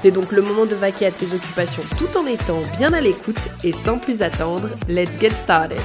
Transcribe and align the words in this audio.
C'est 0.00 0.12
donc 0.12 0.32
le 0.32 0.40
moment 0.40 0.64
de 0.64 0.74
vaquer 0.74 1.04
à 1.04 1.10
tes 1.10 1.34
occupations 1.34 1.82
tout 1.98 2.16
en 2.16 2.24
étant 2.24 2.62
bien 2.78 2.94
à 2.94 3.02
l'écoute 3.02 3.36
et 3.62 3.70
sans 3.70 3.98
plus 3.98 4.22
attendre, 4.22 4.70
let's 4.88 5.20
get 5.20 5.28
started. 5.28 5.78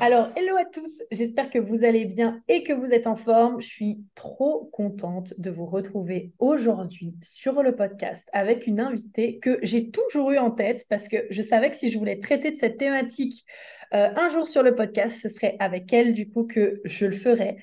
Alors, 0.00 0.30
hello 0.34 0.56
à 0.56 0.64
tous, 0.64 0.90
j'espère 1.12 1.50
que 1.50 1.60
vous 1.60 1.84
allez 1.84 2.04
bien 2.04 2.42
et 2.48 2.64
que 2.64 2.72
vous 2.72 2.92
êtes 2.92 3.06
en 3.06 3.14
forme. 3.14 3.60
Je 3.60 3.68
suis 3.68 4.04
trop 4.16 4.68
contente 4.72 5.34
de 5.38 5.50
vous 5.50 5.66
retrouver 5.66 6.32
aujourd'hui 6.40 7.14
sur 7.22 7.62
le 7.62 7.76
podcast 7.76 8.28
avec 8.32 8.66
une 8.66 8.80
invitée 8.80 9.38
que 9.38 9.60
j'ai 9.62 9.90
toujours 9.90 10.32
eu 10.32 10.38
en 10.38 10.50
tête 10.50 10.84
parce 10.90 11.06
que 11.06 11.18
je 11.30 11.42
savais 11.42 11.70
que 11.70 11.76
si 11.76 11.92
je 11.92 11.98
voulais 12.00 12.18
traiter 12.18 12.50
de 12.50 12.56
cette 12.56 12.76
thématique 12.76 13.46
euh, 13.94 14.08
un 14.16 14.26
jour 14.30 14.48
sur 14.48 14.64
le 14.64 14.74
podcast, 14.74 15.20
ce 15.22 15.28
serait 15.28 15.54
avec 15.60 15.92
elle 15.92 16.12
du 16.12 16.28
coup 16.28 16.42
que 16.42 16.80
je 16.84 17.06
le 17.06 17.12
ferais. 17.12 17.58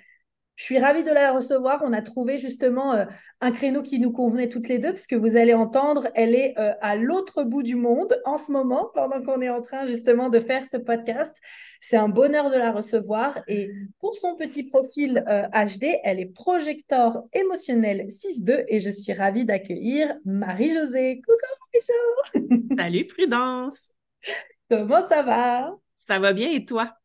Je 0.60 0.66
suis 0.66 0.78
ravie 0.78 1.06
de 1.06 1.12
la 1.12 1.32
recevoir. 1.32 1.82
On 1.86 1.94
a 1.94 2.02
trouvé 2.02 2.38
justement 2.38 2.94
euh, 2.94 3.06
un 3.40 3.52
créneau 3.52 3.82
qui 3.82 3.98
nous 3.98 4.12
convenait 4.12 4.50
toutes 4.50 4.68
les 4.68 4.78
deux, 4.78 4.92
puisque 4.92 5.14
vous 5.14 5.38
allez 5.38 5.54
entendre, 5.54 6.10
elle 6.16 6.36
est 6.36 6.54
euh, 6.60 6.74
à 6.82 6.98
l'autre 6.98 7.44
bout 7.44 7.64
du 7.64 7.76
monde 7.76 8.14
en 8.26 8.36
ce 8.36 8.52
moment, 8.52 8.92
pendant 8.94 9.22
qu'on 9.22 9.40
est 9.40 9.50
en 9.50 9.62
train 9.62 9.88
justement 9.88 10.28
de 10.28 10.42
faire 10.42 10.66
ce 10.66 10.76
podcast. 10.76 11.34
C'est 11.80 11.96
un 11.96 12.10
bonheur 12.10 12.50
de 12.50 12.58
la 12.58 12.74
recevoir. 12.74 13.40
Et 13.48 13.72
pour 14.02 14.18
son 14.18 14.36
petit 14.36 14.64
profil 14.64 15.24
HD, 15.26 15.84
euh, 15.86 15.98
elle 16.04 16.20
est 16.20 16.34
projecteur 16.34 17.24
émotionnel 17.32 18.08
6-2 18.10 18.66
et 18.68 18.82
je 18.82 18.90
suis 18.90 19.14
ravie 19.14 19.46
d'accueillir 19.46 20.14
Marie-Josée. 20.26 21.22
Coucou 21.26 22.36
Marie-Jo 22.36 22.76
Salut 22.78 23.08
Prudence 23.08 23.92
Comment 24.70 25.08
ça 25.08 25.24
va? 25.24 25.74
Ça 25.96 26.20
va 26.20 26.34
bien 26.34 26.52
et 26.52 26.66
toi? 26.66 26.99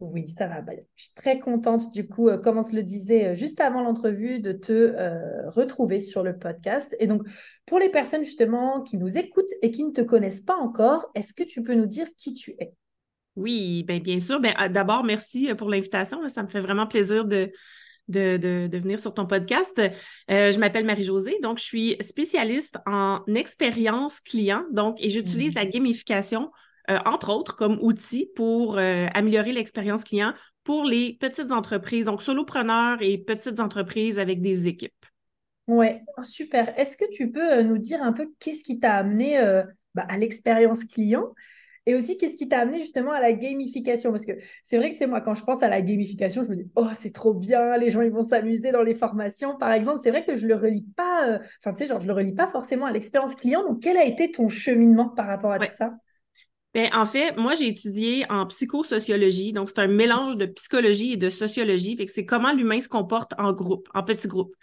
Oui, 0.00 0.28
ça 0.28 0.46
va. 0.46 0.60
je 0.94 1.02
suis 1.02 1.12
très 1.14 1.40
contente, 1.40 1.92
du 1.92 2.06
coup, 2.06 2.28
euh, 2.28 2.38
comme 2.38 2.56
on 2.56 2.62
se 2.62 2.74
le 2.74 2.84
disait 2.84 3.28
euh, 3.28 3.34
juste 3.34 3.60
avant 3.60 3.82
l'entrevue, 3.82 4.38
de 4.38 4.52
te 4.52 4.72
euh, 4.72 5.50
retrouver 5.50 5.98
sur 5.98 6.22
le 6.22 6.38
podcast. 6.38 6.94
Et 7.00 7.08
donc, 7.08 7.22
pour 7.66 7.80
les 7.80 7.88
personnes 7.88 8.22
justement 8.22 8.80
qui 8.82 8.96
nous 8.96 9.18
écoutent 9.18 9.50
et 9.60 9.72
qui 9.72 9.82
ne 9.82 9.90
te 9.90 10.00
connaissent 10.00 10.40
pas 10.40 10.56
encore, 10.56 11.10
est-ce 11.16 11.34
que 11.34 11.42
tu 11.42 11.62
peux 11.62 11.74
nous 11.74 11.86
dire 11.86 12.06
qui 12.16 12.32
tu 12.32 12.54
es? 12.60 12.72
Oui, 13.34 13.84
ben, 13.88 14.00
bien 14.00 14.20
sûr. 14.20 14.38
Ben, 14.38 14.54
ah, 14.56 14.68
D'abord, 14.68 15.02
merci 15.02 15.52
pour 15.56 15.68
l'invitation. 15.68 16.28
Ça 16.28 16.44
me 16.44 16.48
fait 16.48 16.60
vraiment 16.60 16.86
plaisir 16.86 17.24
de, 17.24 17.50
de, 18.06 18.36
de, 18.36 18.78
venir 18.78 19.00
sur 19.00 19.14
ton 19.14 19.26
podcast. 19.26 19.80
je 20.28 20.58
m'appelle 20.58 20.84
Marie-Josée, 20.84 21.38
donc 21.42 21.58
je 21.58 21.64
suis 21.64 21.96
spécialiste 22.00 22.78
en 22.86 23.22
expérience 23.34 24.20
client, 24.20 24.64
donc, 24.72 24.96
et 25.00 25.08
j'utilise 25.08 25.54
la 25.54 25.64
mmh. 25.64 25.70
gamification 25.70 26.50
euh, 26.90 26.98
entre 27.04 27.30
autres, 27.30 27.54
comme 27.56 27.78
outil 27.82 28.30
pour 28.34 28.78
euh, 28.78 29.06
améliorer 29.12 29.52
l'expérience 29.52 30.04
client 30.04 30.32
pour 30.64 30.84
les 30.84 31.18
petites 31.20 31.52
entreprises, 31.52 32.06
donc 32.06 32.22
solopreneurs 32.22 32.98
et 33.00 33.18
petites 33.18 33.60
entreprises 33.60 34.18
avec 34.18 34.40
des 34.40 34.68
équipes. 34.68 34.92
Oui, 35.66 35.88
super. 36.22 36.78
Est-ce 36.78 36.96
que 36.96 37.04
tu 37.10 37.30
peux 37.30 37.58
euh, 37.58 37.62
nous 37.62 37.78
dire 37.78 38.02
un 38.02 38.12
peu 38.12 38.32
qu'est-ce 38.38 38.64
qui 38.64 38.80
t'a 38.80 38.94
amené 38.94 39.38
bah, 39.94 40.06
à 40.08 40.16
l'expérience 40.16 40.84
client 40.84 41.34
et 41.84 41.94
aussi 41.94 42.18
qu'est-ce 42.18 42.36
qui 42.36 42.48
t'a 42.48 42.60
amené 42.60 42.78
justement 42.78 43.12
à 43.12 43.20
la 43.20 43.32
gamification? 43.32 44.10
Parce 44.10 44.26
que 44.26 44.32
c'est 44.62 44.76
vrai 44.76 44.90
que 44.90 44.98
c'est 44.98 45.06
moi, 45.06 45.20
quand 45.22 45.34
je 45.34 45.42
pense 45.42 45.62
à 45.62 45.68
la 45.68 45.80
gamification, 45.80 46.44
je 46.44 46.50
me 46.50 46.56
dis, 46.56 46.70
oh, 46.76 46.88
c'est 46.94 47.12
trop 47.12 47.32
bien, 47.32 47.78
les 47.78 47.88
gens 47.88 48.02
ils 48.02 48.10
vont 48.10 48.22
s'amuser 48.22 48.72
dans 48.72 48.82
les 48.82 48.94
formations. 48.94 49.56
Par 49.56 49.72
exemple, 49.72 50.00
c'est 50.02 50.10
vrai 50.10 50.24
que 50.24 50.36
je 50.36 50.46
le 50.46 50.54
relie 50.54 50.86
pas, 50.96 51.38
enfin, 51.60 51.72
tu 51.72 51.78
sais, 51.78 51.86
genre, 51.86 52.00
je 52.00 52.06
le 52.06 52.12
relie 52.12 52.34
pas 52.34 52.46
forcément 52.46 52.86
à 52.86 52.92
l'expérience 52.92 53.34
client. 53.34 53.62
Donc, 53.62 53.80
quel 53.80 53.96
a 53.96 54.04
été 54.04 54.30
ton 54.30 54.50
cheminement 54.50 55.08
par 55.08 55.26
rapport 55.26 55.52
à 55.52 55.58
tout 55.58 55.70
ça? 55.70 55.94
Ben, 56.74 56.90
en 56.94 57.06
fait, 57.06 57.36
moi, 57.36 57.54
j'ai 57.54 57.68
étudié 57.68 58.26
en 58.30 58.46
psychosociologie. 58.46 59.52
Donc, 59.52 59.70
c'est 59.70 59.80
un 59.80 59.86
mélange 59.86 60.36
de 60.36 60.46
psychologie 60.46 61.12
et 61.12 61.16
de 61.16 61.30
sociologie. 61.30 61.96
Fait 61.96 62.06
que 62.06 62.12
c'est 62.12 62.26
comment 62.26 62.52
l'humain 62.52 62.80
se 62.80 62.88
comporte 62.88 63.32
en 63.38 63.52
groupe, 63.52 63.88
en 63.94 64.02
petits 64.02 64.28
groupes. 64.28 64.54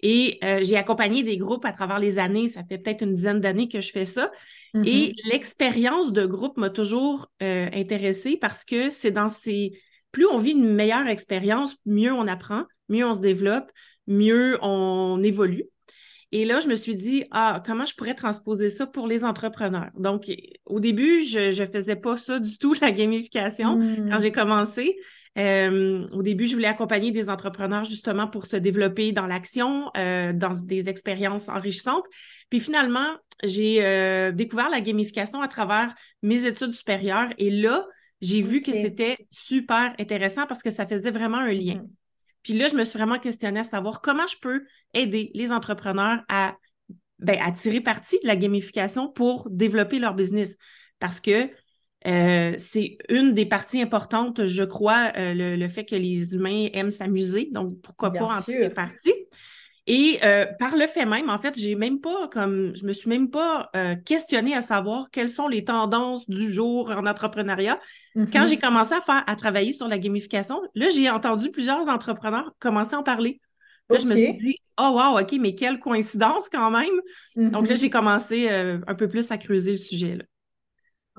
Et 0.00 0.38
euh, 0.44 0.60
j'ai 0.62 0.76
accompagné 0.76 1.24
des 1.24 1.36
groupes 1.36 1.64
à 1.64 1.72
travers 1.72 1.98
les 1.98 2.18
années. 2.18 2.48
Ça 2.48 2.62
fait 2.64 2.78
peut-être 2.78 3.02
une 3.02 3.14
dizaine 3.14 3.40
d'années 3.40 3.68
que 3.68 3.80
je 3.80 3.90
fais 3.90 4.04
ça. 4.04 4.30
Et 4.74 4.78
mm-hmm. 4.78 5.30
l'expérience 5.32 6.12
de 6.12 6.26
groupe 6.26 6.56
m'a 6.56 6.70
toujours 6.70 7.30
euh, 7.42 7.68
intéressée 7.72 8.36
parce 8.36 8.64
que 8.64 8.90
c'est 8.90 9.10
dans 9.10 9.28
ces. 9.28 9.72
Plus 10.12 10.26
on 10.26 10.38
vit 10.38 10.52
une 10.52 10.72
meilleure 10.72 11.06
expérience, 11.08 11.76
mieux 11.84 12.12
on 12.12 12.28
apprend, 12.28 12.64
mieux 12.88 13.04
on 13.04 13.14
se 13.14 13.20
développe, 13.20 13.70
mieux 14.06 14.58
on 14.62 15.22
évolue. 15.22 15.64
Et 16.30 16.44
là, 16.44 16.60
je 16.60 16.68
me 16.68 16.74
suis 16.74 16.94
dit, 16.94 17.24
ah, 17.30 17.62
comment 17.64 17.86
je 17.86 17.94
pourrais 17.94 18.14
transposer 18.14 18.68
ça 18.68 18.86
pour 18.86 19.06
les 19.06 19.24
entrepreneurs? 19.24 19.90
Donc, 19.96 20.30
au 20.66 20.78
début, 20.78 21.22
je 21.22 21.60
ne 21.60 21.66
faisais 21.66 21.96
pas 21.96 22.18
ça 22.18 22.38
du 22.38 22.58
tout, 22.58 22.74
la 22.80 22.92
gamification, 22.92 23.78
quand 24.08 24.18
hmm. 24.18 24.22
j'ai 24.22 24.32
commencé. 24.32 24.96
Euh, 25.38 26.06
au 26.12 26.22
début, 26.22 26.46
je 26.46 26.54
voulais 26.54 26.68
accompagner 26.68 27.12
des 27.12 27.30
entrepreneurs 27.30 27.84
justement 27.84 28.26
pour 28.26 28.46
se 28.46 28.56
développer 28.56 29.12
dans 29.12 29.26
l'action, 29.26 29.90
euh, 29.96 30.32
dans 30.32 30.50
des 30.50 30.88
expériences 30.88 31.48
enrichissantes. 31.48 32.04
Puis 32.50 32.60
finalement, 32.60 33.14
j'ai 33.44 33.84
euh, 33.84 34.32
découvert 34.32 34.68
la 34.68 34.80
gamification 34.80 35.40
à 35.40 35.48
travers 35.48 35.94
mes 36.22 36.46
études 36.46 36.74
supérieures 36.74 37.28
et 37.38 37.50
là, 37.50 37.86
j'ai 38.20 38.42
vu 38.42 38.60
que 38.60 38.72
c'était 38.72 39.16
super 39.30 39.94
intéressant 40.00 40.46
parce 40.46 40.62
que 40.64 40.70
ça 40.70 40.86
faisait 40.88 41.12
vraiment 41.12 41.38
un 41.38 41.52
lien. 41.52 41.84
Puis 42.42 42.54
là, 42.54 42.68
je 42.68 42.74
me 42.74 42.84
suis 42.84 42.98
vraiment 42.98 43.18
questionnée 43.18 43.60
à 43.60 43.64
savoir 43.64 44.00
comment 44.00 44.26
je 44.26 44.36
peux 44.40 44.64
aider 44.94 45.30
les 45.34 45.52
entrepreneurs 45.52 46.20
à, 46.28 46.56
ben, 47.18 47.38
à 47.42 47.52
tirer 47.52 47.80
parti 47.80 48.18
de 48.22 48.26
la 48.26 48.36
gamification 48.36 49.08
pour 49.10 49.48
développer 49.50 49.98
leur 49.98 50.14
business. 50.14 50.56
Parce 50.98 51.20
que 51.20 51.50
euh, 52.06 52.54
c'est 52.58 52.96
une 53.08 53.34
des 53.34 53.46
parties 53.46 53.82
importantes, 53.82 54.44
je 54.46 54.62
crois, 54.62 55.12
euh, 55.16 55.34
le, 55.34 55.68
fait 55.68 55.84
que 55.84 55.96
les 55.96 56.34
humains 56.34 56.68
aiment 56.72 56.90
s'amuser. 56.90 57.48
Donc, 57.52 57.80
pourquoi 57.82 58.12
pas 58.12 58.24
en 58.24 58.40
tirer 58.42 58.70
parti? 58.70 59.12
Et 59.90 60.20
euh, 60.22 60.44
par 60.58 60.76
le 60.76 60.86
fait 60.86 61.06
même, 61.06 61.30
en 61.30 61.38
fait, 61.38 61.58
j'ai 61.58 61.74
même 61.74 61.98
pas 61.98 62.28
comme 62.28 62.76
je 62.76 62.84
me 62.84 62.92
suis 62.92 63.08
même 63.08 63.30
pas 63.30 63.70
euh, 63.74 63.96
questionnée 63.96 64.54
à 64.54 64.60
savoir 64.60 65.08
quelles 65.10 65.30
sont 65.30 65.48
les 65.48 65.64
tendances 65.64 66.28
du 66.28 66.52
jour 66.52 66.90
en 66.90 67.06
entrepreneuriat. 67.06 67.80
Quand 68.14 68.22
mm-hmm. 68.22 68.46
j'ai 68.46 68.58
commencé 68.58 68.92
à 68.92 69.00
faire 69.00 69.24
à 69.26 69.34
travailler 69.34 69.72
sur 69.72 69.88
la 69.88 69.98
gamification, 69.98 70.60
là, 70.74 70.90
j'ai 70.90 71.08
entendu 71.08 71.50
plusieurs 71.50 71.88
entrepreneurs 71.88 72.52
commencer 72.58 72.96
à 72.96 72.98
en 72.98 73.02
parler. 73.02 73.40
Là, 73.88 73.98
je 73.98 74.06
me 74.06 74.14
suis 74.14 74.34
dit, 74.34 74.56
oh 74.78 74.90
wow, 74.92 75.18
OK, 75.20 75.32
mais 75.40 75.54
quelle 75.54 75.78
coïncidence 75.78 76.50
quand 76.50 76.70
même. 76.70 76.84
Donc 77.36 77.66
là, 77.66 77.72
mm-hmm. 77.72 77.80
j'ai 77.80 77.88
commencé 77.88 78.48
euh, 78.50 78.78
un 78.86 78.94
peu 78.94 79.08
plus 79.08 79.30
à 79.30 79.38
creuser 79.38 79.72
le 79.72 79.78
sujet. 79.78 80.16
Là. 80.16 80.24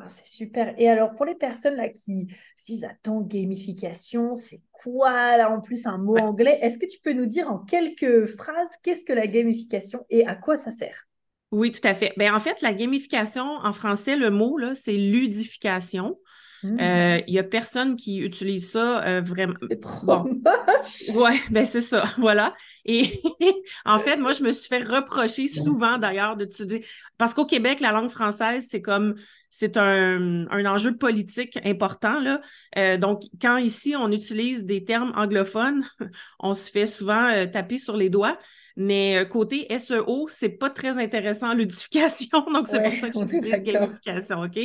Ah, 0.01 0.07
c'est 0.07 0.27
super. 0.27 0.73
Et 0.77 0.89
alors, 0.89 1.13
pour 1.15 1.25
les 1.25 1.35
personnes 1.35 1.75
là 1.75 1.89
qui 1.89 2.27
se 2.55 2.65
disent, 2.65 2.85
attends, 2.85 3.21
gamification, 3.21 4.35
c'est 4.35 4.61
quoi 4.71 5.37
là 5.37 5.51
en 5.51 5.61
plus 5.61 5.85
un 5.85 5.97
mot 5.97 6.17
anglais? 6.17 6.59
Est-ce 6.61 6.79
que 6.79 6.85
tu 6.85 6.99
peux 6.99 7.13
nous 7.13 7.25
dire 7.25 7.51
en 7.51 7.59
quelques 7.59 8.25
phrases 8.25 8.77
qu'est-ce 8.83 9.03
que 9.03 9.13
la 9.13 9.27
gamification 9.27 10.05
et 10.09 10.25
à 10.25 10.35
quoi 10.35 10.55
ça 10.55 10.71
sert? 10.71 11.05
Oui, 11.51 11.71
tout 11.71 11.85
à 11.87 11.93
fait. 11.93 12.13
Ben, 12.17 12.33
en 12.33 12.39
fait, 12.39 12.61
la 12.61 12.73
gamification, 12.73 13.43
en 13.43 13.73
français, 13.73 14.15
le 14.15 14.29
mot, 14.29 14.57
là, 14.57 14.75
c'est 14.75 14.93
ludification. 14.93 16.17
Il 16.61 16.71
mmh. 16.71 16.79
euh, 16.81 17.21
n'y 17.27 17.39
a 17.39 17.43
personne 17.43 17.95
qui 17.95 18.19
utilise 18.19 18.71
ça 18.71 19.01
euh, 19.05 19.21
vraiment. 19.21 19.53
C'est 19.69 19.79
trop 19.79 20.05
bon. 20.05 20.41
moche. 20.43 21.16
Ouais, 21.16 21.39
ben 21.49 21.66
c'est 21.66 21.81
ça, 21.81 22.03
voilà. 22.17 22.53
Et 22.85 23.09
en 23.85 23.97
fait, 23.97 24.17
moi, 24.17 24.33
je 24.33 24.43
me 24.43 24.51
suis 24.51 24.67
fait 24.67 24.84
reprocher 24.84 25.47
souvent 25.47 25.97
d'ailleurs 25.97 26.35
d'utiliser. 26.35 26.85
Parce 27.17 27.34
qu'au 27.34 27.45
Québec, 27.45 27.79
la 27.79 27.91
langue 27.91 28.09
française, 28.09 28.67
c'est 28.69 28.81
comme 28.81 29.16
c'est 29.49 29.78
un, 29.78 30.46
enjeu 30.66 30.96
politique 30.96 31.59
important. 31.66 32.19
Là. 32.19 32.41
Euh, 32.78 32.97
donc, 32.97 33.23
quand 33.41 33.57
ici, 33.57 33.96
on 33.97 34.11
utilise 34.11 34.66
des 34.66 34.84
termes 34.84 35.13
anglophones, 35.16 35.84
on 36.40 36.53
se 36.53 36.69
fait 36.69 36.85
souvent 36.85 37.29
taper 37.51 37.78
sur 37.78 37.97
les 37.97 38.09
doigts. 38.09 38.37
Mais 38.79 39.17
euh, 39.17 39.25
côté 39.25 39.67
SEO, 39.78 40.28
c'est 40.29 40.57
pas 40.57 40.69
très 40.69 40.97
intéressant 41.03 41.53
ludification, 41.53 42.46
donc 42.53 42.69
c'est 42.69 42.81
pour 42.81 42.93
ça 42.93 43.09
que 43.09 43.41
dis 43.41 43.63
gamification, 43.63 44.43
OK? 44.43 44.57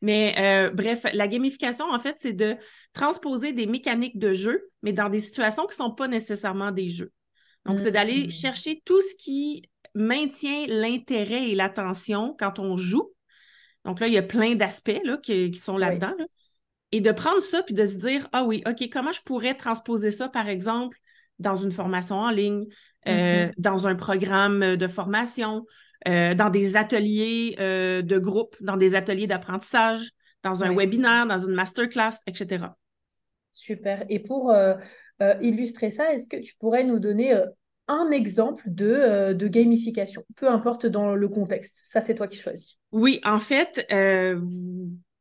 Mais 0.00 0.34
euh, 0.38 0.70
bref, 0.70 1.04
la 1.12 1.28
gamification, 1.28 1.84
en 1.84 1.98
fait, 1.98 2.16
c'est 2.18 2.32
de 2.32 2.56
transposer 2.94 3.52
des 3.52 3.66
mécaniques 3.66 4.18
de 4.18 4.32
jeu, 4.32 4.70
mais 4.82 4.94
dans 4.94 5.10
des 5.10 5.20
situations 5.20 5.66
qui 5.66 5.78
ne 5.78 5.84
sont 5.84 5.94
pas 5.94 6.08
nécessairement 6.08 6.72
des 6.72 6.88
jeux. 6.88 7.12
Donc, 7.66 7.78
c'est 7.78 7.92
d'aller 7.92 8.28
mmh. 8.28 8.30
chercher 8.30 8.80
tout 8.86 9.02
ce 9.02 9.14
qui 9.16 9.68
maintient 9.94 10.66
l'intérêt 10.68 11.50
et 11.50 11.54
l'attention 11.54 12.34
quand 12.38 12.58
on 12.58 12.78
joue. 12.78 13.12
Donc 13.84 14.00
là, 14.00 14.06
il 14.06 14.12
y 14.12 14.18
a 14.18 14.22
plein 14.22 14.54
d'aspects 14.54 15.00
qui, 15.22 15.50
qui, 15.50 15.60
sont 15.60 15.76
là-dedans. 15.76 16.14
Et 16.92 17.00
de 17.00 17.12
prendre 17.12 17.40
ça 17.40 17.62
puis 17.62 17.74
de 17.74 17.86
se 17.86 17.98
dire, 17.98 18.28
ah 18.32 18.44
oui, 18.44 18.62
OK, 18.66 18.88
comment 18.90 19.12
je 19.12 19.20
pourrais 19.20 19.54
transposer 19.54 20.10
ça, 20.10 20.28
par 20.28 20.48
exemple, 20.48 20.98
dans 21.38 21.56
une 21.56 21.70
formation 21.70 22.16
en 22.16 22.30
ligne, 22.30 22.66
mm-hmm. 23.06 23.52
dans 23.58 23.86
un 23.86 23.94
programme 23.94 24.76
de 24.76 24.88
formation, 24.88 25.66
dans 26.06 26.50
des 26.50 26.76
ateliers 26.76 27.56
de 27.58 28.18
groupe, 28.18 28.56
dans 28.60 28.76
des 28.76 28.94
ateliers 28.94 29.26
d'apprentissage, 29.26 30.10
dans 30.42 30.64
un 30.64 30.74
webinaire, 30.74 31.26
dans 31.26 31.38
une 31.38 31.54
masterclass, 31.54 32.22
etc. 32.26 32.66
Super. 33.52 34.04
Et 34.08 34.20
pour 34.20 34.54
illustrer 35.40 35.90
ça, 35.90 36.12
est-ce 36.12 36.28
que 36.28 36.38
tu 36.38 36.54
pourrais 36.56 36.84
nous 36.84 36.98
donner 36.98 37.38
un 37.88 38.10
exemple 38.10 38.64
de, 38.66 39.32
de, 39.32 39.48
gamification, 39.48 40.24
peu 40.36 40.48
importe 40.48 40.86
dans 40.86 41.14
le 41.14 41.28
contexte. 41.28 41.80
Ça, 41.84 42.00
c'est 42.00 42.14
toi 42.14 42.28
qui 42.28 42.38
choisis. 42.38 42.78
Oui, 42.92 43.20
en 43.24 43.38
fait, 43.38 43.86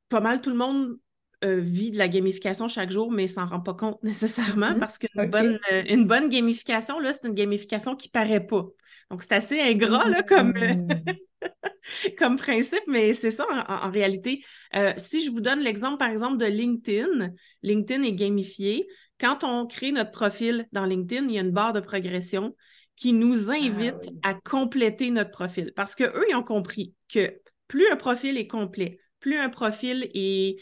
pas 0.09 0.19
mal 0.19 0.41
tout 0.41 0.49
le 0.49 0.55
monde 0.55 0.97
euh, 1.45 1.59
vit 1.59 1.91
de 1.91 1.99
la 1.99 2.07
gamification 2.07 2.67
chaque 2.67 2.89
jour, 2.89 3.11
mais 3.11 3.27
s'en 3.27 3.45
rend 3.45 3.59
pas 3.59 3.75
compte 3.75 3.99
nécessairement 4.03 4.71
mm-hmm. 4.71 4.79
parce 4.79 4.97
qu'une 4.97 5.29
bonne, 5.29 5.59
euh, 5.71 5.83
une 5.87 6.05
bonne 6.05 6.29
gamification, 6.29 6.99
là, 6.99 7.13
c'est 7.13 7.27
une 7.27 7.35
gamification 7.35 7.95
qui 7.95 8.09
paraît 8.09 8.45
pas. 8.45 8.65
Donc, 9.11 9.21
c'est 9.21 9.33
assez 9.33 9.61
ingrat 9.61 10.09
là, 10.09 10.23
comme, 10.23 10.53
comme 12.17 12.37
principe, 12.37 12.83
mais 12.87 13.13
c'est 13.13 13.29
ça 13.29 13.45
en, 13.69 13.91
réalité. 13.91 14.43
Euh, 14.75 14.93
si 14.97 15.23
je 15.23 15.29
vous 15.29 15.39
donne 15.39 15.59
l'exemple, 15.59 15.97
par 15.97 16.09
exemple, 16.09 16.37
de 16.37 16.45
LinkedIn, 16.45 17.29
LinkedIn 17.61 18.01
est 18.01 18.13
gamifié. 18.13 18.87
Quand 19.19 19.43
on 19.43 19.65
crée 19.65 19.91
notre 19.91 20.11
profil 20.11 20.67
dans 20.71 20.85
LinkedIn, 20.85 21.25
il 21.27 21.31
y 21.31 21.37
a 21.37 21.41
une 21.41 21.51
barre 21.51 21.73
de 21.73 21.79
progression 21.79 22.55
qui 22.95 23.13
nous 23.13 23.51
ah 23.51 23.55
invite 23.55 24.09
à 24.23 24.33
compléter 24.33 25.11
notre 25.11 25.31
profil 25.31 25.71
parce 25.75 25.95
qu'eux, 25.95 26.25
ils 26.29 26.35
ont 26.35 26.43
compris 26.43 26.93
que 27.09 27.39
plus 27.67 27.87
un 27.89 27.95
profil 27.95 28.37
est 28.37 28.47
complet, 28.47 28.99
plus 29.19 29.37
un 29.37 29.49
profil 29.49 30.09
est 30.13 30.57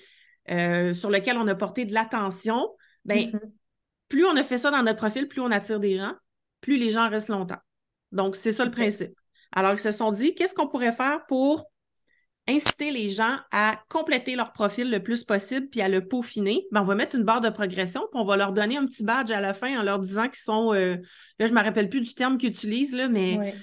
euh, 0.50 0.94
sur 0.94 1.10
lequel 1.10 1.38
on 1.38 1.48
a 1.48 1.56
porté 1.56 1.86
de 1.86 1.94
l'attention, 1.94 2.70
ben, 3.06 3.30
mm-hmm. 3.30 3.40
plus 4.10 4.26
on 4.26 4.36
a 4.36 4.44
fait 4.44 4.58
ça 4.58 4.72
dans 4.72 4.84
notre 4.84 5.00
profil, 5.00 5.28
plus 5.28 5.42
on 5.42 5.52
attire 5.52 5.80
des 5.80 5.96
gens, 5.96 6.14
plus 6.62 6.78
les 6.78 6.90
gens 6.90 7.10
restent 7.10 7.30
longtemps. 7.30 7.60
Donc, 8.12 8.36
c'est 8.36 8.52
ça 8.52 8.66
le 8.66 8.72
principe. 8.72 9.14
Alors, 9.52 9.74
ils 9.74 9.80
se 9.80 9.92
sont 9.92 10.12
dit, 10.12 10.36
qu'est-ce 10.36 10.54
qu'on 10.54 10.68
pourrait 10.68 10.92
faire 10.92 11.26
pour 11.28 11.66
inciter 12.48 12.92
les 12.92 13.10
gens 13.10 13.38
à 13.52 13.80
compléter 13.90 14.36
leur 14.36 14.52
profil 14.52 14.92
le 14.92 15.02
plus 15.02 15.24
possible 15.24 15.68
puis 15.70 15.82
à 15.82 15.90
le 15.90 16.08
peaufiner, 16.08 16.68
ben, 16.72 16.82
on 16.82 16.86
va 16.86 16.96
mettre 16.96 17.16
une 17.16 17.24
barre 17.24 17.42
de 17.42 17.50
progression 17.50 18.02
puis 18.12 18.22
on 18.22 18.26
va 18.26 18.38
leur 18.38 18.54
donner 18.54 18.78
un 18.78 18.86
petit 18.86 19.04
badge 19.04 19.32
à 19.32 19.42
la 19.42 19.54
fin 19.54 19.80
en 19.80 19.84
leur 19.84 20.00
disant 20.00 20.26
qu'ils 20.26 20.36
sont, 20.36 20.74
euh, 20.74 20.98
là, 21.40 21.46
je 21.48 21.52
ne 21.52 21.58
me 21.58 21.64
rappelle 21.64 21.90
plus 21.90 22.02
du 22.02 22.14
terme 22.14 22.38
qu'ils 22.38 22.50
utilisent, 22.50 22.96
là, 22.96 23.10
mais 23.10 23.56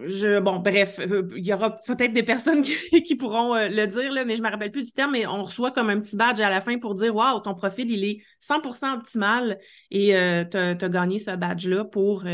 je, 0.00 0.40
bon, 0.40 0.58
bref, 0.58 0.98
euh, 0.98 1.28
il 1.36 1.46
y 1.46 1.52
aura 1.52 1.82
peut-être 1.82 2.12
des 2.12 2.22
personnes 2.22 2.62
qui, 3.06 3.14
pourront 3.14 3.54
euh, 3.54 3.68
le 3.68 3.86
dire, 3.86 4.10
là, 4.10 4.24
mais 4.24 4.34
je 4.34 4.42
ne 4.42 4.46
me 4.46 4.50
rappelle 4.50 4.72
plus 4.72 4.82
du 4.82 4.92
terme, 4.92 5.12
mais 5.12 5.26
on 5.26 5.44
reçoit 5.44 5.70
comme 5.70 5.90
un 5.90 6.00
petit 6.00 6.16
badge 6.16 6.40
à 6.40 6.50
la 6.50 6.60
fin 6.60 6.78
pour 6.78 6.96
dire 6.96 7.14
Waouh, 7.14 7.40
ton 7.40 7.54
profil, 7.54 7.90
il 7.90 8.04
est 8.04 8.22
100% 8.40 8.94
optimal 8.94 9.58
et 9.90 10.14
tu 10.50 10.56
as, 10.56 10.74
gagné 10.74 11.20
ce 11.20 11.30
badge-là 11.36 11.84
pour 11.84 12.24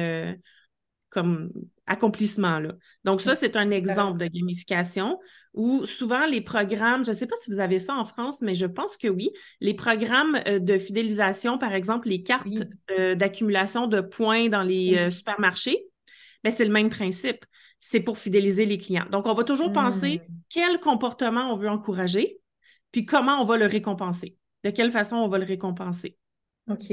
comme 1.11 1.51
accomplissement. 1.87 2.59
Là. 2.59 2.73
Donc, 3.05 3.21
ça, 3.21 3.35
c'est 3.35 3.57
un 3.57 3.71
exemple 3.71 4.19
de 4.19 4.27
gamification 4.27 5.19
où 5.55 5.87
souvent 5.87 6.27
les 6.27 6.41
programmes, 6.41 7.05
je 7.05 7.11
ne 7.11 7.17
sais 7.17 7.27
pas 7.27 7.37
si 7.37 7.51
vous 7.51 7.61
avez 7.61 7.79
ça 7.79 7.97
en 7.97 8.05
France, 8.05 8.43
mais 8.43 8.55
je 8.55 8.67
pense 8.67 8.97
que 8.97 9.09
oui, 9.09 9.31
les 9.61 9.75
programmes 9.75 10.39
de 10.45 10.79
fidélisation, 10.79 11.59
par 11.59 11.73
exemple, 11.73 12.09
les 12.09 12.23
cartes 12.23 12.47
d'accumulation 13.15 13.87
de 13.87 14.01
points 14.01 14.49
dans 14.49 14.63
les 14.63 15.11
supermarchés, 15.11 15.87
ben, 16.45 16.51
c'est 16.51 16.65
le 16.65 16.73
même 16.73 16.91
principe. 16.91 17.45
C'est 17.81 18.01
pour 18.01 18.19
fidéliser 18.19 18.67
les 18.67 18.79
clients. 18.79 19.07
Donc, 19.11 19.27
on 19.27 19.35
va 19.35 19.45
toujours 19.45 19.73
penser 19.73 20.21
hmm. 20.29 20.33
quel 20.51 20.81
comportement 20.81 21.53
on 21.53 21.55
veut 21.55 21.69
encourager, 21.69 22.41
puis 22.91 23.05
comment 23.05 23.41
on 23.41 23.45
va 23.45 23.57
le 23.57 23.67
récompenser. 23.67 24.37
De 24.65 24.71
quelle 24.71 24.91
façon 24.91 25.17
on 25.17 25.29
va 25.29 25.39
le 25.39 25.45
récompenser. 25.45 26.17
OK. 26.69 26.93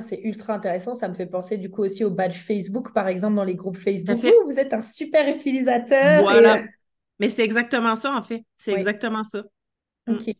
C'est 0.00 0.20
ultra 0.20 0.54
intéressant. 0.54 0.94
Ça 0.94 1.08
me 1.08 1.14
fait 1.14 1.26
penser 1.26 1.56
du 1.56 1.70
coup 1.70 1.82
aussi 1.82 2.04
au 2.04 2.10
badge 2.10 2.36
Facebook, 2.36 2.92
par 2.92 3.08
exemple, 3.08 3.34
dans 3.34 3.44
les 3.44 3.54
groupes 3.54 3.76
Facebook. 3.76 4.16
Vous, 4.16 4.30
vous 4.46 4.58
êtes 4.58 4.72
un 4.72 4.80
super 4.80 5.28
utilisateur. 5.28 6.22
Voilà. 6.22 6.58
Euh, 6.58 6.62
Mais 7.18 7.28
c'est 7.28 7.42
exactement 7.42 7.94
ça, 7.94 8.12
en 8.12 8.22
fait. 8.22 8.44
C'est 8.58 8.72
exactement 8.72 9.24
ça. 9.24 9.42
OK. 10.08 10.28
Hmm. 10.28 10.32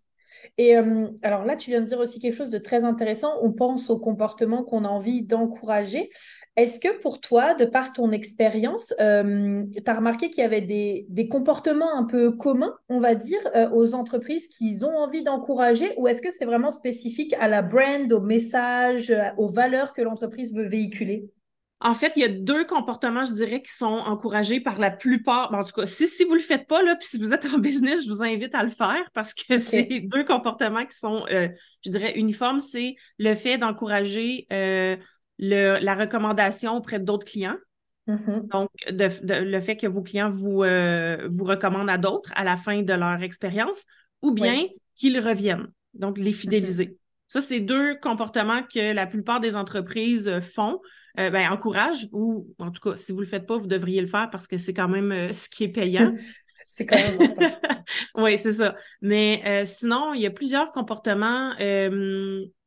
Et 0.59 0.77
euh, 0.77 1.09
alors 1.23 1.45
là, 1.45 1.57
tu 1.57 1.71
viens 1.71 1.81
de 1.81 1.87
dire 1.87 1.99
aussi 1.99 2.19
quelque 2.19 2.35
chose 2.35 2.51
de 2.51 2.59
très 2.59 2.85
intéressant. 2.85 3.39
On 3.43 3.53
pense 3.53 3.91
au 3.91 3.99
comportement 3.99 4.65
qu'on 4.65 4.85
a 4.85 4.89
envie 4.89 5.25
d'encourager. 5.25 6.11
Est-ce 6.57 6.81
que 6.81 7.01
pour 7.01 7.21
toi, 7.21 7.55
de 7.55 7.65
par 7.65 7.95
ton 7.95 8.11
expérience, 8.11 8.93
euh, 9.01 9.65
tu 9.73 9.91
as 9.91 9.95
remarqué 9.95 10.29
qu'il 10.29 10.43
y 10.43 10.47
avait 10.47 10.61
des, 10.61 11.29
comportements 11.31 11.97
un 11.97 12.05
peu 12.05 12.33
communs, 12.33 12.75
on 12.91 12.99
va 12.99 13.15
dire, 13.15 13.41
euh, 13.55 13.71
aux 13.71 13.95
entreprises 13.95 14.49
qu'ils 14.49 14.85
ont 14.85 14.95
envie 14.95 15.23
d'encourager 15.23 15.95
ou 15.97 16.09
est-ce 16.09 16.21
que 16.21 16.31
c'est 16.31 16.45
vraiment 16.45 16.71
spécifique 16.71 17.35
à 17.41 17.49
la 17.49 17.63
brand, 17.63 18.13
au 18.13 18.21
message, 18.21 19.15
aux 19.39 19.49
valeurs 19.49 19.95
que 19.95 20.03
l'entreprise 20.03 20.55
veut 20.55 20.69
véhiculer? 20.69 21.31
En 21.85 21.95
fait, 21.95 22.13
il 22.15 22.23
y 22.23 22.25
a 22.25 22.29
deux 22.29 22.65
comportements, 22.65 23.25
je 23.25 23.33
dirais, 23.33 23.61
qui 23.61 23.73
sont 23.73 23.87
encouragés 23.87 24.61
par 24.61 24.79
la 24.79 24.91
plupart. 24.91 25.53
En 25.53 25.65
tout 25.65 25.73
cas, 25.73 25.85
si, 25.85 26.07
si 26.07 26.23
vous 26.23 26.35
ne 26.35 26.37
le 26.37 26.43
faites 26.43 26.69
pas, 26.69 26.81
là, 26.85 26.95
puis 26.95 27.09
si 27.09 27.19
vous 27.19 27.35
êtes 27.35 27.45
en 27.47 27.59
business, 27.59 28.05
je 28.05 28.09
vous 28.09 28.23
invite 28.23 28.55
à 28.55 28.63
le 28.63 28.69
faire 28.69 29.11
parce 29.15 29.35
que 29.35 29.59
c'est 29.59 30.01
deux 30.05 30.25
comportements 30.25 30.87
qui 30.87 30.97
sont, 30.97 31.25
euh, 31.31 31.49
je 31.85 31.91
dirais, 31.91 32.13
uniformes. 32.17 32.61
C'est 32.61 32.95
le 33.19 33.35
fait 33.35 33.59
d'encourager 33.59 34.47
euh, 34.53 34.97
la 35.49 35.95
recommandation 35.95 36.77
auprès 36.77 36.99
d'autres 36.99 37.27
clients. 37.27 37.59
Mm-hmm. 38.09 38.49
Donc, 38.49 38.71
le 38.89 39.61
fait 39.61 39.77
que 39.77 39.87
vos 39.87 40.03
clients 40.03 40.31
vous, 40.31 40.63
euh, 40.63 41.29
vous 41.31 41.45
recommandent 41.45 41.91
à 41.91 41.99
d'autres 41.99 42.33
à 42.35 42.45
la 42.45 42.57
fin 42.57 42.83
de 42.83 42.93
leur 42.93 43.23
expérience 43.23 43.85
ou 44.23 44.33
bien 44.33 44.65
qu'ils 44.95 45.19
reviennent. 45.21 45.69
Donc, 45.95 46.19
les 46.19 46.33
fidéliser. 46.33 46.87
Mm-hmm. 46.87 46.97
Ça, 47.29 47.41
c'est 47.41 47.61
deux 47.61 47.97
comportements 47.97 48.63
que 48.63 48.93
la 48.93 49.07
plupart 49.07 49.41
des 49.41 49.57
entreprises 49.57 50.41
font. 50.41 50.81
Euh, 51.21 51.29
ben, 51.29 51.51
encourage, 51.51 52.09
ou 52.13 52.47
en 52.59 52.71
tout 52.71 52.81
cas, 52.81 52.97
si 52.97 53.13
vous 53.13 53.19
ne 53.19 53.25
le 53.25 53.29
faites 53.29 53.47
pas, 53.47 53.59
vous 53.59 53.67
devriez 53.67 54.01
le 54.01 54.07
faire 54.07 54.31
parce 54.31 54.47
que 54.47 54.57
c'est 54.57 54.73
quand 54.73 54.89
même 54.89 55.13
euh, 55.13 55.31
ce 55.33 55.51
qui 55.51 55.65
est 55.65 55.69
payant. 55.69 56.15
c'est 56.65 56.87
quand 56.87 56.97
même 56.97 57.21
important. 57.21 57.83
oui, 58.15 58.39
c'est 58.39 58.53
ça. 58.53 58.77
Mais 59.03 59.43
euh, 59.45 59.65
sinon, 59.67 60.15
il 60.15 60.23
y 60.23 60.27
a 60.27 60.31
plusieurs 60.31 60.73
comportements. 60.73 61.53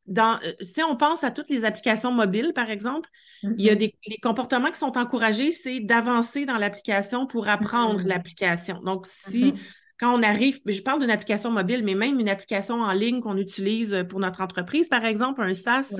Dans, 0.07 0.39
si 0.61 0.83
on 0.83 0.95
pense 0.95 1.23
à 1.23 1.31
toutes 1.31 1.49
les 1.49 1.65
applications 1.65 2.11
mobiles, 2.11 2.53
par 2.53 2.69
exemple, 2.69 3.09
il 3.43 3.61
y 3.61 3.69
a 3.69 3.73
mm-hmm. 3.73 3.77
des 3.77 3.95
les 4.07 4.17
comportements 4.17 4.69
qui 4.69 4.77
sont 4.77 4.97
encouragés, 4.97 5.51
c'est 5.51 5.79
d'avancer 5.79 6.45
dans 6.45 6.57
l'application 6.57 7.25
pour 7.25 7.47
apprendre 7.47 8.01
mm-hmm. 8.01 8.07
l'application. 8.07 8.81
Donc, 8.83 9.07
si 9.07 9.51
mm-hmm. 9.51 9.59
quand 9.99 10.19
on 10.19 10.23
arrive, 10.23 10.59
je 10.65 10.81
parle 10.81 10.99
d'une 10.99 11.09
application 11.09 11.51
mobile, 11.51 11.83
mais 11.83 11.95
même 11.95 12.19
une 12.19 12.29
application 12.29 12.81
en 12.81 12.91
ligne 12.91 13.19
qu'on 13.19 13.37
utilise 13.37 14.05
pour 14.09 14.19
notre 14.19 14.41
entreprise, 14.41 14.89
par 14.89 15.05
exemple, 15.05 15.41
un 15.41 15.53
SaaS, 15.53 15.95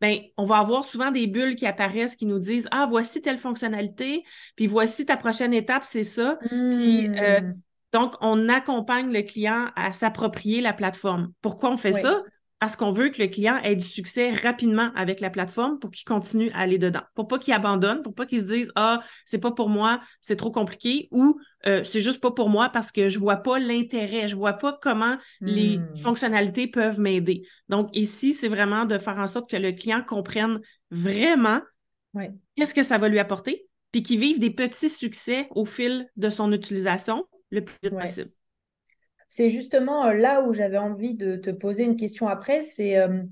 ben, 0.00 0.18
on 0.38 0.44
va 0.44 0.58
avoir 0.58 0.84
souvent 0.84 1.10
des 1.10 1.26
bulles 1.26 1.56
qui 1.56 1.66
apparaissent 1.66 2.16
qui 2.16 2.26
nous 2.26 2.38
disent 2.38 2.68
Ah, 2.70 2.86
voici 2.88 3.20
telle 3.20 3.38
fonctionnalité, 3.38 4.24
puis 4.56 4.66
voici 4.66 5.04
ta 5.04 5.16
prochaine 5.16 5.52
étape, 5.52 5.84
c'est 5.84 6.04
ça. 6.04 6.38
Puis 6.48 7.08
euh, 7.08 7.40
hmm. 7.40 7.54
donc, 7.92 8.14
on 8.20 8.48
accompagne 8.48 9.12
le 9.12 9.22
client 9.22 9.66
à 9.76 9.92
s'approprier 9.92 10.60
la 10.60 10.72
plateforme. 10.72 11.32
Pourquoi 11.42 11.70
on 11.70 11.76
fait 11.76 11.92
ça? 11.92 12.22
Parce 12.60 12.76
qu'on 12.76 12.92
veut 12.92 13.08
que 13.08 13.20
le 13.20 13.28
client 13.28 13.56
ait 13.64 13.74
du 13.74 13.84
succès 13.84 14.32
rapidement 14.32 14.92
avec 14.94 15.20
la 15.20 15.30
plateforme 15.30 15.78
pour 15.78 15.90
qu'il 15.90 16.04
continue 16.04 16.50
à 16.50 16.58
aller 16.58 16.78
dedans, 16.78 17.00
pour 17.14 17.26
pas 17.26 17.38
qu'il 17.38 17.54
abandonne, 17.54 18.02
pour 18.02 18.14
pas 18.14 18.26
qu'il 18.26 18.40
se 18.42 18.44
dise 18.44 18.70
ah 18.76 19.02
c'est 19.24 19.38
pas 19.38 19.50
pour 19.50 19.70
moi, 19.70 20.00
c'est 20.20 20.36
trop 20.36 20.52
compliqué 20.52 21.08
ou 21.10 21.40
euh, 21.66 21.82
c'est 21.84 22.02
juste 22.02 22.20
pas 22.20 22.30
pour 22.30 22.50
moi 22.50 22.68
parce 22.68 22.92
que 22.92 23.08
je 23.08 23.18
vois 23.18 23.38
pas 23.38 23.58
l'intérêt, 23.58 24.28
je 24.28 24.36
vois 24.36 24.52
pas 24.52 24.78
comment 24.80 25.16
les 25.40 25.78
hmm. 25.78 25.96
fonctionnalités 25.96 26.66
peuvent 26.66 27.00
m'aider. 27.00 27.42
Donc 27.70 27.88
ici 27.94 28.34
c'est 28.34 28.48
vraiment 28.48 28.84
de 28.84 28.98
faire 28.98 29.18
en 29.18 29.26
sorte 29.26 29.50
que 29.50 29.56
le 29.56 29.72
client 29.72 30.04
comprenne 30.06 30.60
vraiment 30.90 31.62
qu'est-ce 32.56 32.74
que 32.74 32.82
ça 32.82 32.98
va 32.98 33.08
lui 33.08 33.18
apporter, 33.18 33.66
puis 33.90 34.02
qu'il 34.02 34.20
vive 34.20 34.38
des 34.38 34.50
petits 34.50 34.90
succès 34.90 35.48
au 35.52 35.64
fil 35.64 36.06
de 36.16 36.28
son 36.28 36.52
utilisation 36.52 37.24
le 37.50 37.64
plus 37.64 37.76
vite 37.82 37.98
possible. 37.98 38.30
C'est 39.30 39.48
justement 39.48 40.06
euh, 40.06 40.12
là 40.12 40.42
où 40.42 40.52
j'avais 40.52 40.76
envie 40.76 41.14
de 41.14 41.36
te 41.36 41.50
poser 41.50 41.84
une 41.84 41.96
question 41.96 42.26
après, 42.26 42.62
c'est 42.62 42.98
euh, 42.98 43.22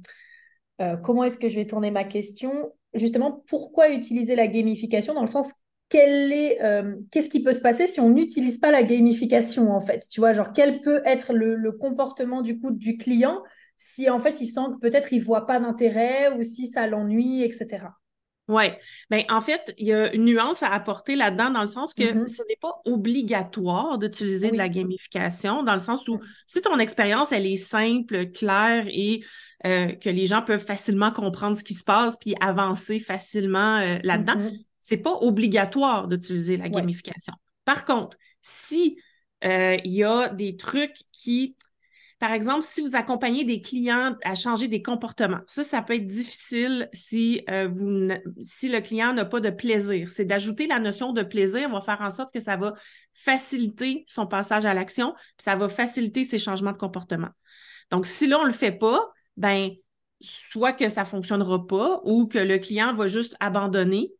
euh, 0.80 0.96
comment 0.96 1.24
est-ce 1.24 1.38
que 1.38 1.48
je 1.48 1.56
vais 1.56 1.66
tourner 1.66 1.90
ma 1.90 2.04
question? 2.04 2.72
Justement, 2.94 3.42
pourquoi 3.48 3.90
utiliser 3.90 4.36
la 4.36 4.46
gamification 4.46 5.12
dans 5.12 5.22
le 5.22 5.26
sens 5.26 5.52
est, 5.92 6.58
qu'est-ce 7.10 7.30
qui 7.30 7.42
peut 7.42 7.52
se 7.52 7.60
passer 7.60 7.88
si 7.88 7.98
on 7.98 8.10
n'utilise 8.10 8.58
pas 8.58 8.70
la 8.70 8.84
gamification 8.84 9.72
en 9.72 9.80
fait? 9.80 10.06
Tu 10.08 10.20
vois, 10.20 10.32
genre 10.34 10.52
quel 10.52 10.80
peut 10.82 11.02
être 11.04 11.32
le, 11.32 11.72
comportement 11.72 12.42
du 12.42 12.60
coup 12.60 12.70
du 12.70 12.96
client 12.96 13.42
si 13.76 14.08
en 14.08 14.18
fait 14.18 14.40
il 14.40 14.46
sent 14.46 14.60
que 14.72 14.78
peut-être 14.78 15.12
il 15.12 15.20
voit 15.20 15.46
pas 15.46 15.58
d'intérêt 15.58 16.32
ou 16.32 16.42
si 16.42 16.68
ça 16.68 16.86
l'ennuie, 16.86 17.42
etc. 17.42 17.88
Oui. 18.48 18.64
Bien, 19.10 19.24
en 19.28 19.40
fait, 19.42 19.74
il 19.76 19.86
y 19.88 19.92
a 19.92 20.12
une 20.14 20.24
nuance 20.24 20.62
à 20.62 20.68
apporter 20.68 21.16
là-dedans, 21.16 21.50
dans 21.50 21.60
le 21.60 21.66
sens 21.66 21.92
que 21.92 22.02
mm-hmm. 22.02 22.26
ce 22.26 22.42
n'est 22.48 22.56
pas 22.60 22.80
obligatoire 22.86 23.98
d'utiliser 23.98 24.50
de 24.50 24.56
la 24.56 24.70
gamification, 24.70 25.62
dans 25.62 25.74
le 25.74 25.78
sens 25.78 26.08
où 26.08 26.16
mm. 26.16 26.20
si 26.46 26.62
ton 26.62 26.78
expérience, 26.78 27.30
elle 27.30 27.46
est 27.46 27.56
simple, 27.56 28.30
claire 28.30 28.86
et 28.88 29.22
euh, 29.66 29.92
que 29.92 30.08
les 30.08 30.26
gens 30.26 30.40
peuvent 30.40 30.64
facilement 30.64 31.10
comprendre 31.10 31.58
ce 31.58 31.64
qui 31.64 31.74
se 31.74 31.84
passe 31.84 32.16
puis 32.16 32.34
avancer 32.40 33.00
facilement 33.00 33.78
euh, 33.78 33.98
là-dedans, 34.02 34.36
mm-hmm. 34.36 34.64
c'est 34.80 34.98
pas 34.98 35.14
obligatoire 35.20 36.08
d'utiliser 36.08 36.56
la 36.56 36.70
gamification. 36.70 37.34
Par 37.64 37.84
contre, 37.84 38.16
si 38.40 38.98
euh, 39.44 39.76
il 39.84 39.92
y 39.92 40.04
a 40.04 40.28
des 40.28 40.56
trucs 40.56 40.96
qui 41.12 41.54
par 42.18 42.32
exemple, 42.32 42.62
si 42.62 42.80
vous 42.80 42.96
accompagnez 42.96 43.44
des 43.44 43.60
clients 43.60 44.16
à 44.24 44.34
changer 44.34 44.66
des 44.66 44.82
comportements, 44.82 45.40
ça, 45.46 45.62
ça 45.62 45.82
peut 45.82 45.94
être 45.94 46.06
difficile 46.06 46.88
si, 46.92 47.42
euh, 47.48 47.68
vous, 47.70 48.08
si 48.40 48.68
le 48.68 48.80
client 48.80 49.12
n'a 49.12 49.24
pas 49.24 49.40
de 49.40 49.50
plaisir. 49.50 50.10
C'est 50.10 50.24
d'ajouter 50.24 50.66
la 50.66 50.80
notion 50.80 51.12
de 51.12 51.22
plaisir 51.22 51.70
va 51.70 51.80
faire 51.80 52.00
en 52.00 52.10
sorte 52.10 52.32
que 52.32 52.40
ça 52.40 52.56
va 52.56 52.74
faciliter 53.12 54.04
son 54.08 54.26
passage 54.26 54.64
à 54.64 54.74
l'action, 54.74 55.12
puis 55.14 55.44
ça 55.44 55.54
va 55.54 55.68
faciliter 55.68 56.24
ses 56.24 56.38
changements 56.38 56.72
de 56.72 56.76
comportement. 56.76 57.30
Donc, 57.90 58.06
si 58.06 58.26
là, 58.26 58.38
on 58.38 58.42
ne 58.42 58.48
le 58.48 58.52
fait 58.52 58.72
pas, 58.72 59.00
ben 59.36 59.70
soit 60.20 60.72
que 60.72 60.88
ça 60.88 61.02
ne 61.02 61.06
fonctionnera 61.06 61.66
pas 61.66 62.00
ou 62.02 62.26
que 62.26 62.38
le 62.38 62.58
client 62.58 62.92
va 62.92 63.06
juste 63.06 63.36
abandonner. 63.38 64.12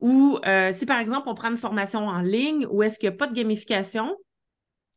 Ou 0.00 0.38
euh, 0.46 0.72
si, 0.72 0.86
par 0.86 0.98
exemple, 0.98 1.28
on 1.28 1.34
prend 1.34 1.50
une 1.50 1.58
formation 1.58 2.06
en 2.08 2.20
ligne 2.20 2.66
où 2.70 2.82
est-ce 2.82 2.98
qu'il 2.98 3.08
n'y 3.08 3.14
a 3.14 3.18
pas 3.18 3.26
de 3.26 3.34
gamification, 3.34 4.16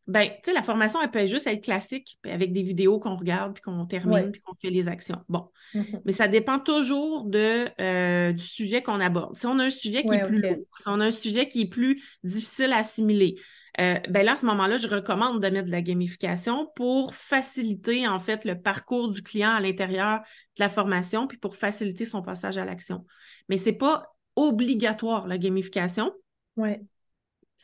ben, 0.08 0.30
tu 0.30 0.36
sais, 0.46 0.54
la 0.54 0.64
formation, 0.64 1.02
elle 1.02 1.12
peut 1.12 1.26
juste 1.26 1.48
être 1.48 1.64
classique, 1.64 2.18
avec 2.24 2.54
des 2.54 2.64
vidéos 2.64 2.98
qu'on 3.00 3.18
regarde, 3.18 3.54
puis 3.54 3.62
qu'on 3.62 3.86
termine, 3.86 4.32
puis 4.32 4.42
qu'on 4.42 4.54
fait 4.56 4.70
les 4.70 4.88
actions. 4.88 5.22
Bon. 5.28 5.50
Mm-hmm. 5.76 6.02
Mais 6.06 6.14
ça 6.14 6.30
dépend 6.30 6.60
toujours 6.60 7.26
de, 7.26 7.68
euh, 7.82 8.32
du 8.32 8.44
sujet 8.44 8.82
qu'on 8.82 9.02
aborde. 9.02 9.36
Si 9.36 9.46
on 9.46 9.60
a 9.60 9.66
un 9.66 9.70
sujet 9.70 10.04
qui 10.04 10.14
est 10.14 10.24
plus 10.24 10.42
lourd, 10.42 10.66
si 10.78 10.88
on 10.88 11.00
a 11.02 11.06
un 11.06 11.12
sujet 11.12 11.50
qui 11.50 11.62
est 11.62 11.70
plus 11.70 12.02
difficile 12.24 12.72
à 12.72 12.78
assimiler, 12.78 13.36
euh, 13.80 14.00
ben 14.10 14.26
là, 14.26 14.34
à 14.34 14.38
ce 14.38 14.46
moment-là, 14.48 14.78
je 14.78 14.88
recommande 14.88 15.42
de 15.42 15.50
mettre 15.50 15.68
de 15.68 15.72
la 15.72 15.82
gamification 15.82 16.72
pour 16.76 17.14
faciliter, 17.14 18.08
en 18.08 18.18
fait, 18.18 18.46
le 18.46 18.60
parcours 18.60 19.12
du 19.12 19.22
client 19.22 19.52
à 19.52 19.60
l'intérieur 19.60 20.22
de 20.22 20.64
la 20.64 20.70
formation, 20.70 21.28
puis 21.28 21.38
pour 21.38 21.56
faciliter 21.56 22.06
son 22.06 22.22
passage 22.22 22.58
à 22.58 22.66
l'action. 22.66 23.06
Mais 23.50 23.58
ce 23.58 23.70
n'est 23.70 23.78
pas 23.78 24.16
obligatoire, 24.36 25.28
la 25.28 25.38
gamification. 25.38 26.12
Oui. 26.56 26.70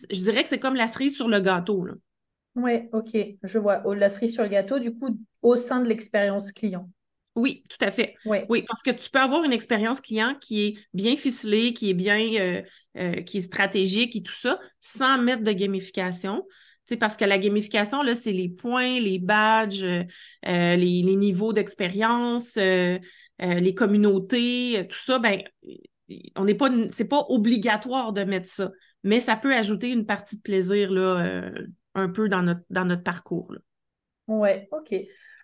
Je 0.10 0.20
dirais 0.20 0.44
que 0.44 0.50
c'est 0.50 0.60
comme 0.60 0.76
la 0.76 0.88
cerise 0.88 1.16
sur 1.16 1.28
le 1.28 1.40
gâteau. 1.40 1.86
Là. 1.86 1.94
Oui, 2.56 2.90
ok, 2.92 3.18
je 3.44 3.58
vois. 3.58 3.82
La 3.96 4.10
cerise 4.10 4.34
sur 4.34 4.44
le 4.44 4.50
gâteau, 4.50 4.80
du 4.80 4.96
coup, 4.96 5.18
au 5.42 5.56
sein 5.56 5.82
de 5.82 5.88
l'expérience 5.88 6.52
client. 6.52 6.90
Oui, 7.36 7.64
tout 7.68 7.84
à 7.84 7.90
fait. 7.90 8.16
Oui, 8.26 8.64
parce 8.68 8.84
que 8.84 8.92
tu 8.92 9.10
peux 9.10 9.20
avoir 9.20 9.44
une 9.44 9.54
expérience 9.54 10.02
client 10.02 10.36
qui 10.40 10.66
est 10.66 10.78
bien 10.94 11.16
ficelée, 11.16 11.74
qui 11.74 11.90
est 11.90 11.96
bien, 11.96 12.20
euh, 12.40 12.62
euh, 12.98 13.22
qui 13.24 13.40
est 13.40 13.42
stratégique 13.42 14.16
et 14.16 14.22
tout 14.22 14.34
ça, 14.34 14.60
sans 14.80 15.18
mettre 15.18 15.42
de 15.42 15.52
gamification. 15.52 16.46
Tu 16.86 16.94
sais, 16.94 16.98
parce 16.98 17.18
que 17.18 17.26
la 17.26 17.40
gamification, 17.40 18.04
là, 18.04 18.14
c'est 18.14 18.34
les 18.34 18.50
points, 18.50 19.00
les 19.00 19.18
badges, 19.18 19.84
euh, 19.84 20.04
les, 20.44 21.02
les, 21.02 21.16
niveaux 21.16 21.54
d'expérience, 21.54 22.56
les 22.56 23.74
communautés, 23.74 24.86
tout 24.90 24.98
ça, 24.98 25.18
ben, 25.18 25.42
on 26.36 26.44
n'est 26.44 26.54
pas, 26.54 26.70
c'est 26.92 27.08
pas 27.08 27.26
obligatoire 27.30 28.14
de 28.14 28.26
mettre 28.26 28.50
ça, 28.50 28.70
mais 29.04 29.20
ça 29.20 29.38
peut 29.38 29.56
ajouter 29.56 29.90
une 29.90 30.06
partie 30.06 30.38
de 30.38 30.42
plaisir, 30.42 30.92
là, 30.92 31.50
un 31.96 32.10
peu 32.10 32.30
dans 32.30 32.44
notre, 32.44 32.62
dans 32.70 32.86
notre 32.86 33.04
parcours. 33.04 33.54
Oui, 34.28 34.50
ok. 34.72 34.96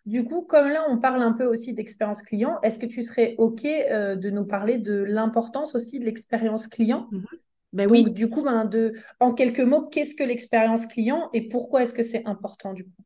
Du 0.06 0.24
coup, 0.24 0.44
comme 0.44 0.70
là, 0.70 0.86
on 0.90 0.98
parle 0.98 1.22
un 1.22 1.34
peu 1.34 1.46
aussi 1.46 1.74
d'expérience 1.74 2.22
client, 2.22 2.60
est-ce 2.64 2.80
que 2.80 2.86
tu 2.86 3.04
serais 3.04 3.36
OK 3.38 3.66
euh, 3.66 4.16
de 4.16 4.30
nous 4.30 4.46
parler 4.46 4.80
de 4.80 5.04
l'importance 5.04 5.76
aussi 5.76 6.00
de 6.00 6.06
l'expérience 6.06 6.68
client? 6.68 7.08
Mm-hmm. 7.12 7.26
ben 7.74 7.92
oui. 7.92 8.10
Du 8.10 8.30
coup, 8.30 8.42
ben, 8.42 8.66
de, 8.66 8.94
en 9.20 9.34
quelques 9.34 9.60
mots, 9.60 9.88
qu'est-ce 9.88 10.16
que 10.16 10.24
l'expérience 10.24 10.86
client 10.86 11.30
et 11.34 11.48
pourquoi 11.48 11.84
est-ce 11.84 11.94
que 11.94 12.04
c'est 12.04 12.26
important 12.26 12.74
du 12.74 12.86
coup? 12.86 13.04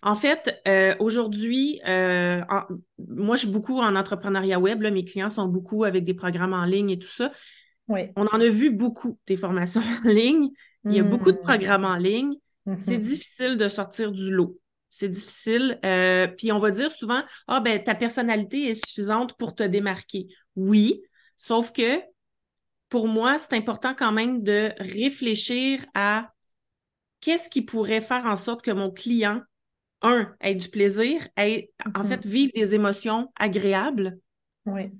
En 0.00 0.14
fait, 0.14 0.60
euh, 0.68 0.94
aujourd'hui, 1.00 1.80
euh, 1.88 2.40
moi, 2.98 3.34
je 3.34 3.40
suis 3.40 3.50
beaucoup 3.50 3.80
en 3.80 3.96
entrepreneuriat 3.96 4.60
web. 4.60 4.80
mes 4.80 5.04
clients 5.04 5.30
sont 5.30 5.48
beaucoup 5.48 5.82
avec 5.84 6.04
des 6.04 6.14
programmes 6.14 6.52
en 6.52 6.64
ligne 6.64 6.90
et 6.90 6.98
tout 6.98 7.08
ça. 7.08 7.32
Oui. 7.88 8.02
On 8.14 8.26
en 8.26 8.40
a 8.40 8.48
vu 8.48 8.70
beaucoup 8.70 9.18
des 9.26 9.36
formations 9.36 9.80
en 10.04 10.08
ligne. 10.08 10.50
Il 10.84 10.92
y 10.92 11.00
a 11.00 11.02
beaucoup 11.02 11.32
de 11.32 11.38
hmm. 11.38 11.42
programmes 11.42 11.84
en 11.84 11.96
ligne. 11.96 12.34
C'est 12.80 12.98
mhm. 12.98 13.02
difficile 13.02 13.56
de 13.56 13.68
sortir 13.68 14.12
du 14.12 14.30
lot. 14.30 14.58
C'est 14.90 15.08
difficile. 15.08 15.78
Euh, 15.84 16.26
puis 16.26 16.52
on 16.52 16.58
va 16.58 16.70
dire 16.70 16.90
souvent, 16.90 17.22
ah 17.46 17.60
ben 17.60 17.82
ta 17.82 17.94
personnalité 17.94 18.70
est 18.70 18.86
suffisante 18.86 19.36
pour 19.36 19.54
te 19.54 19.62
démarquer. 19.62 20.28
Oui, 20.56 21.02
sauf 21.36 21.72
que 21.72 22.00
pour 22.88 23.06
moi, 23.06 23.38
c'est 23.38 23.54
important 23.54 23.94
quand 23.94 24.12
même 24.12 24.42
de 24.42 24.72
réfléchir 24.78 25.84
à 25.94 26.32
qu'est-ce 27.20 27.50
qui 27.50 27.62
pourrait 27.62 28.00
faire 28.00 28.24
en 28.24 28.36
sorte 28.36 28.64
que 28.64 28.70
mon 28.70 28.90
client, 28.90 29.42
un, 30.00 30.34
ait 30.40 30.54
du 30.54 30.68
plaisir, 30.68 31.28
ait, 31.36 31.70
en 31.94 32.00
mhm. 32.00 32.06
fait, 32.06 32.26
vive 32.26 32.50
des 32.54 32.74
émotions 32.74 33.30
agréables. 33.36 34.18
Oui. 34.64 34.90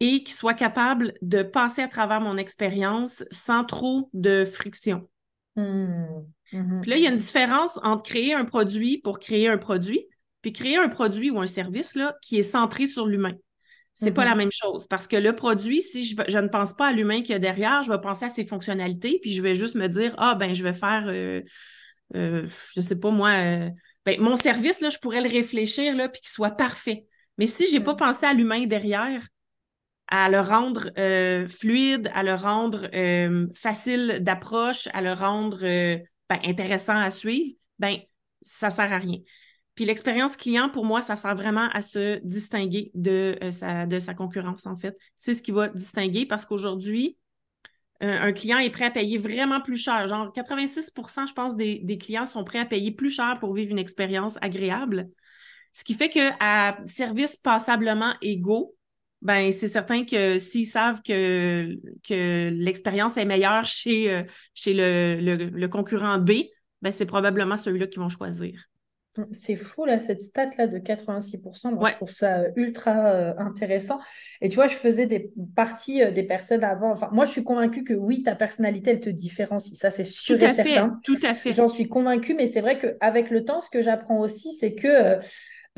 Et 0.00 0.22
qu'il 0.22 0.34
soit 0.34 0.54
capable 0.54 1.14
de 1.22 1.42
passer 1.42 1.82
à 1.82 1.88
travers 1.88 2.20
mon 2.20 2.36
expérience 2.36 3.24
sans 3.30 3.64
trop 3.64 4.10
de 4.12 4.44
friction. 4.44 5.08
Hmm. 5.56 6.24
Mhm. 6.52 6.80
Puis 6.82 6.90
là, 6.90 6.96
il 6.96 7.02
y 7.02 7.06
a 7.06 7.10
une 7.10 7.18
différence 7.18 7.78
entre 7.82 8.02
créer 8.02 8.34
un 8.34 8.44
produit 8.44 8.98
pour 8.98 9.18
créer 9.18 9.48
un 9.48 9.58
produit, 9.58 10.06
puis 10.42 10.52
créer 10.52 10.76
un 10.76 10.88
produit 10.88 11.30
ou 11.30 11.40
un 11.40 11.46
service 11.46 11.94
là, 11.94 12.16
qui 12.22 12.38
est 12.38 12.42
centré 12.42 12.86
sur 12.86 13.06
l'humain. 13.06 13.34
C'est 14.00 14.12
pas 14.12 14.24
la 14.24 14.36
même 14.36 14.52
chose 14.52 14.86
parce 14.86 15.08
que 15.08 15.16
le 15.16 15.34
produit, 15.34 15.80
si 15.80 16.04
je, 16.06 16.38
ne 16.38 16.46
pense 16.46 16.72
pas 16.72 16.86
à 16.86 16.92
l'humain 16.92 17.20
qu'il 17.20 17.30
y 17.30 17.34
a 17.34 17.40
derrière, 17.40 17.82
je 17.82 17.90
vais 17.90 18.00
penser 18.00 18.26
à 18.26 18.30
ses 18.30 18.44
fonctionnalités, 18.44 19.18
puis 19.20 19.32
je 19.32 19.42
vais 19.42 19.56
juste 19.56 19.74
me 19.74 19.88
dire 19.88 20.14
ah 20.18 20.36
ben 20.36 20.54
je 20.54 20.62
vais 20.62 20.74
faire, 20.74 21.06
euh, 21.08 21.42
euh, 22.14 22.46
je 22.76 22.80
sais 22.80 23.00
pas 23.00 23.10
moi, 23.10 23.30
euh, 23.30 23.68
ben, 24.06 24.20
mon 24.20 24.36
service 24.36 24.80
là, 24.80 24.90
je 24.90 24.98
pourrais 24.98 25.20
le 25.20 25.28
réfléchir 25.28 25.96
là, 25.96 26.08
puis 26.08 26.20
qu'il 26.20 26.30
soit 26.30 26.52
parfait. 26.52 27.06
Mais 27.38 27.48
si 27.48 27.68
j'ai 27.72 27.80
pas 27.80 27.96
pensé 27.96 28.24
à 28.24 28.34
l'humain 28.34 28.66
derrière, 28.66 29.26
à 30.06 30.30
le 30.30 30.40
rendre 30.40 30.90
fluide, 31.48 32.08
à 32.14 32.22
le 32.22 32.34
rendre 32.34 32.88
facile 33.54 34.20
d'approche, 34.20 34.88
à 34.92 35.02
le 35.02 35.12
rendre 35.12 35.58
ben, 36.28 36.38
intéressant 36.44 36.96
à 36.96 37.10
suivre, 37.10 37.54
ben, 37.78 37.96
ça 38.42 38.70
sert 38.70 38.92
à 38.92 38.98
rien. 38.98 39.18
Puis 39.74 39.84
l'expérience 39.84 40.36
client, 40.36 40.68
pour 40.70 40.84
moi, 40.84 41.02
ça 41.02 41.16
sert 41.16 41.36
vraiment 41.36 41.68
à 41.72 41.82
se 41.82 42.18
distinguer 42.24 42.90
de, 42.94 43.38
euh, 43.42 43.52
sa, 43.52 43.86
de 43.86 44.00
sa 44.00 44.12
concurrence, 44.12 44.66
en 44.66 44.76
fait. 44.76 44.96
C'est 45.16 45.34
ce 45.34 45.42
qui 45.42 45.52
va 45.52 45.68
distinguer 45.68 46.26
parce 46.26 46.44
qu'aujourd'hui, 46.44 47.16
euh, 48.02 48.18
un 48.20 48.32
client 48.32 48.58
est 48.58 48.70
prêt 48.70 48.86
à 48.86 48.90
payer 48.90 49.18
vraiment 49.18 49.60
plus 49.60 49.76
cher. 49.76 50.06
Genre 50.08 50.32
86% 50.32 51.26
je 51.26 51.32
pense, 51.32 51.56
des, 51.56 51.80
des, 51.80 51.98
clients 51.98 52.26
sont 52.26 52.44
prêts 52.44 52.60
à 52.60 52.64
payer 52.64 52.90
plus 52.90 53.10
cher 53.10 53.38
pour 53.40 53.54
vivre 53.54 53.70
une 53.70 53.78
expérience 53.78 54.36
agréable. 54.40 55.10
Ce 55.72 55.84
qui 55.84 55.94
fait 55.94 56.08
qu'à 56.08 56.78
service 56.86 57.36
passablement 57.36 58.14
égaux, 58.20 58.76
ben 59.20 59.50
c'est 59.52 59.68
certain 59.68 60.04
que 60.04 60.38
s'ils 60.38 60.66
savent 60.66 61.02
que, 61.02 61.76
que 62.08 62.50
l'expérience 62.50 63.16
est 63.16 63.24
meilleure 63.24 63.64
chez, 63.64 64.12
euh, 64.12 64.22
chez 64.54 64.74
le, 64.74 65.48
le, 65.48 65.68
concurrent 65.68 66.18
B, 66.18 66.32
ben 66.82 66.92
c'est 66.92 67.06
probablement 67.06 67.56
celui-là 67.56 67.88
qu'ils 67.88 68.00
vont 68.00 68.08
choisir. 68.08 68.60
C'est 69.32 69.56
fou, 69.56 69.84
là, 69.84 69.98
cette 69.98 70.22
stat-là 70.22 70.68
de 70.68 70.78
86%. 70.78 71.74
Moi, 71.74 71.88
je 71.88 71.94
trouve 71.94 72.10
ça 72.12 72.38
euh, 72.38 72.50
ultra 72.54 73.06
euh, 73.06 73.34
intéressant. 73.38 73.98
Et 74.40 74.48
tu 74.48 74.54
vois, 74.54 74.68
je 74.68 74.76
faisais 74.76 75.06
des 75.06 75.32
parties 75.56 76.00
des 76.12 76.22
personnes 76.22 76.62
avant. 76.62 76.92
Enfin, 76.92 77.08
moi, 77.10 77.24
je 77.24 77.32
suis 77.32 77.42
convaincue 77.42 77.82
que 77.82 77.94
oui, 77.94 78.22
ta 78.22 78.36
personnalité, 78.36 78.92
elle 78.92 79.00
te 79.00 79.10
différencie. 79.10 79.76
Ça, 79.76 79.90
c'est 79.90 80.04
sûr 80.04 80.40
et 80.40 80.48
certain. 80.48 81.00
Tout 81.02 81.18
à 81.24 81.34
fait. 81.34 81.52
J'en 81.52 81.66
suis 81.66 81.88
convaincue, 81.88 82.34
mais 82.34 82.46
c'est 82.46 82.60
vrai 82.60 82.78
qu'avec 82.78 83.30
le 83.30 83.44
temps, 83.44 83.60
ce 83.60 83.70
que 83.70 83.82
j'apprends 83.82 84.20
aussi, 84.20 84.52
c'est 84.52 84.76
que 84.76 85.18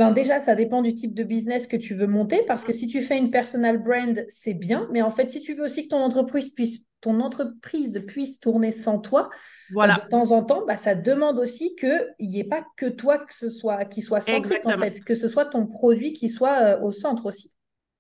ben 0.01 0.13
déjà, 0.13 0.41
ça 0.41 0.55
dépend 0.55 0.81
du 0.81 0.95
type 0.95 1.13
de 1.13 1.23
business 1.25 1.67
que 1.67 1.77
tu 1.77 1.95
veux 1.95 2.07
monter, 2.07 2.43
parce 2.47 2.65
que 2.65 2.73
si 2.73 2.89
tu 2.89 3.03
fais 3.03 3.19
une 3.19 3.31
personal 3.31 3.77
brand, 3.77 4.25
c'est 4.31 4.55
bien, 4.55 4.89
mais 4.91 5.03
en 5.03 5.11
fait, 5.11 5.29
si 5.29 5.43
tu 5.43 5.53
veux 5.53 5.63
aussi 5.63 5.85
que 5.85 5.89
ton 5.89 6.01
entreprise 6.01 6.49
puisse, 6.55 6.87
ton 7.03 7.21
entreprise 7.21 8.03
puisse 8.07 8.41
tourner 8.41 8.71
sans 8.71 8.99
toi, 8.99 9.29
voilà. 9.75 9.97
de 9.97 10.09
temps 10.09 10.33
en 10.33 10.43
temps, 10.43 10.65
bah, 10.67 10.77
ça 10.77 10.95
demande 10.95 11.39
aussi 11.39 11.77
qu'il 11.77 12.01
n'y 12.19 12.41
ait 12.41 12.45
pas 12.45 12.65
que 12.79 12.87
toi 12.87 13.19
que 13.19 13.35
ce 13.35 13.51
soit, 13.51 13.85
qui 13.85 14.01
soit 14.01 14.23
centrique, 14.23 14.65
en 14.65 14.79
fait, 14.79 15.05
que 15.05 15.13
ce 15.13 15.29
soit 15.29 15.45
ton 15.45 15.67
produit 15.67 16.15
qui 16.15 16.31
soit 16.31 16.63
euh, 16.63 16.81
au 16.81 16.93
centre 16.93 17.27
aussi. 17.27 17.53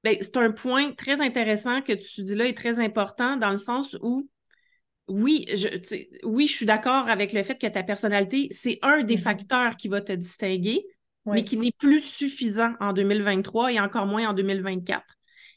Ben, 0.02 0.16
c'est 0.23 0.38
un 0.38 0.52
point 0.52 0.92
très 0.92 1.21
intéressant 1.21 1.83
que 1.83 1.92
tu 1.92 2.23
dis 2.23 2.35
là 2.35 2.47
et 2.47 2.54
très 2.54 2.78
important 2.78 3.37
dans 3.37 3.50
le 3.50 3.59
sens 3.59 3.95
où 4.00 4.26
oui, 5.07 5.45
je, 5.52 5.69
oui, 6.25 6.47
je 6.47 6.52
suis 6.54 6.64
d'accord 6.64 7.11
avec 7.11 7.35
le 7.35 7.42
fait 7.42 7.59
que 7.59 7.66
ta 7.66 7.83
personnalité, 7.83 8.49
c'est 8.52 8.78
un 8.80 9.02
des 9.02 9.16
mm-hmm. 9.16 9.19
facteurs 9.19 9.76
qui 9.76 9.88
va 9.88 10.00
te 10.00 10.12
distinguer, 10.12 10.87
mais 11.27 11.45
qui 11.45 11.57
n'est 11.57 11.73
plus 11.73 12.00
suffisant 12.00 12.75
en 12.81 12.93
2023 12.93 13.73
et 13.73 13.81
encore 13.81 14.07
moins 14.07 14.29
en 14.29 14.33
2024. 14.33 15.05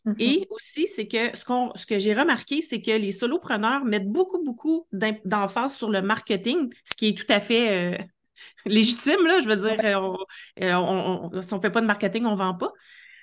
Mm-hmm. 0.06 0.16
Et 0.20 0.48
aussi, 0.50 0.88
c'est 0.88 1.08
que 1.08 1.36
ce, 1.36 1.44
ce 1.76 1.86
que 1.86 1.98
j'ai 1.98 2.14
remarqué, 2.14 2.62
c'est 2.62 2.82
que 2.82 2.92
les 2.92 3.12
solopreneurs 3.12 3.86
mettent 3.86 4.10
beaucoup, 4.10 4.44
beaucoup 4.44 4.88
d'emphase 4.92 5.76
sur 5.76 5.90
le 5.90 6.02
marketing, 6.02 6.74
ce 6.84 6.96
qui 6.96 7.10
est 7.10 7.18
tout 7.18 7.32
à 7.32 7.40
fait 7.40 7.94
euh, 7.94 8.04
légitime, 8.66 9.26
là. 9.26 9.40
Je 9.40 9.48
veux 9.48 9.56
dire, 9.56 9.80
euh, 9.84 10.18
euh, 10.62 11.42
si 11.42 11.54
on 11.54 11.58
ne 11.58 11.62
fait 11.62 11.72
pas 11.72 11.82
de 11.82 11.86
marketing, 11.86 12.26
on 12.26 12.32
ne 12.32 12.38
vend 12.38 12.56
pas. 12.56 12.72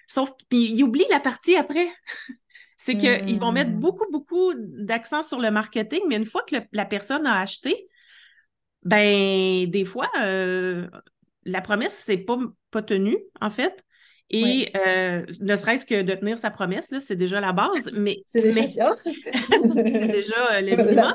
Sauf 0.06 0.30
qu'ils 0.50 0.82
oublient 0.82 1.06
la 1.10 1.20
partie 1.20 1.56
après. 1.56 1.88
c'est 2.78 2.96
qu'ils 2.96 3.38
vont 3.38 3.52
mettre 3.52 3.72
mm. 3.72 3.78
beaucoup, 3.78 4.10
beaucoup 4.10 4.54
d'accent 4.56 5.22
sur 5.22 5.38
le 5.38 5.50
marketing, 5.50 6.00
mais 6.08 6.16
une 6.16 6.24
fois 6.24 6.42
que 6.42 6.56
la 6.72 6.86
personne 6.86 7.26
a 7.26 7.40
acheté, 7.40 7.88
ben 8.82 9.68
des 9.68 9.84
fois, 9.84 10.08
la 11.44 11.60
promesse, 11.60 12.02
c'est 12.04 12.18
pas, 12.18 12.38
pas 12.70 12.82
tenu, 12.82 13.16
en 13.40 13.50
fait. 13.50 13.84
Et 14.30 14.68
euh, 14.76 15.24
ne 15.40 15.56
serait-ce 15.56 15.84
que 15.84 16.02
de 16.02 16.14
tenir 16.14 16.38
sa 16.38 16.50
promesse, 16.50 16.94
c'est 17.00 17.16
déjà 17.16 17.40
la 17.40 17.52
base, 17.52 17.90
mais... 17.96 18.18
C'est 18.26 18.42
déjà 18.42 18.66
bien. 18.66 18.94
c'est 19.04 20.08
déjà 20.08 20.54
euh, 20.54 20.60
le 20.60 20.76
minimum. 20.76 21.14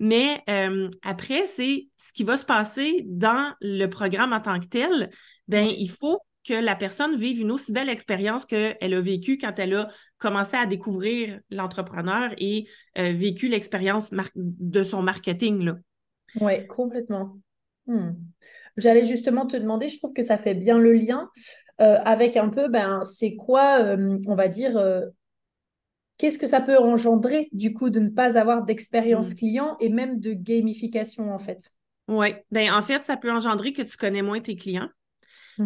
mais 0.00 0.42
euh, 0.50 0.90
après, 1.02 1.46
c'est 1.46 1.88
ce 1.96 2.12
qui 2.12 2.24
va 2.24 2.36
se 2.36 2.44
passer 2.44 3.04
dans 3.06 3.54
le 3.60 3.86
programme 3.86 4.32
en 4.32 4.40
tant 4.40 4.58
que 4.58 4.66
tel. 4.66 5.10
Ben, 5.46 5.68
il 5.78 5.90
faut 5.90 6.18
que 6.44 6.54
la 6.54 6.74
personne 6.74 7.16
vive 7.16 7.40
une 7.40 7.52
aussi 7.52 7.72
belle 7.72 7.88
expérience 7.88 8.44
qu'elle 8.44 8.76
a 8.80 9.00
vécue 9.00 9.38
quand 9.38 9.56
elle 9.58 9.74
a 9.74 9.88
commencé 10.18 10.56
à 10.56 10.66
découvrir 10.66 11.38
l'entrepreneur 11.50 12.32
et 12.38 12.66
vécu 12.96 13.48
l'expérience 13.48 14.12
de 14.34 14.82
son 14.82 15.02
marketing. 15.02 15.72
Oui, 16.40 16.66
complètement. 16.66 17.38
Hmm. 17.88 18.12
J'allais 18.76 19.04
justement 19.04 19.46
te 19.46 19.56
demander, 19.56 19.88
je 19.88 19.98
trouve 19.98 20.12
que 20.12 20.22
ça 20.22 20.38
fait 20.38 20.54
bien 20.54 20.78
le 20.78 20.92
lien 20.92 21.28
euh, 21.80 21.98
avec 22.04 22.36
un 22.36 22.48
peu, 22.48 22.68
ben, 22.68 23.02
c'est 23.02 23.34
quoi, 23.34 23.82
euh, 23.82 24.18
on 24.26 24.34
va 24.34 24.48
dire, 24.48 24.76
euh, 24.76 25.02
qu'est-ce 26.18 26.38
que 26.38 26.46
ça 26.46 26.60
peut 26.60 26.78
engendrer 26.78 27.48
du 27.52 27.72
coup 27.72 27.90
de 27.90 27.98
ne 27.98 28.10
pas 28.10 28.38
avoir 28.38 28.64
d'expérience 28.64 29.30
mm. 29.30 29.34
client 29.34 29.76
et 29.80 29.88
même 29.88 30.20
de 30.20 30.32
gamification 30.32 31.32
en 31.32 31.38
fait? 31.38 31.72
Oui, 32.06 32.34
ben, 32.50 32.72
en 32.72 32.82
fait, 32.82 33.04
ça 33.04 33.16
peut 33.16 33.32
engendrer 33.32 33.72
que 33.72 33.82
tu 33.82 33.96
connais 33.96 34.22
moins 34.22 34.40
tes 34.40 34.54
clients. 34.54 34.88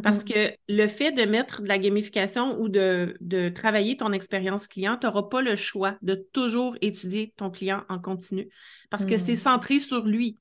Parce 0.02 0.24
mm-hmm. 0.24 0.32
que 0.32 0.56
le 0.68 0.88
fait 0.88 1.12
de 1.12 1.24
mettre 1.24 1.60
de 1.60 1.68
la 1.68 1.76
gamification 1.76 2.58
ou 2.58 2.70
de, 2.70 3.14
de 3.20 3.50
travailler 3.50 3.98
ton 3.98 4.12
expérience 4.12 4.66
client, 4.66 4.96
tu 4.98 5.06
n'auras 5.06 5.24
pas 5.24 5.42
le 5.42 5.54
choix 5.54 5.98
de 6.00 6.14
toujours 6.32 6.76
étudier 6.80 7.34
ton 7.36 7.50
client 7.50 7.82
en 7.90 7.98
continu 7.98 8.48
parce 8.88 9.04
que 9.04 9.18
c'est 9.18 9.32
mm. 9.32 9.36
centré 9.36 9.78
sur 9.78 10.06
lui. 10.06 10.38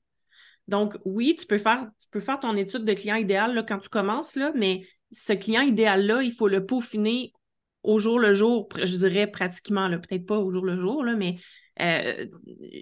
Donc, 0.68 0.96
oui, 1.04 1.36
tu 1.38 1.46
peux 1.46 1.58
faire, 1.58 1.88
tu 2.00 2.08
peux 2.10 2.20
faire 2.20 2.40
ton 2.40 2.56
étude 2.56 2.84
de 2.84 2.92
client 2.92 3.16
idéal 3.16 3.54
là, 3.54 3.62
quand 3.62 3.78
tu 3.78 3.88
commences, 3.88 4.36
là, 4.36 4.52
mais 4.54 4.86
ce 5.10 5.32
client 5.32 5.62
idéal-là, 5.62 6.22
il 6.22 6.32
faut 6.32 6.48
le 6.48 6.64
peaufiner 6.64 7.32
au 7.82 7.98
jour 7.98 8.18
le 8.18 8.32
jour, 8.34 8.68
je 8.76 8.96
dirais 8.96 9.26
pratiquement, 9.26 9.90
peut-être 9.90 10.26
pas 10.26 10.38
au 10.38 10.52
jour 10.52 10.64
le 10.64 10.80
jour, 10.80 11.04
là, 11.04 11.16
mais 11.16 11.36
euh, 11.80 12.26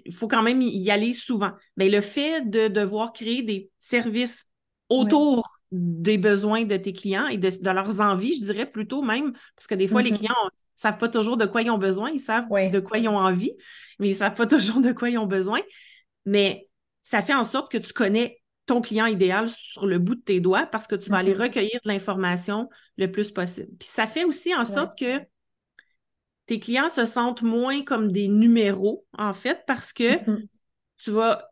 il 0.05 0.13
faut 0.13 0.27
quand 0.27 0.43
même 0.43 0.61
y 0.61 0.91
aller 0.91 1.13
souvent. 1.13 1.51
Mais 1.75 1.89
le 1.89 2.01
fait 2.01 2.49
de 2.49 2.67
devoir 2.67 3.13
créer 3.13 3.41
des 3.41 3.69
services 3.79 4.47
autour 4.89 5.57
des 5.71 6.17
besoins 6.17 6.65
de 6.65 6.75
tes 6.75 6.93
clients 6.93 7.27
et 7.27 7.37
de, 7.37 7.49
leurs 7.71 8.01
envies, 8.01 8.35
je 8.35 8.45
dirais 8.45 8.69
plutôt 8.69 9.01
même, 9.01 9.31
parce 9.55 9.67
que 9.67 9.75
des 9.75 9.87
fois, 9.87 10.01
les 10.01 10.11
mm-hmm. 10.11 10.17
clients 10.17 10.35
ne 10.43 10.49
savent 10.75 10.97
pas 10.97 11.09
toujours 11.09 11.37
de 11.37 11.45
quoi 11.45 11.61
ils 11.61 11.71
ont 11.71 11.77
besoin, 11.77 12.11
ils 12.11 12.19
savent 12.19 12.47
de 12.49 12.79
quoi 12.79 12.97
ils 12.97 13.07
ont 13.07 13.17
envie, 13.17 13.53
mais 13.99 14.07
ils 14.07 14.11
ne 14.11 14.17
savent 14.17 14.35
pas 14.35 14.47
toujours 14.47 14.81
de 14.81 14.91
quoi 14.91 15.09
ils 15.09 15.17
ont 15.17 15.27
besoin. 15.27 15.61
Mais 16.25 16.67
ça 17.03 17.21
fait 17.21 17.33
en 17.33 17.43
sorte 17.43 17.71
que 17.71 17.77
tu 17.77 17.93
connais 17.93 18.41
ton 18.65 18.81
client 18.81 19.05
idéal 19.05 19.49
sur 19.49 19.87
le 19.87 19.99
bout 19.99 20.15
de 20.15 20.21
tes 20.21 20.39
doigts 20.39 20.65
parce 20.65 20.87
que 20.87 20.95
tu 20.95 21.09
vas 21.09 21.17
aller 21.17 21.33
mm-hmm. 21.33 21.41
recueillir 21.41 21.79
de 21.83 21.89
l'information 21.89 22.69
le 22.97 23.11
plus 23.11 23.31
possible. 23.31 23.71
Puis 23.79 23.89
ça 23.89 24.07
fait 24.07 24.23
aussi 24.23 24.55
en 24.55 24.65
sorte 24.65 24.97
que 24.97 25.19
tes 26.45 26.59
clients 26.59 26.89
se 26.89 27.05
sentent 27.05 27.41
moins 27.41 27.83
comme 27.83 28.11
des 28.11 28.27
numéros, 28.27 29.05
en 29.17 29.33
fait, 29.33 29.63
parce 29.67 29.93
que 29.93 30.15
mm-hmm. 30.15 30.47
tu 30.97 31.11
vas 31.11 31.49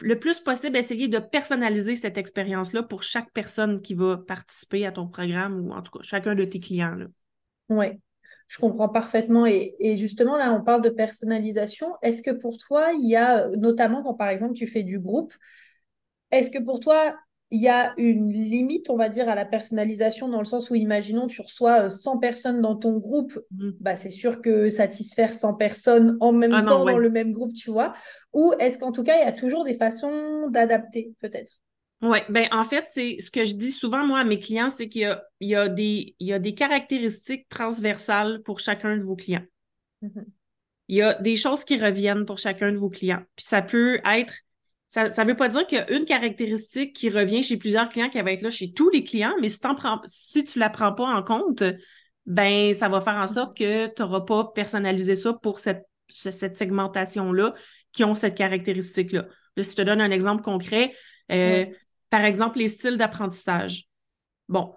le 0.00 0.18
plus 0.18 0.40
possible 0.40 0.76
essayer 0.76 1.08
de 1.08 1.18
personnaliser 1.18 1.96
cette 1.96 2.18
expérience-là 2.18 2.82
pour 2.82 3.02
chaque 3.02 3.30
personne 3.32 3.80
qui 3.80 3.94
va 3.94 4.16
participer 4.16 4.86
à 4.86 4.92
ton 4.92 5.06
programme 5.06 5.66
ou 5.66 5.72
en 5.72 5.82
tout 5.82 5.92
cas 5.92 6.02
chacun 6.02 6.34
de 6.34 6.44
tes 6.44 6.60
clients. 6.60 6.96
Oui. 7.68 8.00
Je 8.50 8.58
comprends 8.58 8.88
parfaitement. 8.88 9.46
Et, 9.46 9.96
justement, 9.96 10.36
là, 10.36 10.52
on 10.52 10.60
parle 10.60 10.82
de 10.82 10.88
personnalisation. 10.88 11.94
Est-ce 12.02 12.20
que 12.20 12.32
pour 12.32 12.58
toi, 12.58 12.90
il 12.92 13.08
y 13.08 13.14
a, 13.14 13.46
notamment 13.56 14.02
quand 14.02 14.14
par 14.14 14.28
exemple 14.28 14.54
tu 14.54 14.66
fais 14.66 14.82
du 14.82 14.98
groupe, 14.98 15.32
est-ce 16.32 16.50
que 16.50 16.58
pour 16.58 16.80
toi, 16.80 17.14
il 17.52 17.62
y 17.62 17.68
a 17.68 17.94
une 17.96 18.28
limite, 18.32 18.90
on 18.90 18.96
va 18.96 19.08
dire, 19.08 19.28
à 19.28 19.36
la 19.36 19.44
personnalisation 19.44 20.28
dans 20.28 20.40
le 20.40 20.44
sens 20.44 20.68
où, 20.68 20.74
imaginons, 20.74 21.28
tu 21.28 21.40
reçois 21.42 21.88
100 21.88 22.16
euh, 22.16 22.18
personnes 22.18 22.60
dans 22.60 22.74
ton 22.74 22.98
groupe, 22.98 23.38
mmh. 23.52 23.70
bah, 23.78 23.94
c'est 23.94 24.10
sûr 24.10 24.42
que 24.42 24.68
satisfaire 24.68 25.32
100 25.32 25.54
personnes 25.54 26.16
en 26.18 26.32
même 26.32 26.52
ah 26.52 26.62
temps 26.62 26.84
dans 26.84 26.98
le 26.98 27.10
même 27.10 27.30
groupe, 27.30 27.54
tu 27.54 27.70
vois? 27.70 27.92
Ou 28.32 28.52
est-ce 28.58 28.80
qu'en 28.80 28.90
tout 28.90 29.04
cas, 29.04 29.16
il 29.16 29.24
y 29.24 29.28
a 29.28 29.32
toujours 29.32 29.62
des 29.62 29.74
façons 29.74 30.48
d'adapter, 30.48 31.14
peut-être? 31.20 31.52
Oui, 32.02 32.18
ben 32.30 32.48
en 32.50 32.64
fait, 32.64 32.84
c'est 32.88 33.18
ce 33.18 33.30
que 33.30 33.44
je 33.44 33.54
dis 33.54 33.70
souvent, 33.70 34.06
moi, 34.06 34.20
à 34.20 34.24
mes 34.24 34.38
clients, 34.38 34.70
c'est 34.70 34.88
qu'il 34.88 35.02
y 35.02 35.04
a, 35.04 35.22
il 35.40 35.48
y, 35.48 35.54
a 35.54 35.68
des, 35.68 36.14
il 36.18 36.28
y 36.28 36.32
a 36.32 36.38
des 36.38 36.54
caractéristiques 36.54 37.46
transversales 37.48 38.42
pour 38.42 38.58
chacun 38.58 38.96
de 38.96 39.02
vos 39.02 39.16
clients. 39.16 39.44
Mm-hmm. 40.02 40.24
Il 40.88 40.96
y 40.96 41.02
a 41.02 41.14
des 41.14 41.36
choses 41.36 41.64
qui 41.64 41.78
reviennent 41.78 42.24
pour 42.24 42.38
chacun 42.38 42.72
de 42.72 42.78
vos 42.78 42.88
clients. 42.88 43.22
Puis 43.36 43.44
ça 43.44 43.60
peut 43.60 44.00
être, 44.04 44.34
ça 44.88 45.08
ne 45.08 45.24
veut 45.24 45.36
pas 45.36 45.48
dire 45.48 45.66
qu'il 45.66 45.78
y 45.78 45.80
a 45.80 45.92
une 45.92 46.04
caractéristique 46.04 46.96
qui 46.96 47.10
revient 47.10 47.42
chez 47.42 47.58
plusieurs 47.58 47.88
clients 47.88 48.08
qui 48.08 48.20
va 48.20 48.32
être 48.32 48.42
là 48.42 48.50
chez 48.50 48.72
tous 48.72 48.90
les 48.90 49.04
clients, 49.04 49.34
mais 49.40 49.50
si, 49.50 49.60
prends, 49.60 50.00
si 50.06 50.42
tu 50.42 50.58
ne 50.58 50.64
la 50.64 50.70
prends 50.70 50.92
pas 50.92 51.06
en 51.06 51.22
compte, 51.22 51.62
ben 52.26 52.72
ça 52.74 52.88
va 52.88 53.00
faire 53.00 53.16
en 53.18 53.28
sorte 53.28 53.56
que 53.56 53.86
tu 53.88 54.02
n'auras 54.02 54.22
pas 54.22 54.46
personnalisé 54.54 55.14
ça 55.14 55.34
pour 55.34 55.58
cette, 55.58 55.84
cette 56.08 56.56
segmentation-là 56.56 57.54
qui 57.92 58.04
ont 58.04 58.14
cette 58.14 58.36
caractéristique-là. 58.36 59.26
Là, 59.56 59.62
si 59.62 59.72
je 59.72 59.76
te 59.76 59.82
donne 59.82 60.00
un 60.00 60.10
exemple 60.10 60.42
concret, 60.42 60.92
euh, 61.30 61.66
par 62.10 62.24
exemple, 62.24 62.58
les 62.58 62.68
styles 62.68 62.96
d'apprentissage. 62.96 63.84
Bon, 64.48 64.74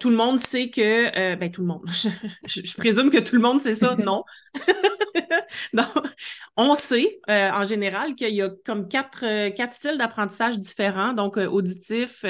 tout 0.00 0.10
le 0.10 0.16
monde 0.16 0.38
sait 0.38 0.70
que, 0.70 1.16
euh, 1.16 1.36
ben 1.36 1.50
tout 1.50 1.60
le 1.60 1.66
monde, 1.66 1.84
je, 2.46 2.76
présume 2.76 3.10
que 3.10 3.18
tout 3.18 3.34
le 3.36 3.42
monde 3.42 3.60
sait 3.60 3.74
ça, 3.74 3.96
non? 5.72 5.84
on 6.56 6.74
sait 6.74 7.20
euh, 7.28 7.50
en 7.50 7.64
général 7.64 8.14
qu'il 8.14 8.34
y 8.34 8.42
a 8.42 8.50
comme 8.64 8.88
quatre, 8.88 9.24
euh, 9.24 9.50
quatre 9.50 9.72
styles 9.72 9.98
d'apprentissage 9.98 10.58
différents, 10.58 11.12
donc 11.12 11.36
auditif, 11.36 12.24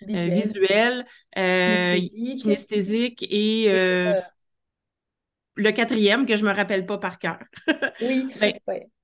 visuel, 0.00 1.04
kinesthésique. 1.34 3.26
et, 3.30 3.68
le 5.56 5.70
quatrième 5.70 6.26
que 6.26 6.34
je 6.34 6.44
me 6.44 6.52
rappelle 6.52 6.84
pas 6.84 6.98
par 6.98 7.20
cœur. 7.20 7.38
oui, 8.00 8.26
ben, 8.40 8.54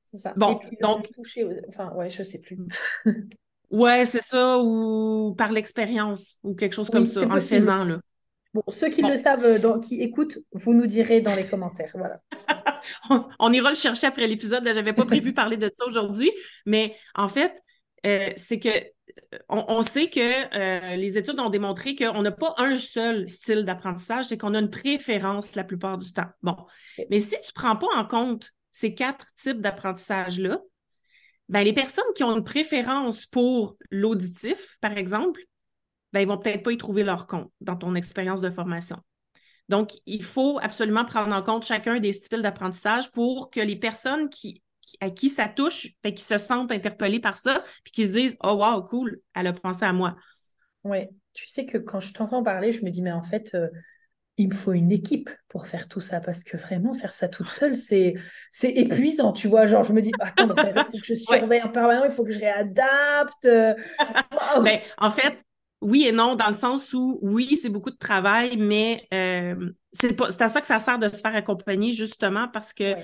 c'est 0.03 0.17
ça. 0.17 0.35
Bon, 0.37 0.59
donc. 0.81 1.09
enfin, 1.69 1.93
ouais, 1.95 2.11
je 2.11 2.25
sais 2.25 2.41
plus. 2.41 2.59
Ouais, 3.71 4.05
c'est 4.05 4.21
ça, 4.21 4.59
ou 4.59 5.35
par 5.37 5.53
l'expérience, 5.53 6.39
ou 6.43 6.55
quelque 6.55 6.75
chose 6.75 6.91
comme 6.91 7.07
ça, 7.07 7.23
en 7.23 7.35
le 7.35 7.41
faisant. 7.41 7.85
Là. 7.85 8.01
Bon, 8.53 8.63
ceux 8.67 8.89
qui 8.89 9.03
le 9.03 9.17
savent, 9.17 9.45
euh, 9.45 9.59
donc, 9.59 9.85
qui 9.85 10.03
écoutent, 10.03 10.39
vous 10.53 10.75
nous 10.75 10.87
direz 10.87 11.21
dans 11.21 11.35
les 11.35 11.47
commentaires. 11.47 11.93
Voilà. 11.95 12.21
on, 13.39 13.53
ira 13.53 13.71
le 13.71 13.77
chercher 13.77 14.09
après 14.09 14.27
l'épisode. 14.27 14.67
Je 14.67 14.75
n'avais 14.75 14.93
pas 14.93 15.05
prévu 15.05 15.33
parler 15.33 15.57
de 15.57 15.71
ça 15.73 15.87
aujourd'hui, 15.87 16.33
mais 16.67 16.97
en 17.15 17.29
fait, 17.29 17.63
euh, 18.07 18.31
c'est 18.37 18.59
que 18.59 18.69
euh, 18.69 19.39
on, 19.49 19.83
sait 19.83 20.11
que 20.11 20.97
les 20.97 21.17
études 21.17 21.39
ont 21.39 21.51
démontré 21.51 21.95
qu'on 21.95 22.23
n'a 22.23 22.33
pas 22.33 22.55
un 22.59 22.75
seul 22.75 23.29
style 23.29 23.65
d'apprentissage, 23.65 24.27
c'est 24.27 24.39
qu'on 24.39 24.55
a 24.55 24.59
une 24.59 24.71
préférence 24.71 25.55
la 25.55 25.63
plupart 25.63 25.99
du 25.99 26.13
temps. 26.13 26.29
Bon, 26.43 26.57
mais 27.09 27.21
si 27.21 27.37
tu 27.43 27.51
ne 27.51 27.53
prends 27.55 27.77
pas 27.77 27.89
en 27.95 28.05
compte 28.05 28.51
ces 28.73 28.95
quatre 28.95 29.27
types 29.37 29.61
d'apprentissage-là, 29.61 30.61
ben, 31.51 31.65
les 31.65 31.73
personnes 31.73 32.05
qui 32.15 32.23
ont 32.23 32.37
une 32.37 32.45
préférence 32.45 33.27
pour 33.27 33.77
l'auditif, 33.91 34.79
par 34.81 34.97
exemple, 34.97 35.41
ben, 36.13 36.21
ils 36.21 36.29
vont 36.29 36.39
peut-être 36.39 36.63
pas 36.63 36.71
y 36.71 36.77
trouver 36.77 37.03
leur 37.03 37.27
compte 37.27 37.51
dans 37.61 37.75
ton 37.75 37.97
expérience 37.97 38.41
de 38.41 38.51
formation. 38.51 38.99
Donc, 39.69 39.91
il 40.07 40.23
faut 40.23 40.61
absolument 40.63 41.05
prendre 41.05 41.35
en 41.35 41.43
compte 41.43 41.65
chacun 41.65 41.99
des 41.99 42.13
styles 42.13 42.43
d'apprentissage 42.43 43.11
pour 43.11 43.51
que 43.51 43.59
les 43.59 43.75
personnes 43.75 44.29
qui, 44.29 44.63
à 45.01 45.11
qui 45.11 45.29
ça 45.29 45.49
touche, 45.49 45.89
ben, 46.05 46.15
qui 46.15 46.23
se 46.23 46.39
sentent 46.39 46.71
interpellées 46.71 47.21
par 47.21 47.37
ça, 47.37 47.65
puis 47.83 47.93
qui 47.93 48.07
se 48.07 48.13
disent 48.13 48.37
Oh, 48.45 48.53
wow, 48.53 48.83
cool, 48.85 49.21
elle 49.35 49.49
a 49.49 49.53
pensé 49.53 49.85
à 49.85 49.93
moi. 49.93 50.15
Oui, 50.85 51.09
tu 51.33 51.49
sais 51.49 51.67
que 51.67 51.79
quand 51.79 51.99
je 51.99 52.13
t'entends 52.13 52.45
parler, 52.45 52.71
je 52.71 52.85
me 52.85 52.91
dis 52.91 53.03
Mais 53.03 53.13
en 53.13 53.25
fait, 53.25 53.57
euh, 53.57 53.69
il 54.41 54.49
me 54.49 54.55
faut 54.55 54.73
une 54.73 54.91
équipe 54.91 55.29
pour 55.49 55.67
faire 55.67 55.87
tout 55.87 56.01
ça 56.01 56.21
parce 56.21 56.45
que 56.45 56.57
vraiment 56.57 56.95
faire 56.95 57.13
ça 57.13 57.29
toute 57.29 57.49
seule 57.49 57.77
c'est 57.77 58.15
c'est 58.51 58.71
épuisant 58.71 59.33
tu 59.33 59.49
vois 59.49 59.67
genre 59.67 59.85
je 59.85 59.93
me 59.93 60.01
dis 60.01 60.13
attends 60.19 60.47
mais 60.47 60.55
ça 60.55 60.71
il 60.75 60.85
faut 60.91 60.99
que 60.99 61.07
je 61.07 61.15
surveille 61.15 61.63
en 61.63 61.69
permanence 61.69 62.07
il 62.09 62.15
faut 62.15 62.25
que 62.25 62.33
je 62.33 62.41
réadapte 62.41 63.47
ben, 64.63 64.81
en 64.97 65.11
fait 65.11 65.39
oui 65.83 66.07
et 66.07 66.13
non 66.13 66.37
dans 66.37 66.47
le 66.47 66.55
sens 66.55 66.95
où 66.95 67.19
oui 67.21 67.55
c'est 67.55 67.69
beaucoup 67.69 67.91
de 67.91 67.99
travail 67.99 68.57
mais 68.57 69.07
euh, 69.13 69.55
c'est 69.93 70.19
à 70.41 70.49
ça 70.49 70.61
que 70.63 70.67
ça 70.67 70.79
sert 70.79 70.99
de 70.99 71.09
se 71.09 71.21
faire 71.21 71.35
accompagner 71.35 71.93
justement 71.93 72.49
parce 72.49 72.73
que 72.73 72.95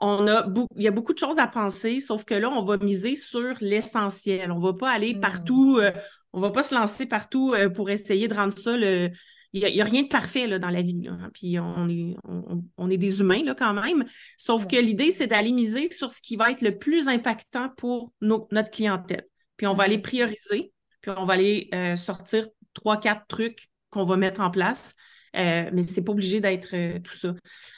on 0.00 0.26
a 0.26 0.44
il 0.74 0.82
y 0.82 0.88
a 0.88 0.90
beaucoup 0.90 1.12
de 1.12 1.18
choses 1.18 1.38
à 1.38 1.46
penser 1.46 2.00
sauf 2.00 2.24
que 2.24 2.34
là 2.34 2.48
on 2.48 2.64
va 2.64 2.76
miser 2.76 3.14
sur 3.14 3.54
l'essentiel. 3.60 4.50
On 4.50 4.58
va 4.58 4.72
pas 4.72 4.90
aller 4.90 5.14
mmh. 5.14 5.20
partout 5.20 5.78
euh, 5.80 5.92
on 6.32 6.40
va 6.40 6.50
pas 6.50 6.64
se 6.64 6.74
lancer 6.74 7.06
partout 7.06 7.54
euh, 7.54 7.68
pour 7.68 7.88
essayer 7.88 8.26
de 8.26 8.34
rendre 8.34 8.58
ça 8.58 8.76
le 8.76 9.10
n'y 9.54 9.80
a, 9.80 9.84
rien 9.84 10.02
de 10.02 10.08
parfait 10.08 10.46
là, 10.46 10.58
dans 10.58 10.70
la 10.70 10.82
vie. 10.82 11.02
Là. 11.02 11.16
Puis 11.34 11.58
on 11.58 11.88
est, 11.88 12.16
on, 12.76 12.90
est 12.90 12.96
des 12.96 13.20
humains 13.20 13.42
là, 13.44 13.54
quand 13.54 13.74
même. 13.74 14.04
Sauf 14.38 14.66
que 14.66 14.76
l'idée, 14.76 15.10
c'est 15.10 15.26
d'aller 15.26 15.52
miser 15.52 15.90
sur 15.90 16.10
ce 16.10 16.22
qui 16.22 16.36
va 16.36 16.50
être 16.50 16.62
le 16.62 16.78
plus 16.78 17.08
impactant 17.08 17.68
pour 17.76 18.12
notre 18.20 18.70
clientèle. 18.70 19.26
Puis 19.56 19.66
on 19.66 19.74
va 19.74 19.84
aller 19.84 19.98
mm-hmm. 19.98 20.02
prioriser, 20.02 20.72
puis 21.00 21.10
on 21.16 21.24
va 21.24 21.34
aller 21.34 21.68
euh, 21.74 21.96
sortir 21.96 22.46
trois, 22.72 22.98
quatre 22.98 23.26
trucs 23.26 23.68
qu'on 23.90 24.04
va 24.04 24.16
mettre 24.16 24.40
en 24.40 24.50
place 24.50 24.94
Euh, 25.34 25.70
mais 25.72 25.82
c'est 25.82 26.04
pas 26.04 26.12
obligé 26.12 26.40
d'être 26.40 26.74
euh, 26.74 26.98
tout 26.98 27.14
ça. 27.14 27.34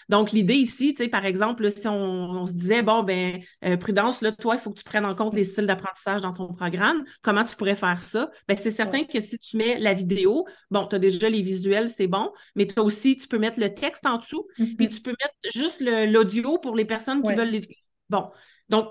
Donc, 0.08 0.32
l'idée 0.32 0.54
ici, 0.54 0.92
tu 0.92 1.04
sais, 1.04 1.08
par 1.08 1.24
exemple, 1.24 1.70
si 1.70 1.86
on, 1.86 2.46
se 2.46 2.54
disait, 2.54 2.82
bon, 2.82 3.02
ben, 3.02 3.40
euh, 3.64 3.76
Prudence, 3.76 4.22
là, 4.22 4.32
toi, 4.32 4.54
il 4.56 4.60
faut 4.60 4.70
que 4.70 4.78
tu 4.78 4.84
prennes 4.84 5.06
en 5.06 5.14
compte 5.14 5.34
les 5.34 5.44
styles 5.44 5.66
d'apprentissage 5.66 6.20
dans 6.20 6.32
ton 6.32 6.52
programme, 6.52 7.04
comment 7.22 7.44
tu 7.44 7.54
pourrais 7.56 7.76
faire 7.76 8.00
ça? 8.00 8.30
Ben, 8.48 8.56
c'est 8.56 8.70
certain 8.70 9.04
que 9.04 9.20
si 9.20 9.38
tu 9.38 9.56
mets 9.56 9.78
la 9.78 9.94
vidéo, 9.94 10.46
bon, 10.70 10.86
tu 10.86 10.96
as 10.96 10.98
déjà 10.98 11.28
les 11.28 11.42
visuels, 11.42 11.88
c'est 11.88 12.08
bon, 12.08 12.32
mais 12.56 12.66
tu 12.66 12.78
aussi, 12.80 13.16
tu 13.16 13.28
peux 13.28 13.38
mettre 13.38 13.60
le 13.60 13.72
texte 13.72 14.04
en 14.06 14.18
dessous, 14.18 14.46
puis 14.56 14.64
mm-hmm. 14.64 14.88
tu 14.88 15.00
peux 15.00 15.10
mettre 15.12 15.54
juste 15.54 15.80
l'audio 15.80 16.58
pour 16.58 16.74
les 16.74 16.84
personnes 16.84 17.22
qui 17.22 17.34
veulent 17.34 17.50
les... 17.50 17.60
Bon, 18.08 18.30
donc, 18.68 18.88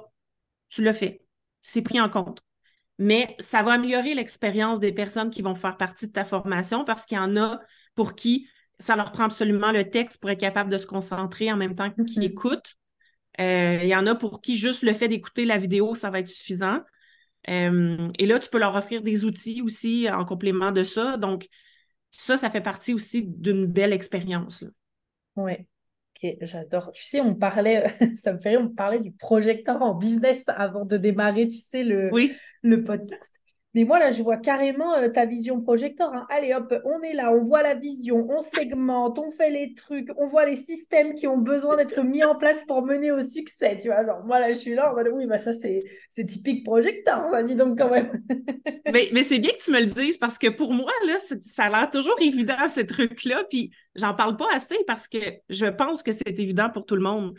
tu 0.70 0.84
le 0.84 0.94
fais. 0.94 1.22
C'est 1.62 1.82
pris 1.82 2.00
en 2.00 2.10
compte 2.10 2.44
mais 3.00 3.36
ça 3.40 3.64
va 3.64 3.74
améliorer 3.74 4.14
l'expérience 4.14 4.80
des 4.80 4.92
personnes 4.92 5.30
qui 5.30 5.42
vont 5.42 5.56
faire 5.56 5.78
partie 5.78 6.08
de 6.08 6.12
ta 6.12 6.26
formation 6.26 6.86
parce 6.86 7.06
qu'il 7.06 7.18
y 7.18 7.20
en 7.20 7.36
a 7.38 7.60
pour 7.96 8.16
qui 8.16 8.48
ça 8.84 8.98
leur 8.98 9.14
prend 9.14 9.24
absolument 9.24 9.72
le 9.72 9.90
texte 9.90 10.20
pour 10.20 10.30
être 10.30 10.40
capable 10.40 10.70
de 10.70 10.78
se 10.78 10.86
concentrer 10.86 11.50
en 11.50 11.56
même 11.56 11.74
temps 11.74 11.90
qu'ils 11.90 12.22
mm-hmm. 12.22 12.26
écoutent. 12.26 12.76
Euh, 13.40 13.80
il 13.82 13.88
y 13.88 13.96
en 13.96 14.06
a 14.08 14.14
pour 14.14 14.42
qui 14.42 14.58
juste 14.58 14.84
le 14.84 14.94
fait 14.94 15.08
d'écouter 15.08 15.46
la 15.46 15.58
vidéo, 15.58 15.96
ça 15.96 16.10
va 16.10 16.20
être 16.20 16.28
suffisant. 16.28 16.82
Euh, 17.50 18.10
et 18.20 18.26
là, 18.26 18.40
tu 18.40 18.50
peux 18.50 18.60
leur 18.60 18.76
offrir 18.76 19.02
des 19.02 19.24
outils 19.24 19.62
aussi 19.62 20.10
en 20.12 20.26
complément 20.26 20.74
de 20.74 20.84
ça. 20.84 21.16
Donc, 21.16 21.48
ça, 22.12 22.36
ça 22.36 22.50
fait 22.50 22.62
partie 22.62 22.94
aussi 22.94 23.26
d'une 23.26 23.68
belle 23.68 23.94
expérience. 23.94 24.66
Oui. 25.38 25.54
Ok, 26.22 26.36
j'adore. 26.42 26.92
Tu 26.92 27.06
sais, 27.06 27.22
on 27.22 27.36
parlait, 27.36 27.86
ça 28.22 28.34
me 28.34 28.38
fait 28.38 28.50
rire, 28.50 28.62
on 28.62 28.70
parlait 28.70 29.00
du 29.00 29.14
projecteur 29.14 29.82
en 29.82 29.96
business 29.96 30.44
avant 30.48 30.84
de 30.84 30.98
démarrer, 30.98 31.48
tu 31.48 31.58
sais, 31.58 31.86
le, 31.86 32.12
le 32.64 32.84
podcast. 32.84 33.40
Mais 33.76 33.86
moi, 33.86 33.98
là, 33.98 34.12
je 34.12 34.22
vois 34.22 34.38
carrément 34.38 34.94
euh, 34.94 35.10
ta 35.10 35.26
vision 35.26 35.60
projecteur. 35.60 36.14
Hein. 36.14 36.28
Allez, 36.30 36.54
hop, 36.54 36.74
on 36.86 37.02
est 37.02 37.14
là, 37.14 37.32
on 37.34 37.42
voit 37.42 37.64
la 37.64 37.74
vision, 37.74 38.28
on 38.30 38.40
segmente, 38.40 39.18
on 39.18 39.32
fait 39.32 39.50
les 39.50 39.74
trucs, 39.74 40.10
on 40.18 40.28
voit 40.28 40.46
les 40.46 40.56
systèmes 40.56 41.16
qui 41.16 41.26
ont 41.26 41.38
besoin 41.38 41.76
d'être 41.76 42.02
mis 42.04 42.24
en 42.24 42.36
place 42.36 42.64
pour 42.66 42.86
mener 42.86 43.12
au 43.12 43.22
succès. 43.22 43.78
Tu 43.82 43.88
vois, 43.88 44.06
genre, 44.06 44.24
moi, 44.26 44.40
là, 44.40 44.54
je 44.54 44.60
suis 44.60 44.76
là, 44.76 44.94
oui, 45.12 45.26
bah, 45.26 45.40
ça, 45.40 45.54
c'est 45.54 45.82
typique 46.26 46.64
projecteur, 46.64 47.28
ça 47.30 47.42
dit 47.42 47.56
donc 47.56 47.78
quand 47.80 47.90
même. 47.90 48.12
mais 48.94 49.10
mais 49.12 49.24
c'est 49.24 49.40
bien 49.40 49.52
que 49.52 49.64
tu 49.64 49.72
me 49.72 49.80
le 49.80 49.88
dises 49.88 50.18
parce 50.18 50.38
que 50.38 50.48
pour 50.48 50.74
moi, 50.74 50.92
là, 51.08 51.16
ça 51.42 51.64
a 51.64 51.70
l'air 51.70 51.90
toujours 51.90 52.16
évident, 52.22 52.70
ces 52.70 52.86
trucs-là. 52.86 53.44
Puis, 53.50 53.72
j'en 53.96 54.14
parle 54.14 54.38
pas 54.38 54.48
assez 54.54 54.78
parce 54.86 55.08
que 55.08 55.18
je 55.50 55.66
pense 55.66 56.04
que 56.04 56.12
c'est 56.12 56.40
évident 56.40 56.70
pour 56.70 56.86
tout 56.86 56.96
le 56.96 57.02
monde. 57.02 57.34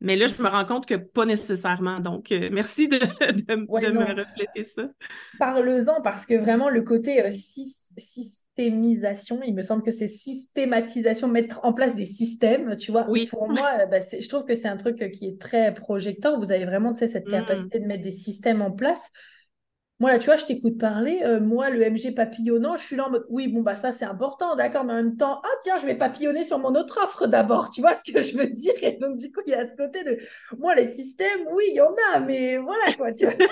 Mais 0.00 0.16
là, 0.16 0.26
je 0.26 0.42
me 0.42 0.48
rends 0.48 0.66
compte 0.66 0.84
que 0.84 0.94
pas 0.94 1.24
nécessairement. 1.24 2.00
Donc, 2.00 2.30
euh, 2.30 2.50
merci 2.52 2.88
de, 2.88 2.96
me 3.56 4.20
refléter 4.20 4.64
ça. 4.64 4.90
Parle-en 5.38 6.02
parce 6.02 6.26
que 6.26 6.34
vraiment, 6.34 6.68
le 6.68 6.82
côté 6.82 7.24
euh, 7.24 7.30
systémisation, 7.30 9.40
il 9.42 9.54
me 9.54 9.62
semble 9.62 9.82
que 9.82 9.90
c'est 9.90 10.06
systématisation, 10.06 11.28
mettre 11.28 11.64
en 11.64 11.72
place 11.72 11.96
des 11.96 12.04
systèmes, 12.04 12.76
tu 12.76 12.92
vois. 12.92 13.06
Oui. 13.08 13.26
Pour 13.26 13.48
moi, 13.48 13.70
euh, 13.80 13.86
bah, 13.86 14.00
je 14.00 14.28
trouve 14.28 14.44
que 14.44 14.54
c'est 14.54 14.68
un 14.68 14.76
truc 14.76 15.10
qui 15.12 15.28
est 15.28 15.40
très 15.40 15.72
projecteur. 15.72 16.38
Vous 16.38 16.52
avez 16.52 16.66
vraiment 16.66 16.94
cette 16.94 17.26
mmh. 17.26 17.30
capacité 17.30 17.78
de 17.78 17.86
mettre 17.86 18.02
des 18.02 18.10
systèmes 18.10 18.60
en 18.60 18.72
place. 18.72 19.10
Moi, 19.98 20.10
là, 20.10 20.18
tu 20.18 20.26
vois, 20.26 20.36
je 20.36 20.44
t'écoute 20.44 20.78
parler. 20.78 21.22
Euh, 21.24 21.40
moi, 21.40 21.70
le 21.70 21.80
MG 21.80 22.14
papillonnant, 22.14 22.76
je 22.76 22.82
suis 22.82 22.96
là 22.96 23.06
en 23.06 23.10
mode 23.10 23.24
oui, 23.30 23.48
bon, 23.48 23.62
bah 23.62 23.74
ça, 23.76 23.92
c'est 23.92 24.04
important, 24.04 24.54
d'accord, 24.54 24.84
mais 24.84 24.92
en 24.92 24.96
même 24.96 25.16
temps, 25.16 25.40
ah 25.42 25.56
tiens, 25.62 25.78
je 25.78 25.86
vais 25.86 25.94
papillonner 25.94 26.42
sur 26.42 26.58
mon 26.58 26.74
autre 26.74 26.98
offre 27.02 27.26
d'abord. 27.26 27.70
Tu 27.76 27.80
vois 27.80 27.94
ce 27.94 28.10
que 28.10 28.20
je 28.20 28.36
veux 28.36 28.48
dire? 28.48 28.74
Et 28.82 28.92
donc, 28.92 29.18
du 29.18 29.32
coup, 29.32 29.40
il 29.46 29.50
y 29.52 29.54
a 29.54 29.66
ce 29.66 29.74
côté 29.74 30.04
de 30.04 30.18
moi, 30.58 30.74
les 30.74 30.84
systèmes, 30.86 31.46
oui, 31.50 31.64
il 31.70 31.76
y 31.76 31.80
en 31.80 31.94
a, 32.14 32.20
mais 32.20 32.58
voilà 32.58 32.92
quoi, 32.96 33.12
tu 33.12 33.24
vois. 33.24 33.34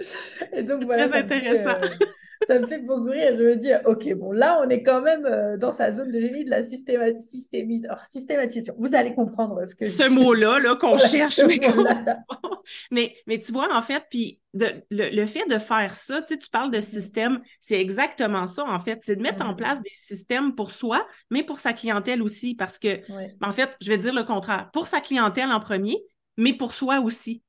Et 0.52 0.62
donc, 0.62 0.84
voilà. 0.84 1.08
Très 1.08 1.18
intéressant. 1.18 1.70
Euh, 1.70 2.06
ça 2.46 2.58
me 2.58 2.66
fait 2.66 2.78
beaucoup 2.78 3.10
rire. 3.10 3.36
Je 3.38 3.42
me 3.42 3.56
dis, 3.56 3.70
OK, 3.84 4.12
bon, 4.14 4.32
là, 4.32 4.60
on 4.64 4.68
est 4.68 4.82
quand 4.82 5.02
même 5.02 5.26
euh, 5.26 5.56
dans 5.56 5.72
sa 5.72 5.92
zone 5.92 6.10
de 6.10 6.18
génie 6.18 6.44
de 6.44 6.50
la 6.50 6.62
systématisation. 6.62 8.74
Vous 8.78 8.94
allez 8.94 9.14
comprendre 9.14 9.64
ce 9.64 9.74
que 9.74 9.84
Ce 9.84 10.08
mot-là, 10.08 10.58
là, 10.58 10.76
qu'on 10.76 10.96
cherche. 10.96 11.40
Mais... 12.90 13.16
mais, 13.26 13.38
tu 13.38 13.52
vois, 13.52 13.74
en 13.74 13.82
fait, 13.82 14.04
puis 14.10 14.40
le, 14.54 15.26
fait 15.26 15.46
de 15.48 15.58
faire 15.58 15.94
ça, 15.94 16.22
tu 16.22 16.28
sais, 16.28 16.38
tu 16.38 16.48
parles 16.50 16.70
de 16.70 16.78
mm-hmm. 16.78 16.82
système, 16.82 17.40
c'est 17.60 17.80
exactement 17.80 18.46
ça, 18.46 18.64
en 18.64 18.78
fait. 18.78 19.00
C'est 19.02 19.16
de 19.16 19.22
mettre 19.22 19.44
en 19.44 19.52
mm-hmm. 19.52 19.56
place 19.56 19.82
des 19.82 19.90
systèmes 19.92 20.54
pour 20.54 20.70
soi, 20.70 21.06
mais 21.30 21.42
pour 21.42 21.58
sa 21.58 21.72
clientèle 21.72 22.22
aussi. 22.22 22.54
Parce 22.54 22.78
que, 22.78 23.00
en 23.42 23.52
fait, 23.52 23.76
je 23.80 23.88
vais 23.88 23.98
dire 23.98 24.14
le 24.14 24.24
contraire. 24.24 24.70
Pour 24.72 24.86
sa 24.86 25.00
clientèle 25.00 25.50
en 25.50 25.60
premier, 25.60 25.96
mais 26.36 26.52
pour 26.52 26.72
soi 26.72 27.00
aussi 27.00 27.42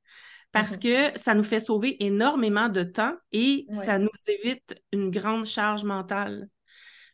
parce 0.52 0.76
mm-hmm. 0.76 1.12
que 1.12 1.18
ça 1.18 1.34
nous 1.34 1.44
fait 1.44 1.60
sauver 1.60 2.02
énormément 2.04 2.68
de 2.68 2.82
temps 2.82 3.14
et 3.32 3.66
ça 3.72 3.98
nous 3.98 4.10
évite 4.28 4.74
une 4.92 5.10
grande 5.10 5.46
charge 5.46 5.84
mentale. 5.84 6.48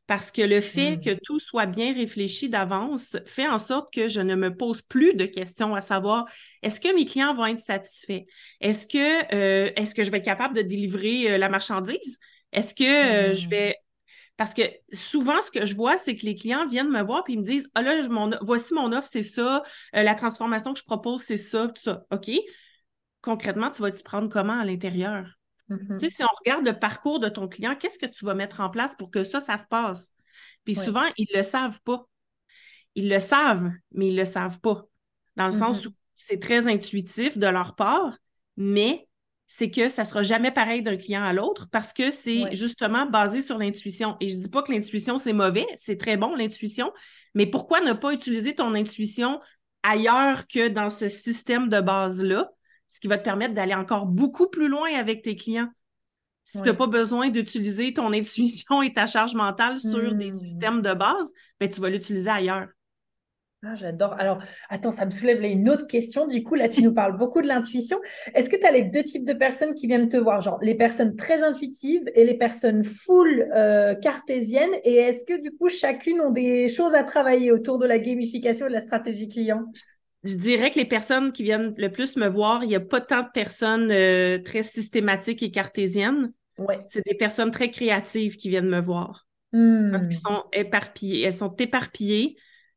Parce 0.08 0.32
que 0.32 0.40
le 0.40 0.62
fait 0.62 0.98
que 1.04 1.10
tout 1.22 1.38
soit 1.38 1.66
bien 1.66 1.92
réfléchi 1.92 2.48
d'avance 2.48 3.18
fait 3.26 3.46
en 3.46 3.58
sorte 3.58 3.92
que 3.92 4.08
je 4.08 4.20
ne 4.20 4.36
me 4.36 4.56
pose 4.56 4.80
plus 4.80 5.14
de 5.14 5.26
questions 5.26 5.74
à 5.74 5.82
savoir 5.82 6.24
est-ce 6.62 6.80
que 6.80 6.94
mes 6.94 7.04
clients 7.04 7.34
vont 7.34 7.44
être 7.44 7.60
satisfaits? 7.60 8.22
Est-ce 8.62 8.86
que, 8.86 9.34
euh, 9.34 9.70
est 9.76 9.94
que 9.94 10.02
je 10.02 10.10
vais 10.10 10.16
être 10.16 10.24
capable 10.24 10.56
de 10.56 10.62
délivrer 10.62 11.32
euh, 11.32 11.38
la 11.38 11.50
marchandise? 11.50 12.18
Est-ce 12.52 12.74
que 12.74 12.84
euh, 12.84 13.34
je 13.34 13.46
mm. 13.46 13.50
vais 13.50 13.76
parce 14.38 14.54
que 14.54 14.62
souvent, 14.92 15.42
ce 15.42 15.50
que 15.50 15.66
je 15.66 15.74
vois, 15.74 15.96
c'est 15.96 16.14
que 16.14 16.24
les 16.24 16.36
clients 16.36 16.64
viennent 16.64 16.90
me 16.90 17.02
voir 17.02 17.24
et 17.28 17.32
ils 17.32 17.40
me 17.40 17.44
disent 17.44 17.68
Ah 17.74 17.82
là, 17.82 18.00
voici 18.40 18.72
mon 18.72 18.92
offre, 18.92 19.08
c'est 19.10 19.24
ça, 19.24 19.64
la 19.92 20.14
transformation 20.14 20.72
que 20.72 20.78
je 20.78 20.84
propose, 20.84 21.22
c'est 21.22 21.36
ça, 21.36 21.66
tout 21.66 21.82
ça. 21.82 22.04
OK? 22.12 22.30
Concrètement, 23.20 23.70
tu 23.70 23.82
vas 23.82 23.90
t'y 23.90 24.02
prendre 24.02 24.28
comment 24.28 24.60
à 24.60 24.64
l'intérieur? 24.64 25.26
Mm-hmm. 25.70 26.10
si 26.10 26.22
on 26.22 26.28
regarde 26.38 26.64
le 26.64 26.78
parcours 26.78 27.20
de 27.20 27.28
ton 27.28 27.46
client, 27.46 27.76
qu'est-ce 27.76 27.98
que 27.98 28.06
tu 28.06 28.24
vas 28.24 28.34
mettre 28.34 28.60
en 28.60 28.70
place 28.70 28.94
pour 28.94 29.10
que 29.10 29.22
ça, 29.22 29.40
ça 29.40 29.58
se 29.58 29.66
passe? 29.66 30.14
Puis 30.64 30.74
souvent, 30.74 31.04
ils 31.16 31.26
ne 31.32 31.38
le 31.38 31.42
savent 31.42 31.80
pas. 31.84 32.06
Ils 32.94 33.08
le 33.08 33.18
savent, 33.18 33.70
mais 33.92 34.08
ils 34.08 34.14
ne 34.14 34.20
le 34.20 34.24
savent 34.24 34.60
pas. 34.60 34.84
Dans 35.36 35.44
le 35.44 35.50
sens 35.50 35.82
mm-hmm. 35.82 35.88
où 35.88 35.94
c'est 36.14 36.40
très 36.40 36.68
intuitif 36.68 37.38
de 37.38 37.46
leur 37.46 37.74
part, 37.74 38.16
mais 38.56 39.08
c'est 39.46 39.70
que 39.70 39.88
ça 39.88 40.02
ne 40.02 40.06
sera 40.06 40.22
jamais 40.22 40.50
pareil 40.50 40.82
d'un 40.82 40.96
client 40.96 41.22
à 41.22 41.32
l'autre 41.32 41.68
parce 41.70 41.92
que 41.92 42.10
c'est 42.10 42.54
justement 42.54 43.06
basé 43.06 43.40
sur 43.40 43.56
l'intuition. 43.56 44.16
Et 44.20 44.28
je 44.28 44.36
ne 44.36 44.42
dis 44.42 44.48
pas 44.48 44.62
que 44.62 44.72
l'intuition, 44.72 45.18
c'est 45.18 45.32
mauvais, 45.32 45.66
c'est 45.74 45.96
très 45.96 46.16
bon, 46.18 46.34
l'intuition, 46.34 46.92
mais 47.34 47.46
pourquoi 47.46 47.80
ne 47.80 47.94
pas 47.94 48.12
utiliser 48.12 48.54
ton 48.54 48.74
intuition 48.74 49.40
ailleurs 49.82 50.46
que 50.48 50.68
dans 50.68 50.90
ce 50.90 51.08
système 51.08 51.68
de 51.68 51.80
base-là 51.80 52.50
ce 52.88 53.00
qui 53.00 53.08
va 53.08 53.18
te 53.18 53.24
permettre 53.24 53.54
d'aller 53.54 53.74
encore 53.74 54.06
beaucoup 54.06 54.48
plus 54.48 54.68
loin 54.68 54.88
avec 54.98 55.22
tes 55.22 55.36
clients. 55.36 55.68
Si 56.44 56.62
tu 56.62 56.68
n'as 56.68 56.74
pas 56.74 56.86
besoin 56.86 57.28
d'utiliser 57.28 57.92
ton 57.92 58.12
intuition 58.12 58.80
et 58.80 58.92
ta 58.92 59.06
charge 59.06 59.34
mentale 59.34 59.78
sur 59.78 60.14
des 60.14 60.30
mmh. 60.30 60.34
systèmes 60.34 60.82
de 60.82 60.94
base, 60.94 61.30
ben, 61.60 61.68
tu 61.68 61.78
vas 61.80 61.90
l'utiliser 61.90 62.30
ailleurs. 62.30 62.68
Ah, 63.66 63.74
j'adore. 63.74 64.12
Alors, 64.12 64.38
attends, 64.68 64.92
ça 64.92 65.04
me 65.04 65.10
soulève 65.10 65.42
une 65.42 65.68
autre 65.68 65.88
question. 65.88 66.28
Du 66.28 66.44
coup, 66.44 66.54
là, 66.54 66.68
tu 66.68 66.80
nous 66.80 66.94
parles 66.94 67.18
beaucoup 67.18 67.42
de 67.42 67.48
l'intuition. 67.48 67.98
Est-ce 68.34 68.48
que 68.48 68.56
tu 68.56 68.64
as 68.64 68.70
les 68.70 68.84
deux 68.84 69.02
types 69.02 69.24
de 69.24 69.32
personnes 69.32 69.74
qui 69.74 69.88
viennent 69.88 70.08
te 70.08 70.16
voir, 70.16 70.40
genre 70.40 70.58
les 70.62 70.76
personnes 70.76 71.16
très 71.16 71.42
intuitives 71.42 72.08
et 72.14 72.24
les 72.24 72.38
personnes 72.38 72.84
full 72.84 73.50
euh, 73.52 73.96
cartésiennes 73.96 74.74
Et 74.84 74.94
est-ce 74.94 75.24
que, 75.24 75.42
du 75.42 75.50
coup, 75.50 75.68
chacune 75.68 76.20
ont 76.20 76.30
des 76.30 76.68
choses 76.68 76.94
à 76.94 77.02
travailler 77.02 77.50
autour 77.50 77.78
de 77.78 77.86
la 77.86 77.98
gamification 77.98 78.66
et 78.66 78.68
de 78.68 78.74
la 78.74 78.80
stratégie 78.80 79.28
client? 79.28 79.64
Je 80.28 80.36
dirais 80.36 80.70
que 80.70 80.78
les 80.78 80.84
personnes 80.84 81.32
qui 81.32 81.42
viennent 81.42 81.74
le 81.76 81.90
plus 81.90 82.16
me 82.16 82.28
voir, 82.28 82.62
il 82.64 82.68
n'y 82.68 82.76
a 82.76 82.80
pas 82.80 83.00
tant 83.00 83.22
de 83.22 83.30
personnes 83.32 83.90
euh, 83.90 84.38
très 84.38 84.62
systématiques 84.62 85.42
et 85.42 85.50
cartésiennes. 85.50 86.32
Ouais. 86.58 86.78
C'est 86.82 87.04
des 87.06 87.14
personnes 87.14 87.50
très 87.50 87.70
créatives 87.70 88.36
qui 88.36 88.48
viennent 88.48 88.68
me 88.68 88.80
voir. 88.80 89.26
Parce 89.50 90.06
qu'elles 90.06 90.18
hmm. 90.18 90.28
sont 90.28 90.44
éparpillées. 90.52 91.22
Elles 91.22 91.34
sont 91.34 91.54
éparpillées. 91.56 92.36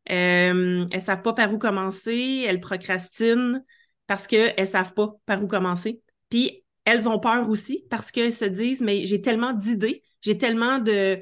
Euh, 0.09 0.85
elles 0.89 0.97
ne 0.97 0.99
savent 0.99 1.21
pas 1.21 1.33
par 1.33 1.53
où 1.53 1.57
commencer. 1.57 2.45
Elles 2.47 2.61
procrastinent 2.61 3.61
parce 4.07 4.27
qu'elles 4.27 4.53
ne 4.57 4.65
savent 4.65 4.93
pas 4.93 5.15
par 5.25 5.43
où 5.43 5.47
commencer. 5.47 6.01
Puis 6.29 6.63
elles 6.85 7.09
ont 7.09 7.19
peur 7.19 7.49
aussi 7.49 7.85
parce 7.89 8.11
qu'elles 8.11 8.33
se 8.33 8.45
disent, 8.45 8.81
mais 8.81 9.05
j'ai 9.05 9.21
tellement 9.21 9.53
d'idées, 9.53 10.03
j'ai 10.21 10.37
tellement 10.37 10.79
de, 10.79 11.19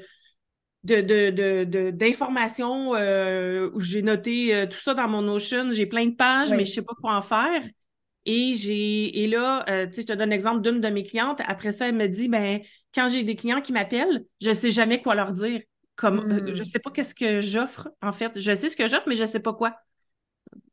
de, 0.84 1.00
de, 1.00 1.94
euh, 2.96 3.70
où 3.74 3.80
j'ai 3.80 4.02
noté 4.02 4.54
euh, 4.54 4.66
tout 4.66 4.78
ça 4.78 4.94
dans 4.94 5.08
mon 5.08 5.22
Notion. 5.22 5.70
J'ai 5.70 5.86
plein 5.86 6.06
de 6.06 6.14
pages, 6.14 6.50
mais 6.50 6.64
je 6.64 6.70
ne 6.70 6.74
sais 6.74 6.82
pas 6.82 6.94
quoi 7.00 7.14
en 7.14 7.22
faire. 7.22 7.62
Et 8.26 8.54
j'ai 8.54 9.22
et 9.22 9.26
là, 9.26 9.64
euh, 9.68 9.86
tu 9.86 9.94
sais, 9.94 10.02
je 10.02 10.06
te 10.06 10.12
donne 10.12 10.30
l'exemple 10.30 10.60
d'une 10.60 10.80
de 10.80 10.88
mes 10.88 11.02
clientes. 11.02 11.40
Après 11.46 11.72
ça, 11.72 11.88
elle 11.88 11.96
me 11.96 12.06
dit 12.06 12.28
ben 12.28 12.60
quand 12.94 13.08
j'ai 13.08 13.22
des 13.22 13.34
clients 13.34 13.60
qui 13.60 13.72
m'appellent, 13.72 14.24
je 14.40 14.50
ne 14.50 14.54
sais 14.54 14.70
jamais 14.70 15.00
quoi 15.00 15.14
leur 15.14 15.32
dire. 15.32 15.60
Comme 15.96 16.22
je 16.30 16.52
ne 16.52 16.60
hmm. 16.60 16.64
sais 16.64 16.78
pas 16.78 16.90
qu'est-ce 16.90 17.14
que 17.14 17.42
j'offre, 17.42 17.90
en 18.00 18.12
fait. 18.12 18.32
Je 18.36 18.54
sais 18.54 18.70
ce 18.70 18.76
que 18.76 18.88
j'offre, 18.88 19.06
mais 19.06 19.16
je 19.16 19.22
ne 19.22 19.26
sais 19.26 19.40
pas 19.40 19.52
quoi. 19.52 19.76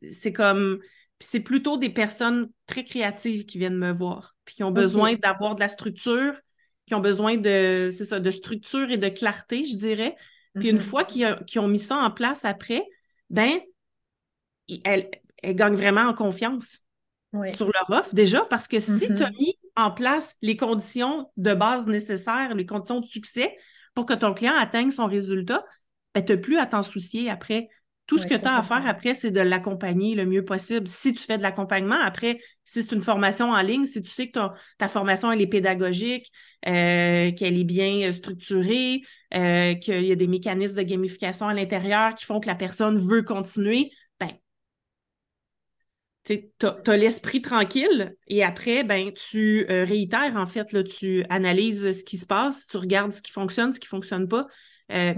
C'est 0.10 0.32
comme 0.32 0.80
c'est 1.20 1.40
plutôt 1.40 1.78
des 1.78 1.90
personnes 1.90 2.50
très 2.66 2.84
créatives 2.84 3.46
qui 3.46 3.58
viennent 3.58 3.78
me 3.78 3.92
voir, 3.92 4.36
puis 4.46 4.56
qui 4.56 4.64
ont 4.64 4.72
besoin 4.72 5.16
d'avoir 5.16 5.56
de 5.56 5.60
la 5.60 5.70
structure, 5.70 6.34
qui 6.88 6.96
ont 6.96 7.02
besoin 7.02 7.38
de, 7.38 7.90
ça, 7.92 8.20
de 8.20 8.32
structure 8.32 8.90
et 8.90 8.98
de 8.98 9.10
clarté, 9.10 9.66
je 9.66 9.78
dirais. 9.78 10.16
Puis 10.56 10.70
une 10.70 10.78
mm-hmm. 10.78 10.80
fois 10.80 11.04
qu'ils 11.04 11.60
ont 11.60 11.68
mis 11.68 11.80
ça 11.80 11.98
en 11.98 12.10
place 12.10 12.46
après, 12.46 12.84
ben, 13.30 13.60
elles, 14.84 15.10
gagnent 15.44 15.76
vraiment 15.76 16.08
en 16.08 16.14
confiance 16.14 16.80
sur 17.54 17.70
leur 17.72 17.90
offre 17.90 18.16
déjà, 18.16 18.46
parce 18.46 18.68
que 18.68 18.80
si 18.80 19.08
tu 19.08 19.22
as 19.22 19.30
mm-hmm. 19.30 19.38
mis 19.38 19.60
en 19.76 19.92
place 19.92 20.36
les 20.42 20.58
conditions 20.58 21.30
de 21.38 21.54
base 21.54 21.86
nécessaires, 21.86 22.56
les 22.56 22.66
conditions 22.66 23.02
de 23.02 23.06
succès 23.06 23.56
pour 23.94 24.06
que 24.06 24.14
ton 24.14 24.34
client 24.34 24.56
atteigne 24.56 24.92
son 24.92 25.06
résultat, 25.06 25.64
ben, 26.16 26.24
tu 26.24 26.32
n'as 26.32 26.38
plus 26.40 26.58
à 26.58 26.66
t'en 26.66 26.84
soucier 26.84 27.30
après. 27.30 27.68
Tout 28.08 28.18
ce 28.18 28.26
que 28.26 28.36
tu 28.36 28.48
as 28.48 28.58
à 28.58 28.64
faire 28.64 28.88
après, 28.88 29.14
c'est 29.16 29.32
de 29.32 29.42
l'accompagner 29.42 30.16
le 30.16 30.26
mieux 30.26 30.46
possible. 30.46 30.88
Si 30.88 31.14
tu 31.14 31.22
fais 31.22 31.38
de 31.38 31.44
l'accompagnement, 31.44 32.00
après, 32.02 32.38
si 32.64 32.82
c'est 32.82 32.96
une 32.96 33.02
formation 33.02 33.52
en 33.52 33.62
ligne, 33.62 33.86
si 33.86 34.02
tu 34.02 34.10
sais 34.10 34.30
que 34.30 34.40
ta 34.78 34.88
formation 34.88 35.30
elle 35.30 35.42
est 35.42 35.48
pédagogique, 35.48 36.32
euh, 36.68 37.34
qu'elle 37.34 37.58
est 37.60 37.66
bien 37.66 38.08
euh, 38.08 38.14
structurée, 38.14 39.02
euh, 39.34 39.76
qu'il 39.76 40.06
y 40.06 40.12
a 40.14 40.16
des 40.16 40.28
mécanismes 40.28 40.78
de 40.78 40.84
gamification 40.84 41.50
à 41.50 41.54
l'intérieur 41.54 42.16
qui 42.16 42.24
font 42.24 42.40
que 42.40 42.48
la 42.48 42.56
personne 42.56 42.98
veut 42.98 43.24
continuer, 43.24 43.92
ben, 44.22 44.32
tu 46.24 46.50
as, 46.64 46.98
l'esprit 46.98 47.42
tranquille 47.42 48.16
et 48.28 48.42
après, 48.42 48.86
ben, 48.86 49.12
tu 49.12 49.66
réitères, 49.68 50.38
en 50.38 50.46
fait, 50.46 50.72
là, 50.72 50.82
tu 50.84 51.26
analyses 51.30 51.92
ce 51.92 52.04
qui 52.06 52.18
se 52.18 52.26
passe, 52.26 52.68
tu 52.68 52.78
regardes 52.78 53.12
ce 53.12 53.22
qui 53.22 53.34
fonctionne, 53.34 53.74
ce 53.74 53.82
qui 53.82 53.88
ne 53.88 53.98
fonctionne 53.98 54.30
pas, 54.30 54.48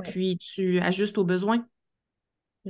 puis 0.05 0.39
tu 0.39 0.79
ajustes 0.79 1.19
aux 1.19 1.23
besoins. 1.23 1.67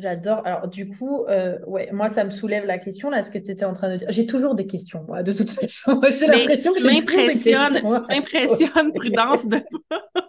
J'adore. 0.02 0.42
Alors, 0.46 0.68
du 0.68 0.90
coup, 0.90 1.26
euh, 1.26 1.58
ouais, 1.68 1.90
moi, 1.92 2.10
ça 2.10 2.24
me 2.24 2.30
soulève 2.30 2.66
la 2.66 2.78
question, 2.78 3.10
là, 3.10 3.22
ce 3.22 3.32
que 3.32 3.38
tu 3.38 3.52
étais 3.52 3.66
en 3.66 3.74
train 3.74 3.90
de 3.90 3.98
dire. 3.98 4.08
J'ai 4.12 4.26
toujours 4.26 4.56
des 4.56 4.68
questions, 4.68 5.04
moi, 5.08 5.24
de 5.24 5.34
toute 5.34 5.50
façon. 5.52 6.02
J'ai 6.10 6.28
l'impression 6.28 6.74
que 6.74 6.80
j'ai 6.80 6.88
Tu 6.88 6.94
m'impressionnes, 8.08 8.92
Prudence. 8.94 9.48
De... 9.48 9.62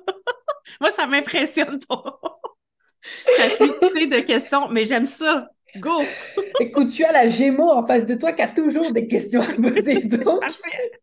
moi, 0.81 0.91
ça 0.91 1.07
m'impressionne 1.07 1.79
pas. 1.89 2.21
Ta 3.37 3.49
fluidité 3.51 4.07
de 4.07 4.21
questions, 4.21 4.69
mais 4.69 4.85
j'aime 4.85 5.07
ça. 5.07 5.49
Go! 5.77 6.03
Écoute, 6.61 6.89
tu 6.89 7.05
as 7.05 7.13
la 7.13 7.29
Gémeaux 7.29 7.71
en 7.71 7.87
face 7.87 8.07
de 8.07 8.15
toi 8.15 8.33
qui 8.33 8.43
a 8.43 8.49
toujours 8.49 8.93
des 8.93 9.07
questions 9.07 9.43
à 9.43 9.53
poser. 9.55 10.01
Donc, 10.05 10.43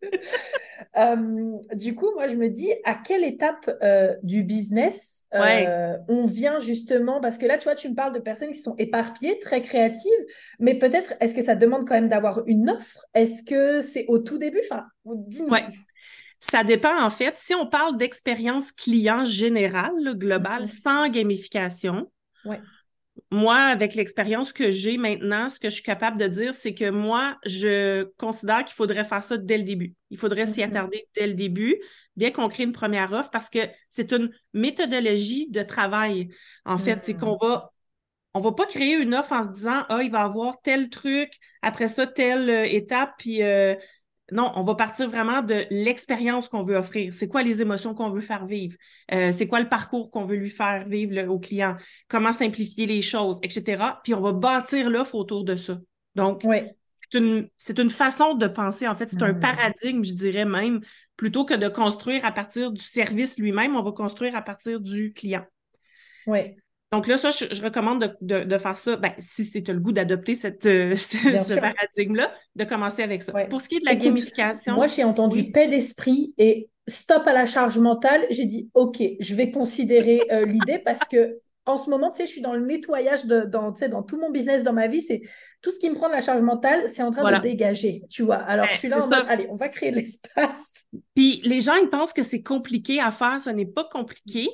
euh, 0.97 1.57
du 1.73 1.95
coup, 1.95 2.11
moi, 2.15 2.27
je 2.27 2.35
me 2.35 2.49
dis, 2.49 2.71
à 2.83 2.95
quelle 2.95 3.23
étape 3.23 3.69
euh, 3.81 4.15
du 4.23 4.43
business 4.43 5.25
euh, 5.33 5.97
on 6.07 6.25
vient 6.25 6.59
justement, 6.59 7.19
parce 7.21 7.37
que 7.37 7.45
là, 7.45 7.57
tu 7.57 7.65
vois, 7.65 7.75
tu 7.75 7.89
me 7.89 7.95
parles 7.95 8.13
de 8.13 8.19
personnes 8.19 8.51
qui 8.51 8.61
sont 8.61 8.75
éparpillées, 8.77 9.39
très 9.39 9.61
créatives, 9.61 10.11
mais 10.59 10.75
peut-être, 10.75 11.13
est-ce 11.19 11.33
que 11.33 11.41
ça 11.41 11.55
demande 11.55 11.87
quand 11.87 11.95
même 11.95 12.09
d'avoir 12.09 12.43
une 12.47 12.69
offre? 12.69 13.05
Est-ce 13.13 13.43
que 13.43 13.79
c'est 13.79 14.05
au 14.07 14.19
tout 14.19 14.37
début? 14.37 14.61
Enfin, 14.69 14.85
dis-nous 15.05 15.55
Ça 16.39 16.63
dépend, 16.63 17.01
en 17.01 17.09
fait. 17.09 17.37
Si 17.37 17.55
on 17.55 17.67
parle 17.67 17.97
d'expérience 17.97 18.71
client 18.71 19.25
générale, 19.25 20.15
globale, 20.15 20.61
mhm. 20.61 20.67
sans 20.67 21.09
gamification, 21.09 22.11
ouais 22.45 22.59
moi, 23.29 23.57
avec 23.57 23.95
l'expérience 23.95 24.53
que 24.53 24.71
j'ai 24.71 24.97
maintenant, 24.97 25.49
ce 25.49 25.59
que 25.59 25.69
je 25.69 25.75
suis 25.75 25.83
capable 25.83 26.17
de 26.17 26.27
dire, 26.27 26.55
c'est 26.55 26.73
que 26.73 26.89
moi, 26.89 27.37
je 27.45 28.05
considère 28.17 28.63
qu'il 28.63 28.75
faudrait 28.75 29.03
faire 29.03 29.23
ça 29.23 29.37
dès 29.37 29.57
le 29.57 29.63
début. 29.63 29.95
Il 30.09 30.17
faudrait 30.17 30.45
s'y 30.45 30.61
mm-hmm. 30.61 30.69
attarder 30.69 31.07
dès 31.15 31.27
le 31.27 31.33
début, 31.33 31.77
dès 32.15 32.31
qu'on 32.31 32.47
crée 32.47 32.63
une 32.63 32.71
première 32.71 33.11
offre, 33.11 33.29
parce 33.29 33.49
que 33.49 33.59
c'est 33.89 34.13
une 34.13 34.31
méthodologie 34.53 35.49
de 35.49 35.61
travail. 35.61 36.29
En 36.63 36.77
fait, 36.77 37.01
c'est 37.01 37.15
qu'on 37.15 37.35
mm. 37.35 37.39
va 37.41 37.71
on 38.33 38.39
va 38.39 38.51
pas 38.51 38.67
créer 38.67 38.93
une 38.93 39.15
offre 39.15 39.31
en 39.33 39.43
se 39.43 39.49
disant 39.49 39.83
ah 39.89 40.03
il 40.03 40.11
va 40.11 40.21
avoir 40.21 40.61
tel 40.61 40.89
truc 40.89 41.31
après 41.63 41.87
ça 41.87 42.05
telle 42.05 42.49
euh, 42.49 42.65
étape 42.65 43.13
puis 43.17 43.41
euh, 43.41 43.73
non, 44.31 44.51
on 44.55 44.63
va 44.63 44.75
partir 44.75 45.09
vraiment 45.09 45.41
de 45.41 45.65
l'expérience 45.69 46.49
qu'on 46.49 46.61
veut 46.61 46.75
offrir. 46.75 47.13
C'est 47.13 47.29
quoi 47.29 47.43
les 47.43 47.61
émotions 47.61 47.93
qu'on 47.93 48.09
veut 48.09 48.21
faire 48.21 48.45
vivre? 48.45 48.75
Euh, 49.13 49.31
c'est 49.31 49.47
quoi 49.47 49.61
le 49.61 49.69
parcours 49.69 50.11
qu'on 50.11 50.25
veut 50.25 50.35
lui 50.35 50.49
faire 50.49 50.85
vivre 50.85 51.31
au 51.31 51.39
client? 51.39 51.77
Comment 52.09 52.33
simplifier 52.33 52.85
les 52.85 53.01
choses, 53.01 53.39
etc. 53.41 53.83
Puis 54.03 54.13
on 54.13 54.19
va 54.19 54.33
bâtir 54.33 54.89
l'offre 54.89 55.15
autour 55.15 55.45
de 55.45 55.55
ça. 55.55 55.79
Donc, 56.15 56.45
c'est 57.57 57.79
une, 57.79 57.89
façon 57.89 58.33
de 58.35 58.47
penser. 58.47 58.85
En 58.85 58.95
fait, 58.95 59.09
c'est 59.09 59.23
un 59.23 59.33
hmm. 59.33 59.39
paradigme, 59.39 60.03
je 60.03 60.13
dirais 60.13 60.45
même, 60.45 60.81
plutôt 61.15 61.45
que 61.45 61.53
de 61.53 61.69
construire 61.69 62.25
à 62.25 62.33
partir 62.33 62.71
du 62.71 62.83
service 62.83 63.37
lui-même, 63.37 63.77
on 63.77 63.83
va 63.83 63.93
construire 63.93 64.35
à 64.35 64.41
partir 64.41 64.81
du 64.81 65.13
client. 65.13 65.45
Oui. 66.25 66.57
Donc 66.91 67.07
là, 67.07 67.17
ça, 67.17 67.31
je, 67.31 67.61
recommande 67.61 68.15
de, 68.21 68.57
faire 68.57 68.77
ça, 68.77 68.95
ben, 68.95 69.11
si 69.17 69.63
as 69.67 69.73
le 69.73 69.79
goût 69.79 69.91
d'adopter 69.91 70.33
euh, 70.33 70.95
ce, 70.95 71.59
paradigme-là, 71.59 72.31
de 72.55 72.63
commencer 72.63 73.03
avec 73.03 73.21
ça. 73.21 73.33
Pour 73.49 73.61
ce 73.61 73.67
qui 73.67 73.77
est 73.77 73.79
de 73.81 73.85
la 73.85 73.95
gamification. 73.95 74.75
Moi, 74.75 74.87
j'ai 74.87 75.03
entendu 75.03 75.51
paix 75.51 75.67
d'esprit 75.67 76.33
et 76.37 76.69
stop 76.87 77.27
à 77.27 77.33
la 77.33 77.45
charge 77.45 77.77
mentale. 77.77 78.25
J'ai 78.29 78.45
dit, 78.45 78.69
OK, 78.73 79.03
je 79.19 79.35
vais 79.35 79.51
considérer 79.51 80.21
euh, 80.31 80.45
l'idée 80.45 80.79
parce 80.79 81.01
que 81.01 81.39
en 81.65 81.75
ce 81.75 81.89
moment, 81.89 82.09
tu 82.09 82.17
sais, 82.17 82.25
je 82.25 82.31
suis 82.31 82.41
dans 82.41 82.53
le 82.53 82.65
nettoyage 82.65 83.25
de, 83.25 83.41
dans, 83.41 83.73
dans 83.89 84.01
tout 84.01 84.17
mon 84.17 84.31
business, 84.31 84.63
dans 84.63 84.71
ma 84.71 84.87
vie. 84.87 85.01
C'est 85.01 85.19
tout 85.61 85.69
ce 85.69 85.79
qui 85.79 85.89
me 85.89 85.95
prend 85.95 86.07
de 86.07 86.13
la 86.13 86.21
charge 86.21 86.39
mentale, 86.41 86.87
c'est 86.87 87.03
en 87.03 87.11
train 87.11 87.29
de 87.29 87.41
dégager, 87.41 88.03
tu 88.09 88.23
vois. 88.23 88.37
Alors, 88.37 88.67
je 88.67 88.77
suis 88.77 88.87
là 88.87 89.03
en 89.03 89.09
mode, 89.09 89.25
allez, 89.27 89.47
on 89.49 89.57
va 89.57 89.67
créer 89.67 89.91
de 89.91 89.97
l'espace. 89.97 90.85
Puis 91.13 91.41
les 91.43 91.59
gens, 91.59 91.75
ils 91.75 91.89
pensent 91.89 92.13
que 92.13 92.23
c'est 92.23 92.41
compliqué 92.41 93.01
à 93.01 93.11
faire. 93.11 93.41
Ce 93.41 93.49
n'est 93.49 93.65
pas 93.65 93.83
compliqué 93.83 94.47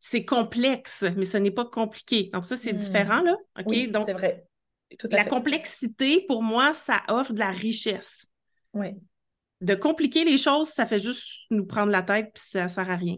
c'est 0.00 0.24
complexe, 0.24 1.04
mais 1.16 1.24
ce 1.24 1.36
n'est 1.36 1.50
pas 1.50 1.64
compliqué. 1.64 2.30
Donc, 2.32 2.46
ça, 2.46 2.56
c'est 2.56 2.72
hmm. 2.72 2.78
différent, 2.78 3.20
là. 3.20 3.36
OK? 3.58 3.66
Oui, 3.68 3.92
c'est 4.04 4.12
vrai. 4.12 4.44
la 5.10 5.24
complexité, 5.24 6.24
pour 6.26 6.42
moi, 6.42 6.74
ça 6.74 7.02
offre 7.08 7.32
de 7.32 7.38
la 7.38 7.50
richesse. 7.50 8.26
Oui. 8.74 8.88
De 9.60 9.74
compliquer 9.74 10.24
les 10.24 10.38
choses, 10.38 10.68
ça 10.68 10.86
fait 10.86 10.98
juste 10.98 11.26
nous 11.50 11.66
prendre 11.66 11.90
la 11.90 12.02
tête, 12.02 12.30
puis 12.34 12.44
ça 12.46 12.64
ne 12.64 12.68
sert 12.68 12.90
à 12.90 12.96
rien. 12.96 13.16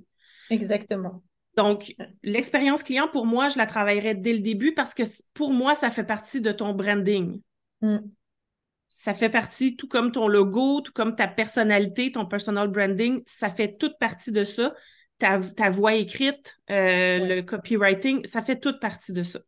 Exactement. 0.49 1.23
Donc, 1.57 1.95
l'expérience 2.23 2.83
client, 2.83 3.09
pour 3.09 3.27
moi, 3.27 3.49
je 3.49 3.59
la 3.59 3.67
travaillerai 3.67 4.15
dès 4.15 4.33
le 4.33 4.41
début 4.41 4.73
parce 4.73 4.95
que 4.95 5.03
pour 5.35 5.53
moi, 5.53 5.75
ça 5.75 5.91
fait 5.91 6.05
partie 6.05 6.41
de 6.41 6.53
ton 6.53 6.73
branding. 6.73 7.41
Hmm. 7.83 7.99
Ça 8.89 9.15
fait 9.15 9.29
partie, 9.31 9.77
tout 9.77 9.87
comme 9.87 10.11
ton 10.11 10.27
logo, 10.27 10.81
tout 10.81 10.93
comme 10.93 11.15
ta 11.15 11.29
personnalité, 11.29 12.11
ton 12.13 12.27
personal 12.27 12.69
branding, 12.69 13.23
ça 13.27 13.51
fait 13.51 13.77
toute 13.77 13.99
partie 13.99 14.33
de 14.33 14.43
ça 14.43 14.75
ta, 15.21 15.71
voix 15.71 15.95
écrite, 15.95 16.61
euh, 16.71 17.19
le 17.19 17.41
copywriting, 17.43 18.25
ça 18.27 18.43
fait 18.43 18.59
toute 18.59 18.81
partie 18.81 19.13
de 19.13 19.23
ça. 19.23 19.41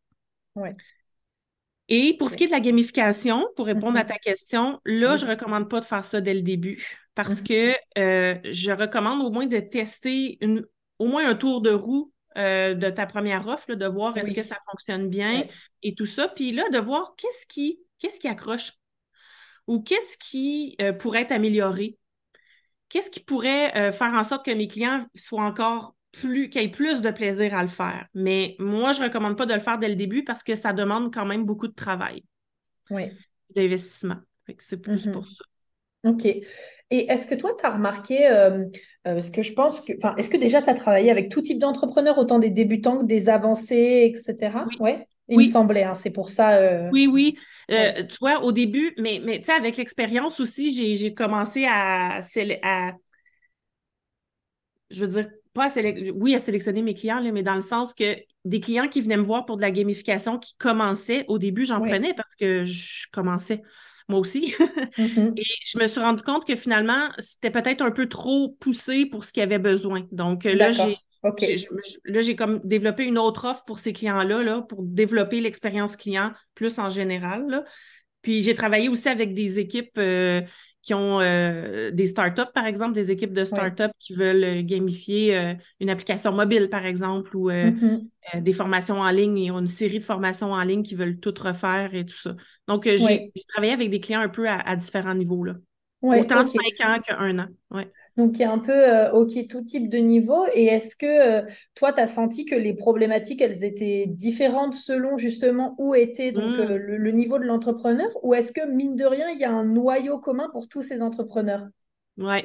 Et 1.89 2.17
pour 2.17 2.31
ce 2.31 2.37
qui 2.37 2.45
est 2.45 2.47
de 2.47 2.53
la 2.53 2.61
gamification, 2.61 3.49
pour 3.57 3.67
répondre 3.67 3.99
à 3.99 4.05
mm-hmm. 4.05 4.07
ta 4.07 4.19
question, 4.19 4.81
là, 4.85 5.17
je 5.17 5.27
ne 5.27 5.31
recommande 5.31 5.69
pas 5.69 5.81
de 5.81 5.85
faire 5.85 6.05
ça 6.05 6.21
dès 6.21 6.35
le 6.35 6.43
début 6.43 6.87
parce 7.15 7.43
mm-hmm. 7.43 7.47
que 7.47 7.99
euh, 7.99 8.39
je 8.45 8.71
recommande 8.71 9.21
au 9.21 9.31
moins 9.31 9.47
de 9.47 9.59
tester 9.59 10.39
une, 10.41 10.65
au 10.99 11.07
moins 11.07 11.29
un 11.29 11.35
tour 11.35 11.61
de 11.61 11.71
roue 11.71 12.13
euh, 12.37 12.75
de 12.75 12.89
ta 12.89 13.07
première 13.07 13.47
offre, 13.49 13.75
de 13.75 13.87
voir 13.87 14.17
est-ce 14.17 14.33
que 14.33 14.43
ça 14.43 14.59
fonctionne 14.71 15.09
bien 15.09 15.45
et 15.83 15.95
tout 15.95 16.07
ça. 16.07 16.29
Puis 16.29 16.53
là, 16.53 16.69
de 16.71 16.79
voir 16.79 17.15
qu'est-ce 17.17 17.47
qui, 17.47 17.81
qu'est-ce 17.99 18.21
qui 18.21 18.29
accroche 18.29 18.73
ou 19.67 19.81
qu'est-ce 19.83 20.17
qui 20.19 20.77
pourrait 20.99 21.23
être 21.23 21.33
amélioré 21.33 21.99
qu'est-ce 22.93 23.11
qui 23.11 23.21
pourrait 23.21 23.75
euh, 23.77 23.91
faire 23.91 24.13
en 24.13 24.23
sorte 24.23 24.45
que 24.45 24.51
mes 24.51 24.69
clients 24.69 25.07
soient 25.15 25.45
encore 25.45 25.97
plus, 26.13 26.51
qu'ils 26.51 26.63
aient 26.63 26.69
plus 26.69 27.01
de 27.01 27.11
plaisir 27.11 27.55
à 27.55 27.63
le 27.63 27.69
faire? 27.69 28.07
Mais 28.13 28.55
moi, 28.59 28.93
je 28.93 29.01
ne 29.01 29.07
recommande 29.07 29.39
pas 29.39 29.47
de 29.47 29.55
le 29.55 29.61
faire 29.61 29.79
dès 29.79 29.89
le 29.89 29.95
début 29.95 30.25
parce 30.25 30.43
que 30.43 30.55
ça 30.55 30.75
demande 30.75 31.13
quand 31.13 31.25
même 31.25 31.45
beaucoup 31.45 31.69
de 31.69 31.75
travail. 31.75 32.23
Oui. 32.91 33.05
D'investissement. 33.57 34.17
C'est 34.59 34.77
plus 34.77 35.07
mm-hmm. 35.07 35.13
pour 35.13 35.27
ça. 35.27 35.45
OK. 36.05 36.27
Et 36.27 37.11
est-ce 37.11 37.27
que 37.27 37.35
toi, 37.35 37.57
tu 37.59 37.65
as 37.65 37.71
remarqué, 37.71 38.29
euh, 38.29 38.67
euh, 39.07 39.23
ce 39.23 39.31
que 39.31 39.41
je 39.41 39.55
pense 39.55 39.81
que, 39.81 39.95
enfin, 39.97 40.15
est-ce 40.17 40.29
que 40.29 40.37
déjà 40.37 40.61
tu 40.61 40.69
as 40.69 40.75
travaillé 40.75 41.11
avec 41.11 41.31
tout 41.31 41.41
type 41.41 41.59
d'entrepreneurs, 41.59 42.19
autant 42.19 42.39
des 42.39 42.51
débutants 42.51 42.99
que 42.99 43.07
des 43.07 43.31
avancés, 43.31 44.13
etc. 44.13 44.59
Oui. 44.69 44.77
Ouais. 44.81 45.09
Il 45.33 45.39
me 45.39 45.53
semblait, 45.53 45.85
hein, 45.85 45.95
c'est 45.95 46.11
pour 46.11 46.31
ça. 46.31 46.89
Oui, 46.93 47.07
oui. 47.07 47.37
Euh, 47.71 48.03
tu 48.05 48.17
vois, 48.21 48.43
au 48.43 48.53
début, 48.53 48.95
mais, 48.99 49.21
mais 49.25 49.39
tu 49.39 49.45
sais, 49.45 49.53
avec 49.53 49.77
l'expérience 49.77 50.41
aussi, 50.41 50.97
j'ai 50.97 51.15
commencé 51.15 51.65
à, 51.65 52.21
à, 52.63 52.93
je 54.91 55.05
veux 55.05 55.09
dire, 55.09 55.31
pas 55.53 55.67
à 55.67 55.83
oui, 56.15 56.35
à 56.35 56.39
sélectionner 56.39 56.83
mes 56.83 56.95
clients, 56.95 57.23
mais 57.33 57.43
dans 57.43 57.55
le 57.55 57.61
sens 57.61 57.95
que 57.95 58.17
des 58.45 58.61
clients 58.61 58.89
qui 58.89 59.01
venaient 59.01 59.17
me 59.17 59.23
voir 59.23 59.47
pour 59.47 59.57
de 59.57 59.63
la 59.63 59.71
gamification 59.71 60.39
qui 60.39 60.55
commençaient, 60.57 61.25
au 61.29 61.39
début, 61.39 61.65
j'en 61.65 61.81
prenais 61.81 62.15
parce 62.15 62.35
que 62.35 62.65
je 62.65 63.07
commençais 63.13 63.63
moi 64.09 64.21
aussi. 64.21 64.55
Mm-hmm. 64.99 65.33
Et 65.39 65.45
je 65.65 65.79
me 65.79 65.87
suis 65.87 66.01
rendu 66.01 66.23
compte 66.23 66.47
que 66.47 66.55
finalement, 66.55 67.09
c'était 67.17 67.51
peut-être 67.51 67.81
un 67.81 67.91
peu 67.91 68.09
trop 68.09 68.55
poussé 68.61 69.07
pour 69.07 69.25
ce 69.25 69.33
qu'il 69.33 69.41
y 69.41 69.45
avait 69.45 69.59
besoin. 69.59 70.07
Donc 70.13 70.45
là, 70.45 70.71
j'ai 70.71 70.99
Là, 72.05 72.21
j'ai 72.21 72.37
comme 72.37 72.61
développé 72.65 73.05
une 73.05 73.19
autre 73.19 73.47
offre 73.49 73.65
pour 73.65 73.79
ces 73.79 73.93
clients-là, 73.93 74.43
là, 74.43 74.63
pour 74.63 74.83
développer 74.83 75.41
l'expérience 75.41 75.97
client 75.97 76.33
plus 76.55 76.79
en 76.79 76.91
général. 76.91 77.65
Puis 78.23 78.43
j'ai 78.43 78.55
travaillé 78.55 78.89
aussi 78.89 79.09
avec 79.09 79.35
des 79.35 79.59
équipes 79.59 79.99
euh, 79.99 80.41
qui 80.81 80.95
ont 80.95 81.21
euh, 81.21 81.93
des 81.93 82.09
startups, 82.09 82.51
par 82.53 82.67
exemple, 82.67 82.95
des 82.95 83.13
équipes 83.13 83.33
de 83.33 83.45
startups 83.45 83.93
qui 84.01 84.15
veulent 84.15 84.43
euh, 84.43 84.63
gamifier 84.63 85.55
une 85.79 85.91
application 85.91 86.33
mobile, 86.33 86.69
par 86.69 86.87
exemple, 86.87 87.37
ou 87.37 87.51
mm-hmm. 87.51 88.41
des 88.41 88.53
formations 88.53 88.99
en 88.99 89.11
ligne. 89.11 89.39
Ils 89.39 89.53
ont 89.53 89.61
une 89.61 89.69
série 89.69 90.01
de 90.01 90.05
formations 90.05 90.53
en 90.53 90.63
ligne 90.63 90.83
qui 90.83 90.97
veulent 90.97 91.21
tout 91.21 91.35
refaire 91.39 91.95
et 91.95 92.05
tout 92.05 92.17
ça. 92.17 92.35
Donc, 92.67 92.85
j'ai 92.85 93.33
travaillé 93.49 93.73
avec 93.73 93.91
des 93.91 94.01
clients 94.01 94.23
un 94.23 94.29
peu 94.29 94.49
à, 94.49 94.75
différents 94.77 95.15
niveaux. 95.15 95.45
Là. 95.45 95.55
Autant 96.03 96.43
cinq 96.43 96.85
ans 96.85 96.99
qu'un 97.01 97.39
an. 97.39 97.47
Donc, 98.17 98.39
il 98.39 98.43
y 98.43 98.45
a 98.45 98.53
un 98.53 98.59
peu, 98.59 98.73
euh, 98.73 99.11
OK, 99.13 99.33
tout 99.49 99.63
type 99.63 99.89
de 99.89 99.99
niveau. 99.99 100.45
Et 100.55 100.67
est-ce 100.67 100.97
que 100.97 101.07
euh, 101.07 101.43
toi, 101.75 101.93
tu 101.93 102.01
as 102.01 102.07
senti 102.07 102.45
que 102.45 102.55
les 102.55 102.75
problématiques, 102.75 103.41
elles 103.41 103.65
étaient 103.65 104.05
différentes 104.07 104.75
selon 104.75 105.17
justement 105.17 105.75
où 105.79 105.95
était 105.95 106.33
donc, 106.33 106.59
euh, 106.59 106.79
mmh. 106.79 106.97
le, 106.97 107.11
niveau 107.13 107.39
de 107.39 107.45
l'entrepreneur? 107.45 108.11
Ou 108.23 108.35
est-ce 108.35 108.53
que, 108.53 108.67
mine 108.67 108.97
de 108.97 109.05
rien, 109.05 109.31
il 109.31 109.39
y 109.39 109.45
a 109.45 109.51
un 109.51 109.65
noyau 109.65 110.19
commun 110.19 110.49
pour 110.53 110.69
tous 110.69 110.83
ces 110.83 111.03
entrepreneurs? 111.03 111.67
Oui. 112.19 112.43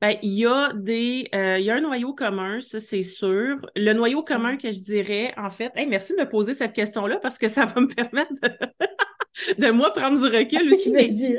Ben, 0.00 0.18
il 0.22 0.32
y 0.32 0.44
a 0.44 0.72
des, 0.74 1.26
euh, 1.34 1.58
il 1.58 1.64
y 1.64 1.70
a 1.70 1.76
un 1.76 1.80
noyau 1.80 2.12
commun, 2.12 2.60
ça 2.60 2.80
c'est 2.80 3.00
sûr. 3.00 3.56
Le 3.76 3.92
noyau 3.94 4.22
commun 4.22 4.58
que 4.58 4.70
je 4.70 4.80
dirais, 4.80 5.32
en 5.38 5.50
fait, 5.50 5.72
merci 5.88 6.14
de 6.14 6.20
me 6.20 6.28
poser 6.28 6.52
cette 6.52 6.74
question-là 6.74 7.18
parce 7.22 7.38
que 7.38 7.48
ça 7.48 7.64
va 7.64 7.80
me 7.80 7.88
permettre 7.88 8.32
de, 8.42 8.50
moi 9.72 9.92
prendre 9.92 10.20
du 10.20 10.34
recul 10.34 10.70
aussi. 10.70 10.92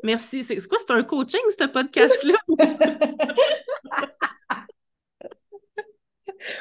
merci. 0.02 0.42
C'est 0.42 0.56
quoi, 0.68 0.78
c'est 0.78 0.92
un 0.92 1.02
coaching, 1.02 1.40
ce 1.48 1.66
podcast-là? 1.66 2.38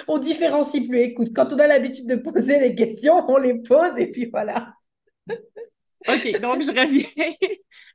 on 0.08 0.18
différencie 0.18 0.88
plus. 0.88 1.00
Écoute, 1.00 1.30
quand 1.36 1.54
on 1.54 1.60
a 1.60 1.68
l'habitude 1.68 2.08
de 2.08 2.16
poser 2.16 2.60
des 2.60 2.76
questions, 2.76 3.30
on 3.30 3.38
les 3.38 3.62
pose 3.62 3.98
et 3.98 4.08
puis 4.08 4.26
voilà. 4.26 4.74
OK, 6.08 6.42
donc 6.42 6.62
je 6.62 6.70
reviens 6.70 7.34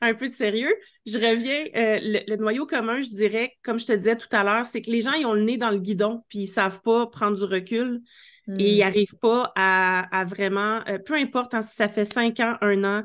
un 0.01 0.15
peu 0.15 0.29
de 0.29 0.35
sérieux. 0.35 0.75
Je 1.05 1.19
reviens, 1.19 1.67
euh, 1.77 1.99
le, 2.27 2.37
noyau 2.37 2.67
commun, 2.67 3.03
je 3.03 3.11
dirais, 3.11 3.53
comme 3.63 3.79
je 3.79 3.85
te 3.85 3.93
disais 3.93 4.17
tout 4.17 4.29
à 4.33 4.45
l'heure, 4.45 4.67
c'est 4.67 4.81
que 4.81 4.91
les 4.91 5.03
gens, 5.03 5.13
ils 5.13 5.27
ont 5.27 5.35
le 5.35 5.45
nez 5.45 5.59
dans 5.59 5.71
le 5.71 5.79
guidon, 5.79 6.25
puis 6.29 6.41
ils 6.41 6.47
savent 6.47 6.81
pas 6.81 7.07
prendre 7.07 7.37
du 7.37 7.45
recul 7.45 8.01
et 8.49 8.75
ils 8.75 8.79
n'arrivent 8.79 9.15
hmm. 9.15 9.21
pas 9.21 9.53
à, 9.57 10.25
vraiment, 10.27 10.81
euh, 10.89 10.99
peu 10.99 11.15
importe 11.15 11.55
hein, 11.55 11.63
si 11.63 11.75
ça 11.75 11.89
fait 11.89 12.05
cinq 12.05 12.41
ans, 12.41 12.57
un 12.61 12.85
an, 12.85 13.05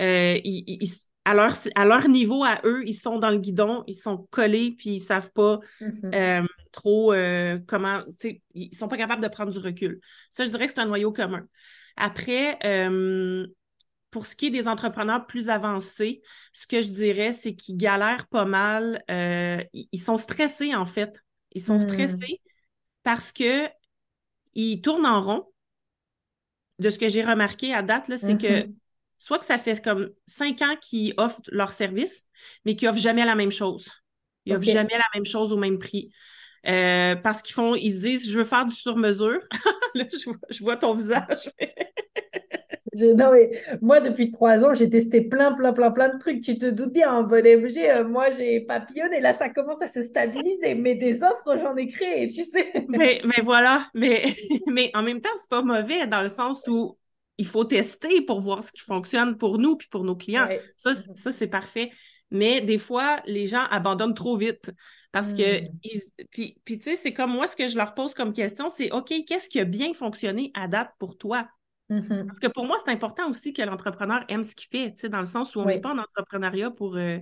euh, 0.00 0.38
à, 1.24 1.34
leur, 1.34 1.52
à 1.74 1.84
leur 1.84 2.08
niveau, 2.08 2.44
à 2.44 2.60
eux, 2.64 2.82
ils 2.84 2.94
sont 2.94 3.18
dans 3.18 3.30
le 3.30 3.38
guidon, 3.38 3.84
ils 3.86 3.94
sont 3.94 4.26
collés, 4.30 4.74
puis 4.76 4.90
ils 4.90 5.00
savent 5.00 5.30
pas 5.32 5.60
mm-hmm. 5.80 6.46
trop 6.72 7.14
comment, 7.66 8.02
ils 8.54 8.74
sont 8.74 8.88
pas 8.88 8.96
capables 8.96 9.22
de 9.22 9.28
prendre 9.28 9.50
du 9.50 9.58
recul. 9.58 10.00
Ça, 10.30 10.44
je 10.44 10.50
dirais 10.50 10.66
que 10.66 10.72
c'est 10.74 10.80
un 10.80 10.86
noyau 10.86 11.12
commun. 11.12 11.46
Après, 11.96 12.58
pour 14.12 14.26
ce 14.26 14.36
qui 14.36 14.46
est 14.46 14.50
des 14.50 14.68
entrepreneurs 14.68 15.26
plus 15.26 15.48
avancés, 15.48 16.22
ce 16.52 16.66
que 16.66 16.82
je 16.82 16.90
dirais, 16.90 17.32
c'est 17.32 17.54
qu'ils 17.54 17.78
galèrent 17.78 18.28
pas 18.28 18.44
mal. 18.44 19.02
Euh, 19.10 19.64
ils 19.72 20.00
sont 20.00 20.18
stressés, 20.18 20.74
en 20.74 20.86
fait. 20.86 21.18
Ils 21.52 21.62
sont 21.62 21.76
hmm. 21.76 21.88
stressés 21.88 22.40
parce 23.02 23.32
que 23.32 23.66
ils 24.54 24.80
tournent 24.80 25.06
en 25.06 25.20
rond. 25.20 25.48
De 26.78 26.90
ce 26.90 26.98
que 26.98 27.08
j'ai 27.08 27.22
remarqué 27.22 27.72
à 27.74 27.82
date, 27.82 28.10
c'est 28.16 28.36
que 28.36 28.62
mm-hmm. 28.62 28.74
soit 29.18 29.38
que 29.38 29.44
ça 29.44 29.58
fait 29.58 29.80
comme 29.82 30.10
cinq 30.26 30.62
ans 30.62 30.74
qu'ils 30.80 31.14
offrent 31.16 31.42
leur 31.48 31.72
service, 31.72 32.24
mais 32.64 32.74
qu'ils 32.74 32.88
offrent 32.88 32.98
jamais 32.98 33.24
la 33.24 33.34
même 33.34 33.52
chose. 33.52 33.88
Ils 34.44 34.54
n'offrent 34.54 34.64
jamais 34.64 34.94
la 34.94 35.04
même 35.14 35.24
chose 35.24 35.52
au 35.52 35.56
même 35.56 35.78
prix. 35.78 36.10
Euh, 36.66 37.16
parce 37.16 37.42
qu'ils 37.42 37.54
font, 37.54 37.74
ils 37.74 38.00
disent, 38.00 38.30
je 38.30 38.36
veux 38.36 38.44
faire 38.44 38.66
du 38.66 38.74
sur-mesure. 38.74 39.40
je 39.94 40.62
vois 40.62 40.76
ton 40.76 40.94
visage. 40.94 41.50
non, 42.94 43.32
mais 43.32 43.50
moi, 43.80 44.00
depuis 44.00 44.30
trois 44.30 44.64
ans, 44.64 44.74
j'ai 44.74 44.88
testé 44.90 45.22
plein, 45.22 45.52
plein, 45.52 45.72
plein, 45.72 45.90
plein 45.90 46.08
de 46.10 46.18
trucs. 46.18 46.40
Tu 46.40 46.58
te 46.58 46.66
doutes 46.66 46.92
bien, 46.92 47.12
en 47.12 47.22
bon 47.22 47.44
MG, 47.44 47.88
euh, 47.88 48.04
moi, 48.04 48.30
j'ai 48.30 48.60
papillonné. 48.60 49.20
Là, 49.20 49.32
ça 49.32 49.48
commence 49.48 49.80
à 49.80 49.88
se 49.88 50.02
stabiliser. 50.02 50.74
Mais 50.74 50.94
des 50.94 51.22
offres, 51.22 51.56
j'en 51.58 51.74
ai 51.76 51.86
créé, 51.86 52.28
tu 52.28 52.44
sais. 52.44 52.72
mais, 52.88 53.22
mais 53.24 53.42
voilà. 53.42 53.88
Mais, 53.94 54.24
mais 54.66 54.90
en 54.94 55.02
même 55.02 55.20
temps, 55.20 55.30
c'est 55.36 55.48
pas 55.48 55.62
mauvais 55.62 56.06
dans 56.06 56.22
le 56.22 56.28
sens 56.28 56.68
où 56.68 56.98
il 57.38 57.46
faut 57.46 57.64
tester 57.64 58.20
pour 58.20 58.40
voir 58.40 58.62
ce 58.62 58.72
qui 58.72 58.82
fonctionne 58.82 59.38
pour 59.38 59.58
nous 59.58 59.76
puis 59.76 59.88
pour 59.88 60.04
nos 60.04 60.14
clients. 60.16 60.48
Ça, 60.76 60.92
ça 60.94 61.32
c'est 61.32 61.46
parfait. 61.46 61.90
Mais 62.30 62.60
des 62.60 62.78
fois, 62.78 63.20
les 63.26 63.46
gens 63.46 63.64
abandonnent 63.70 64.14
trop 64.14 64.36
vite. 64.36 64.70
Parce 65.12 65.34
que, 65.34 65.62
mm. 65.62 65.68
puis, 66.30 66.58
puis 66.64 66.78
tu 66.78 66.90
sais, 66.90 66.96
c'est 66.96 67.12
comme 67.12 67.32
moi, 67.32 67.46
ce 67.46 67.54
que 67.54 67.68
je 67.68 67.76
leur 67.76 67.94
pose 67.94 68.14
comme 68.14 68.32
question, 68.32 68.70
c'est 68.70 68.90
OK, 68.92 69.12
qu'est-ce 69.26 69.48
qui 69.48 69.60
a 69.60 69.64
bien 69.64 69.92
fonctionné 69.92 70.50
à 70.54 70.68
date 70.68 70.90
pour 70.98 71.18
toi? 71.18 71.46
Mm-hmm. 71.92 72.26
Parce 72.26 72.38
que 72.38 72.46
pour 72.46 72.64
moi, 72.64 72.76
c'est 72.82 72.90
important 72.90 73.28
aussi 73.28 73.52
que 73.52 73.62
l'entrepreneur 73.62 74.24
aime 74.28 74.44
ce 74.44 74.54
qu'il 74.54 74.68
fait, 74.68 75.08
dans 75.08 75.18
le 75.18 75.26
sens 75.26 75.54
où 75.54 75.60
on 75.60 75.66
n'est 75.66 75.80
pas 75.80 75.92
en 75.92 75.98
entrepreneuriat 75.98 76.70
pour, 76.70 76.96
euh, 76.96 77.18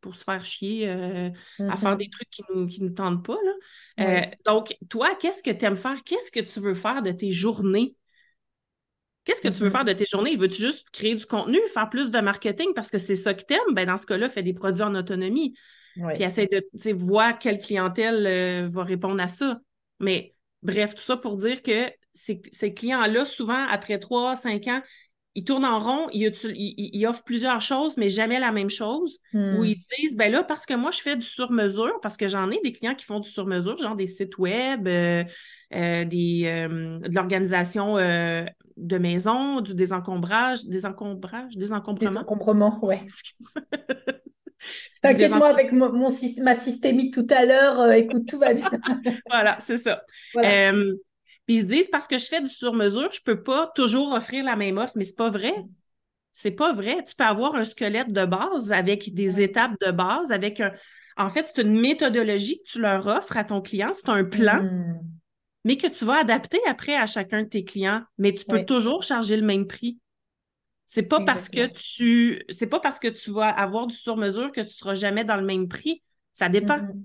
pour 0.00 0.16
se 0.16 0.24
faire 0.24 0.44
chier 0.44 0.88
euh, 0.88 1.30
à 1.60 1.76
faire 1.76 1.94
mm-hmm. 1.94 1.96
des 1.96 2.08
trucs 2.10 2.30
qui 2.30 2.42
ne 2.54 2.84
nous, 2.84 2.90
tentent 2.90 3.24
pas. 3.24 3.38
Euh, 4.00 4.20
donc, 4.44 4.76
toi, 4.90 5.14
qu'est-ce 5.18 5.42
que 5.42 5.50
tu 5.50 5.64
aimes 5.64 5.76
faire? 5.76 6.02
Qu'est-ce 6.04 6.30
que 6.30 6.40
tu 6.40 6.60
veux 6.60 6.74
faire 6.74 7.02
de 7.02 7.12
tes 7.12 7.32
journées? 7.32 7.96
Qu'est-ce 9.24 9.40
que 9.40 9.48
tu 9.48 9.60
veux 9.60 9.68
mm-hmm. 9.68 9.72
faire 9.72 9.84
de 9.84 9.92
tes 9.92 10.04
journées? 10.04 10.36
Veux-tu 10.36 10.60
juste 10.60 10.90
créer 10.90 11.14
du 11.14 11.24
contenu, 11.24 11.58
faire 11.72 11.88
plus 11.88 12.10
de 12.10 12.20
marketing? 12.20 12.74
Parce 12.74 12.90
que 12.90 12.98
c'est 12.98 13.16
ça 13.16 13.32
que 13.32 13.44
tu 13.46 13.54
aimes? 13.54 13.74
Ben, 13.74 13.86
dans 13.86 13.96
ce 13.96 14.06
cas-là, 14.06 14.28
fais 14.28 14.42
des 14.42 14.54
produits 14.54 14.82
en 14.82 14.94
autonomie. 14.94 15.56
Puis 15.94 16.22
essaie 16.22 16.46
de 16.46 16.92
voir 16.94 17.38
quelle 17.38 17.58
clientèle 17.58 18.70
va 18.70 18.82
répondre 18.82 19.22
à 19.22 19.28
ça. 19.28 19.60
Mais 20.00 20.34
bref, 20.62 20.94
tout 20.94 21.02
ça 21.02 21.18
pour 21.18 21.36
dire 21.36 21.62
que 21.62 21.90
ces, 22.12 22.74
clients-là, 22.74 23.24
souvent, 23.24 23.66
après 23.68 23.98
trois, 23.98 24.36
cinq 24.36 24.66
ans, 24.68 24.80
ils 25.34 25.44
tournent 25.44 25.64
en 25.64 25.78
rond, 25.78 26.08
ils, 26.12 27.06
offrent 27.06 27.24
plusieurs 27.24 27.62
choses, 27.62 27.96
mais 27.96 28.10
jamais 28.10 28.38
la 28.38 28.52
même 28.52 28.68
chose. 28.68 29.18
Ou 29.32 29.38
hmm. 29.38 29.64
ils 29.64 29.78
disent, 29.98 30.14
ben 30.14 30.30
là, 30.30 30.44
parce 30.44 30.66
que 30.66 30.74
moi, 30.74 30.90
je 30.90 31.00
fais 31.00 31.16
du 31.16 31.24
sur-mesure, 31.24 31.98
parce 32.02 32.18
que 32.18 32.28
j'en 32.28 32.50
ai 32.50 32.60
des 32.62 32.72
clients 32.72 32.94
qui 32.94 33.06
font 33.06 33.20
du 33.20 33.30
sur-mesure, 33.30 33.78
genre 33.78 33.96
des 33.96 34.06
sites 34.06 34.36
web, 34.36 34.86
euh, 34.86 35.24
euh, 35.74 36.04
des, 36.04 36.44
euh, 36.46 36.98
de 36.98 37.14
l'organisation 37.14 37.96
de 37.96 38.98
maison, 38.98 39.62
du 39.62 39.74
désencombrage, 39.74 40.66
désencombrage, 40.66 41.56
désencombrement? 41.56 42.10
Désencombrement, 42.10 42.84
ouais. 42.84 43.02
T'inquiète-moi 45.02 45.48
avec 45.48 45.72
mon, 45.72 46.08
ma 46.42 46.54
systémique 46.54 47.12
tout 47.12 47.26
à 47.30 47.44
l'heure, 47.44 47.90
écoute, 47.92 48.28
tout 48.28 48.38
va 48.38 48.52
bien. 48.52 48.70
voilà, 49.30 49.56
c'est 49.60 49.78
ça. 49.78 50.02
Voilà. 50.34 50.74
Puis 51.46 51.56
ils 51.56 51.60
se 51.62 51.66
disent 51.66 51.88
parce 51.88 52.06
que 52.06 52.18
je 52.18 52.26
fais 52.26 52.40
du 52.40 52.50
sur-mesure, 52.50 53.10
je 53.12 53.20
peux 53.22 53.42
pas 53.42 53.70
toujours 53.74 54.12
offrir 54.12 54.44
la 54.44 54.56
même 54.56 54.78
offre, 54.78 54.92
mais 54.96 55.04
c'est 55.04 55.16
pas 55.16 55.30
vrai. 55.30 55.54
C'est 56.30 56.52
pas 56.52 56.72
vrai. 56.72 57.02
Tu 57.04 57.14
peux 57.14 57.24
avoir 57.24 57.54
un 57.54 57.64
squelette 57.64 58.12
de 58.12 58.24
base 58.24 58.72
avec 58.72 59.12
des 59.12 59.40
étapes 59.40 59.78
de 59.84 59.90
base, 59.90 60.32
avec 60.32 60.60
un. 60.60 60.72
En 61.16 61.28
fait, 61.28 61.46
c'est 61.46 61.62
une 61.62 61.78
méthodologie 61.78 62.58
que 62.58 62.70
tu 62.72 62.80
leur 62.80 63.06
offres 63.06 63.36
à 63.36 63.44
ton 63.44 63.60
client, 63.60 63.90
c'est 63.92 64.08
un 64.08 64.24
plan, 64.24 64.62
hmm. 64.62 65.00
mais 65.64 65.76
que 65.76 65.86
tu 65.86 66.06
vas 66.06 66.20
adapter 66.20 66.58
après 66.66 66.94
à 66.94 67.06
chacun 67.06 67.42
de 67.42 67.48
tes 67.48 67.64
clients. 67.64 68.02
Mais 68.16 68.32
tu 68.32 68.46
peux 68.46 68.64
toujours 68.64 69.02
charger 69.02 69.36
le 69.36 69.44
même 69.44 69.66
prix. 69.66 69.98
C'est 70.86 71.02
pas 71.02 71.20
parce 71.20 71.48
que 71.48 71.66
tu 71.66 72.42
c'est 72.48 72.66
pas 72.66 72.80
parce 72.80 72.98
que 72.98 73.08
tu 73.08 73.30
vas 73.30 73.48
avoir 73.48 73.86
du 73.86 73.94
sur-mesure 73.94 74.52
que 74.52 74.60
tu 74.60 74.72
seras 74.74 74.94
jamais 74.94 75.24
dans 75.24 75.36
le 75.36 75.44
même 75.44 75.68
prix. 75.68 76.02
Ça 76.32 76.48
dépend. 76.48 76.78
Hmm. 76.78 77.04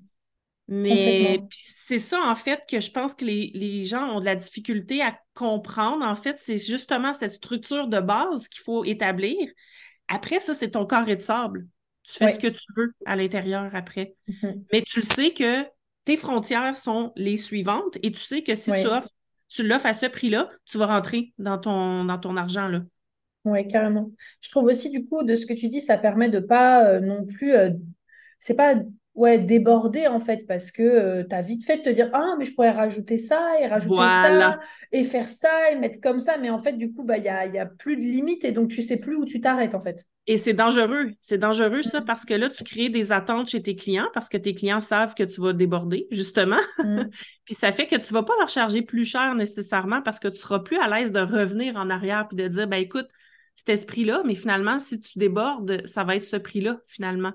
Mais 0.68 1.42
c'est 1.50 2.00
ça, 2.00 2.20
en 2.26 2.36
fait, 2.36 2.62
que 2.70 2.80
je 2.80 2.92
pense 2.92 3.16
que 3.16 3.24
les, 3.24 3.84
gens 3.84 4.16
ont 4.16 4.20
de 4.20 4.26
la 4.26 4.36
difficulté 4.36 5.02
à 5.02 5.18
comprendre. 5.34 6.06
En 6.06 6.16
fait, 6.16 6.38
c'est 6.40 6.58
justement 6.58 7.14
cette 7.14 7.32
structure 7.32 7.88
de 7.88 8.00
base 8.00 8.48
qu'il 8.50 8.64
faut 8.64 8.84
établir. 8.84 9.38
Après, 10.10 10.40
ça, 10.40 10.54
c'est 10.54 10.72
ton 10.72 10.86
carré 10.86 11.16
de 11.16 11.22
sable. 11.22 11.68
Tu 12.04 12.14
fais 12.14 12.30
ce 12.30 12.40
que 12.40 12.48
tu 12.48 12.64
veux 12.76 12.94
à 13.06 13.16
l'intérieur 13.16 13.70
après. 13.74 14.16
Mm-hmm. 14.28 14.64
Mais 14.72 14.82
tu 14.82 15.02
sais 15.02 15.32
que 15.32 15.66
tes 16.06 16.18
frontières 16.18 16.76
sont 16.78 17.12
les 17.16 17.38
suivantes 17.38 17.98
et 18.02 18.12
tu 18.12 18.22
sais 18.22 18.42
que 18.44 18.56
si 18.56 18.72
tu 18.72 18.88
offres, 18.88 19.10
tu 19.50 19.66
l'offres 19.66 19.86
à 19.86 19.94
ce 19.94 20.06
prix-là, 20.06 20.50
tu 20.66 20.78
vas 20.78 20.86
rentrer 20.88 21.34
dans 21.38 21.58
ton, 21.58 22.06
dans 22.06 22.18
ton 22.18 22.38
argent. 22.38 22.68
là. 22.68 22.82
Oui, 23.46 23.66
carrément. 23.68 24.12
Je 24.42 24.50
trouve 24.50 24.66
aussi, 24.66 24.90
du 24.90 25.06
coup, 25.06 25.24
de 25.24 25.36
ce 25.36 25.46
que 25.46 25.54
tu 25.54 25.70
dis, 25.70 25.80
ça 25.80 25.98
permet 25.98 26.30
de 26.30 26.40
pas 26.40 26.86
euh, 26.86 27.00
non 27.00 27.26
plus. 27.26 27.54
Euh, 27.54 27.72
c'est 28.40 28.56
pas 28.56 28.76
ouais, 29.18 29.40
déborder 29.40 30.08
en 30.08 30.20
fait, 30.20 30.48
parce 30.48 30.72
que 30.72 30.84
euh, 30.84 31.24
tu 31.28 31.36
as 31.36 31.42
vite 31.42 31.66
fait 31.66 31.78
de 31.78 31.82
te 31.82 31.90
dire 31.90 32.10
Ah, 32.14 32.36
mais 32.40 32.46
je 32.46 32.54
pourrais 32.54 32.72
rajouter 32.72 33.18
ça 33.18 33.60
et 33.60 33.68
rajouter 33.68 33.98
ça 33.98 34.60
et 34.92 35.04
faire 35.04 35.28
ça 35.28 35.72
et 35.72 35.76
mettre 35.76 36.00
comme 36.00 36.20
ça. 36.20 36.38
Mais 36.38 36.50
en 36.50 36.60
fait, 36.60 36.74
du 36.74 36.94
coup, 36.94 37.04
bah, 37.04 37.18
il 37.18 37.24
n'y 37.24 37.30
a, 37.30 37.46
y 37.48 37.60
a 37.60 37.66
plus 37.66 37.98
de 37.98 38.02
limite 38.02 38.46
et 38.46 38.52
donc 38.52 38.70
tu 38.70 38.82
sais 38.82 38.98
plus 38.98 39.16
où 39.16 39.26
tu 39.26 39.42
t'arrêtes 39.42 39.76
en 39.76 39.82
fait. 39.82 40.06
Et 40.28 40.38
c'est 40.38 40.54
dangereux. 40.54 41.12
C'est 41.20 41.38
dangereux 41.38 41.82
ça 41.82 42.02
parce 42.02 42.26
que 42.26 42.34
là, 42.34 42.50
tu 42.50 42.64
crées 42.64 42.90
des 42.90 43.12
attentes 43.12 43.50
chez 43.50 43.62
tes 43.62 43.76
clients 43.76 44.10
parce 44.14 44.30
que 44.30 44.38
tes 44.38 44.54
clients 44.54 44.82
savent 44.82 45.16
que 45.16 45.24
tu 45.24 45.42
vas 45.42 45.54
déborder, 45.54 46.08
justement. 46.12 46.60
Mm. 46.78 47.04
puis 47.46 47.56
ça 47.56 47.72
fait 47.72 47.88
que 47.88 47.96
tu 47.96 48.14
ne 48.14 48.20
vas 48.20 48.24
pas 48.24 48.34
leur 48.40 48.50
charger 48.50 48.82
plus 48.82 49.06
cher 49.06 49.36
nécessairement 49.36 50.02
parce 50.02 50.20
que 50.20 50.28
tu 50.28 50.38
seras 50.38 50.60
plus 50.60 50.78
à 50.78 50.88
l'aise 50.88 51.12
de 51.12 51.22
revenir 51.22 51.76
en 51.78 51.90
arrière 51.90 52.28
puis 52.28 52.38
de 52.38 52.48
dire 52.48 52.68
ben 52.68 52.78
écoute, 52.78 53.08
cet 53.56 53.70
esprit-là, 53.70 54.22
mais 54.24 54.36
finalement, 54.36 54.80
si 54.80 55.00
tu 55.00 55.18
débordes, 55.18 55.82
ça 55.88 56.04
va 56.04 56.16
être 56.16 56.24
ce 56.24 56.36
prix-là, 56.36 56.80
finalement. 56.86 57.34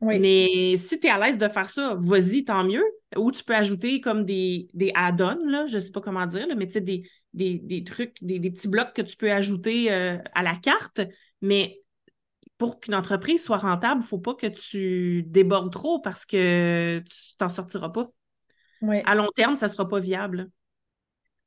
Mais 0.00 0.76
si 0.76 1.00
tu 1.00 1.06
es 1.06 1.10
à 1.10 1.18
l'aise 1.18 1.38
de 1.38 1.48
faire 1.48 1.70
ça, 1.70 1.94
vas-y, 1.98 2.44
tant 2.44 2.64
mieux. 2.64 2.84
Ou 3.16 3.32
tu 3.32 3.44
peux 3.44 3.54
ajouter 3.54 4.00
comme 4.00 4.24
des, 4.24 4.68
des 4.74 4.92
add-ons, 4.94 5.66
je 5.66 5.74
ne 5.74 5.80
sais 5.80 5.92
pas 5.92 6.00
comment 6.00 6.26
dire, 6.26 6.46
mais 6.56 6.66
tu 6.66 6.74
sais, 6.74 6.80
des, 6.80 7.08
des, 7.32 7.84
trucs, 7.84 8.16
des, 8.22 8.38
petits 8.50 8.68
blocs 8.68 8.92
que 8.94 9.02
tu 9.02 9.16
peux 9.16 9.30
ajouter 9.30 9.92
euh, 9.92 10.18
à 10.34 10.42
la 10.42 10.54
carte. 10.54 11.00
Mais 11.40 11.82
pour 12.58 12.80
qu'une 12.80 12.94
entreprise 12.94 13.42
soit 13.42 13.58
rentable, 13.58 14.00
il 14.00 14.04
ne 14.04 14.08
faut 14.08 14.18
pas 14.18 14.34
que 14.34 14.46
tu 14.46 15.22
débordes 15.26 15.72
trop 15.72 16.00
parce 16.00 16.24
que 16.24 16.98
tu 17.00 17.36
t'en 17.38 17.48
sortiras 17.48 17.90
pas. 17.90 18.10
À 19.04 19.14
long 19.14 19.28
terme, 19.34 19.56
ça 19.56 19.66
ne 19.66 19.72
sera 19.72 19.88
pas 19.88 20.00
viable. 20.00 20.50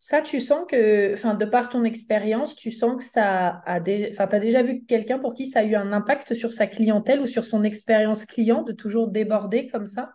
Ça, 0.01 0.21
tu 0.21 0.39
sens 0.39 0.65
que, 0.65 1.13
enfin, 1.13 1.35
de 1.35 1.43
par 1.43 1.67
ton 1.67 1.83
expérience, 1.83 2.55
tu 2.55 2.71
sens 2.71 2.95
que 2.97 3.03
ça 3.03 3.61
a 3.65 3.81
déjà, 3.81 4.07
enfin, 4.11 4.27
tu 4.27 4.35
as 4.37 4.39
déjà 4.39 4.63
vu 4.63 4.85
quelqu'un 4.85 5.19
pour 5.19 5.33
qui 5.33 5.45
ça 5.45 5.59
a 5.59 5.63
eu 5.63 5.75
un 5.75 5.91
impact 5.91 6.33
sur 6.33 6.53
sa 6.53 6.67
clientèle 6.67 7.19
ou 7.19 7.27
sur 7.27 7.45
son 7.45 7.65
expérience 7.65 8.25
client 8.25 8.63
de 8.63 8.71
toujours 8.71 9.09
déborder 9.09 9.67
comme 9.67 9.87
ça? 9.87 10.13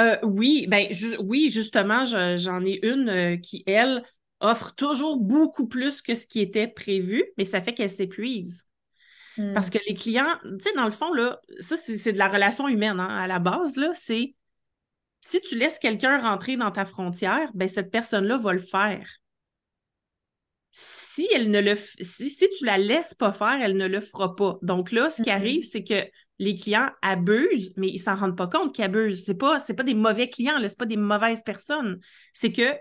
Euh, 0.00 0.16
oui, 0.22 0.66
ben, 0.68 0.86
oui, 1.22 1.50
justement, 1.50 2.04
j'en 2.06 2.64
ai 2.64 2.80
une 2.82 3.08
euh, 3.10 3.36
qui, 3.36 3.62
elle, 3.66 4.02
offre 4.40 4.74
toujours 4.74 5.18
beaucoup 5.18 5.68
plus 5.68 6.00
que 6.00 6.14
ce 6.14 6.26
qui 6.26 6.40
était 6.40 6.66
prévu, 6.66 7.24
mais 7.36 7.44
ça 7.44 7.60
fait 7.60 7.74
qu'elle 7.74 7.90
s'épuise. 7.90 8.64
Parce 9.52 9.68
que 9.68 9.78
les 9.88 9.94
clients, 9.94 10.38
tu 10.44 10.60
sais, 10.60 10.74
dans 10.76 10.84
le 10.84 10.92
fond, 10.92 11.12
là, 11.12 11.40
ça, 11.60 11.76
c'est 11.76 12.12
de 12.12 12.18
la 12.18 12.28
relation 12.28 12.68
humaine, 12.68 13.00
hein, 13.00 13.08
à 13.08 13.26
la 13.26 13.40
base, 13.40 13.76
là, 13.76 13.90
c'est 13.92 14.34
si 15.24 15.40
tu 15.40 15.56
laisses 15.56 15.78
quelqu'un 15.78 16.18
rentrer 16.18 16.58
dans 16.58 16.70
ta 16.70 16.84
frontière, 16.84 17.50
ben 17.54 17.66
cette 17.66 17.90
personne-là 17.90 18.36
va 18.36 18.52
le 18.52 18.58
faire. 18.58 19.08
Si 20.70 21.26
elle 21.34 21.50
ne 21.50 21.60
le 21.60 21.76
si, 21.76 22.28
si 22.28 22.50
tu 22.50 22.66
la 22.66 22.76
laisses 22.76 23.14
pas 23.14 23.32
faire, 23.32 23.58
elle 23.62 23.78
ne 23.78 23.88
le 23.88 24.02
fera 24.02 24.36
pas. 24.36 24.58
Donc 24.60 24.92
là, 24.92 25.08
ce 25.08 25.22
qui 25.22 25.30
mm-hmm. 25.30 25.34
arrive, 25.34 25.64
c'est 25.64 25.82
que 25.82 26.04
les 26.38 26.56
clients 26.56 26.90
abusent, 27.00 27.72
mais 27.78 27.88
ils 27.88 27.98
s'en 27.98 28.16
rendent 28.16 28.36
pas 28.36 28.48
compte 28.48 28.74
qu'ils 28.74 28.84
abusent. 28.84 29.24
C'est 29.24 29.38
pas, 29.38 29.60
pas 29.60 29.82
des 29.82 29.94
mauvais 29.94 30.28
clients, 30.28 30.58
ce 30.60 30.76
pas 30.76 30.84
des 30.84 30.98
mauvaises 30.98 31.42
personnes. 31.42 32.00
C'est 32.34 32.52
que 32.52 32.76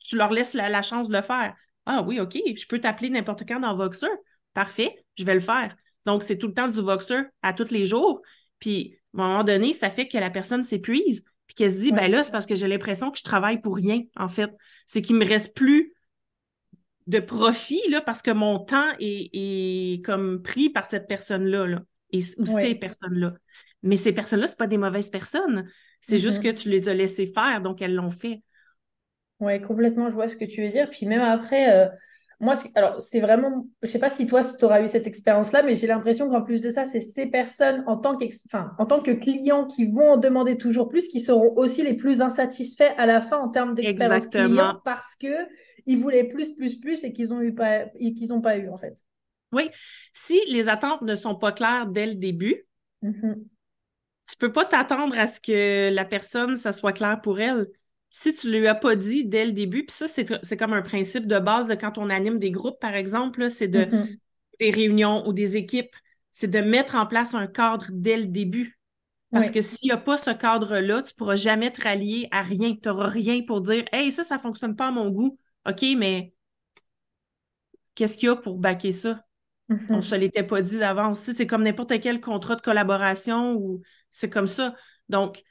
tu 0.00 0.16
leur 0.16 0.32
laisses 0.32 0.52
la, 0.52 0.82
chance 0.82 1.08
de 1.08 1.16
le 1.16 1.22
faire. 1.22 1.54
Ah 1.86 2.02
oui, 2.02 2.20
OK, 2.20 2.34
je 2.34 2.66
peux 2.66 2.80
t'appeler 2.80 3.08
n'importe 3.08 3.48
quand 3.48 3.60
dans 3.60 3.74
Voxer. 3.74 4.08
Parfait, 4.52 4.94
je 5.16 5.24
vais 5.24 5.34
le 5.34 5.40
faire. 5.40 5.74
Donc, 6.04 6.22
c'est 6.22 6.36
tout 6.36 6.48
le 6.48 6.54
temps 6.54 6.68
du 6.68 6.82
Voxer 6.82 7.22
à 7.40 7.54
tous 7.54 7.70
les 7.70 7.86
jours. 7.86 8.20
Puis, 8.58 8.98
à 9.16 9.22
un 9.22 9.28
moment 9.28 9.44
donné, 9.44 9.72
ça 9.72 9.88
fait 9.88 10.06
que 10.06 10.18
la 10.18 10.28
personne 10.28 10.62
s'épuise, 10.62 11.22
puis 11.22 11.32
qu'elle 11.56 11.72
se 11.72 11.78
dit, 11.78 11.92
ben 11.92 12.10
là, 12.10 12.22
c'est 12.22 12.30
parce 12.30 12.46
que 12.46 12.54
j'ai 12.54 12.68
l'impression 12.68 13.10
que 13.10 13.18
je 13.18 13.24
travaille 13.24 13.60
pour 13.60 13.76
rien, 13.76 14.02
en 14.16 14.28
fait. 14.28 14.50
C'est 14.86 15.02
qu'il 15.02 15.16
me 15.16 15.26
reste 15.26 15.56
plus 15.56 15.94
de 17.06 17.18
profit, 17.18 17.80
là, 17.88 18.00
parce 18.00 18.22
que 18.22 18.30
mon 18.30 18.58
temps 18.58 18.92
est, 19.00 20.04
comme 20.04 20.42
pris 20.42 20.70
par 20.70 20.86
cette 20.86 21.08
personne-là, 21.08 21.66
là, 21.66 21.82
et, 22.12 22.20
ou 22.38 22.46
ces 22.46 22.74
personnes-là. 22.74 23.34
Mais 23.82 23.96
ces 23.96 24.12
personnes-là, 24.12 24.48
ce 24.48 24.56
pas 24.56 24.66
des 24.66 24.78
mauvaises 24.78 25.08
personnes. 25.08 25.68
C'est 26.00 26.18
juste 26.18 26.42
que 26.42 26.50
tu 26.50 26.68
les 26.68 26.88
as 26.88 26.94
laissées 26.94 27.26
faire, 27.26 27.60
donc 27.60 27.82
elles 27.82 27.94
l'ont 27.94 28.10
fait. 28.10 28.42
Oui, 29.40 29.60
complètement, 29.60 30.08
je 30.08 30.14
vois 30.14 30.28
ce 30.28 30.36
que 30.36 30.44
tu 30.44 30.62
veux 30.62 30.70
dire. 30.70 30.88
Puis 30.90 31.06
même 31.06 31.20
après, 31.20 31.72
euh, 31.72 31.88
moi, 32.38 32.54
alors 32.74 33.00
c'est 33.00 33.20
vraiment, 33.20 33.66
je 33.82 33.88
sais 33.88 33.98
pas 33.98 34.10
si 34.10 34.26
toi, 34.26 34.42
tu 34.42 34.64
auras 34.64 34.82
eu 34.82 34.86
cette 34.86 35.06
expérience-là, 35.06 35.62
mais 35.62 35.74
j'ai 35.74 35.86
l'impression 35.86 36.28
qu'en 36.28 36.42
plus 36.42 36.60
de 36.60 36.68
ça, 36.68 36.84
c'est 36.84 37.00
ces 37.00 37.26
personnes 37.26 37.82
en 37.86 37.96
tant, 37.96 38.16
enfin, 38.46 38.72
en 38.78 38.84
tant 38.84 39.00
que 39.00 39.10
clients 39.12 39.66
qui 39.66 39.90
vont 39.90 40.12
en 40.12 40.16
demander 40.18 40.58
toujours 40.58 40.88
plus, 40.88 41.08
qui 41.08 41.20
seront 41.20 41.54
aussi 41.56 41.82
les 41.82 41.94
plus 41.94 42.20
insatisfaits 42.20 42.92
à 42.98 43.06
la 43.06 43.22
fin 43.22 43.38
en 43.38 43.48
termes 43.48 43.74
d'expérience 43.74 44.26
client 44.26 44.80
parce 44.84 45.16
que 45.16 45.34
ils 45.86 45.98
voulaient 45.98 46.24
plus, 46.24 46.54
plus, 46.54 46.76
plus 46.76 47.04
et 47.04 47.12
qu'ils 47.12 47.32
ont 47.32 47.40
eu 47.40 47.54
pas, 47.54 47.86
qu'ils 47.98 48.28
n'ont 48.28 48.42
pas 48.42 48.58
eu 48.58 48.68
en 48.68 48.76
fait. 48.76 48.98
Oui, 49.52 49.70
si 50.12 50.38
les 50.48 50.68
attentes 50.68 51.02
ne 51.02 51.14
sont 51.14 51.36
pas 51.36 51.52
claires 51.52 51.86
dès 51.86 52.06
le 52.06 52.16
début, 52.16 52.66
mm-hmm. 53.02 53.34
tu 54.28 54.36
peux 54.36 54.52
pas 54.52 54.66
t'attendre 54.66 55.18
à 55.18 55.26
ce 55.26 55.40
que 55.40 55.90
la 55.90 56.04
personne, 56.04 56.56
ça 56.56 56.72
soit 56.72 56.92
clair 56.92 57.20
pour 57.22 57.40
elle 57.40 57.66
si 58.10 58.34
tu 58.34 58.48
ne 58.48 58.58
lui 58.58 58.66
as 58.66 58.74
pas 58.74 58.96
dit 58.96 59.26
dès 59.26 59.44
le 59.44 59.52
début, 59.52 59.84
puis 59.84 59.94
ça, 59.94 60.08
c'est 60.08 60.56
comme 60.56 60.72
un 60.72 60.82
principe 60.82 61.26
de 61.26 61.38
base 61.38 61.68
de 61.68 61.74
quand 61.74 61.98
on 61.98 62.08
anime 62.10 62.38
des 62.38 62.50
groupes, 62.50 62.80
par 62.80 62.94
exemple, 62.94 63.50
c'est 63.50 63.68
de 63.68 63.80
mm-hmm. 63.80 64.18
des 64.60 64.70
réunions 64.70 65.26
ou 65.26 65.32
des 65.32 65.56
équipes, 65.56 65.94
c'est 66.32 66.50
de 66.50 66.60
mettre 66.60 66.94
en 66.94 67.06
place 67.06 67.34
un 67.34 67.46
cadre 67.46 67.86
dès 67.92 68.16
le 68.16 68.26
début. 68.26 68.78
Parce 69.32 69.50
que 69.50 69.60
s'il 69.60 69.88
n'y 69.88 69.92
a 69.92 69.98
pas 69.98 70.16
ce 70.16 70.30
cadre-là, 70.30 71.02
tu 71.02 71.12
ne 71.12 71.16
pourras 71.16 71.36
jamais 71.36 71.70
te 71.70 71.82
rallier 71.82 72.26
à 72.30 72.42
rien. 72.42 72.74
Tu 72.74 72.88
n'auras 72.88 73.08
rien 73.08 73.42
pour 73.42 73.60
dire 73.60 73.84
Hey, 73.92 74.10
ça, 74.10 74.22
ça 74.24 74.36
ne 74.36 74.40
fonctionne 74.40 74.76
pas 74.76 74.88
à 74.88 74.90
mon 74.92 75.10
goût. 75.10 75.38
OK, 75.68 75.84
mais 75.98 76.32
qu'est-ce 77.94 78.16
qu'il 78.16 78.28
y 78.28 78.30
a 78.30 78.36
pour 78.36 78.56
baquer 78.56 78.92
ça? 78.92 79.20
On 79.68 79.74
ne 79.74 79.78
mm-hmm. 79.78 80.02
se 80.02 80.14
l'était 80.14 80.42
pas 80.44 80.62
dit 80.62 80.78
d'avance. 80.78 81.18
c'est 81.18 81.46
comme 81.46 81.64
n'importe 81.64 82.00
quel 82.00 82.20
contrat 82.20 82.54
de 82.56 82.62
collaboration 82.62 83.54
ou 83.56 83.82
c'est 84.10 84.30
comme 84.30 84.46
ça. 84.46 84.74
Donc, 85.08 85.42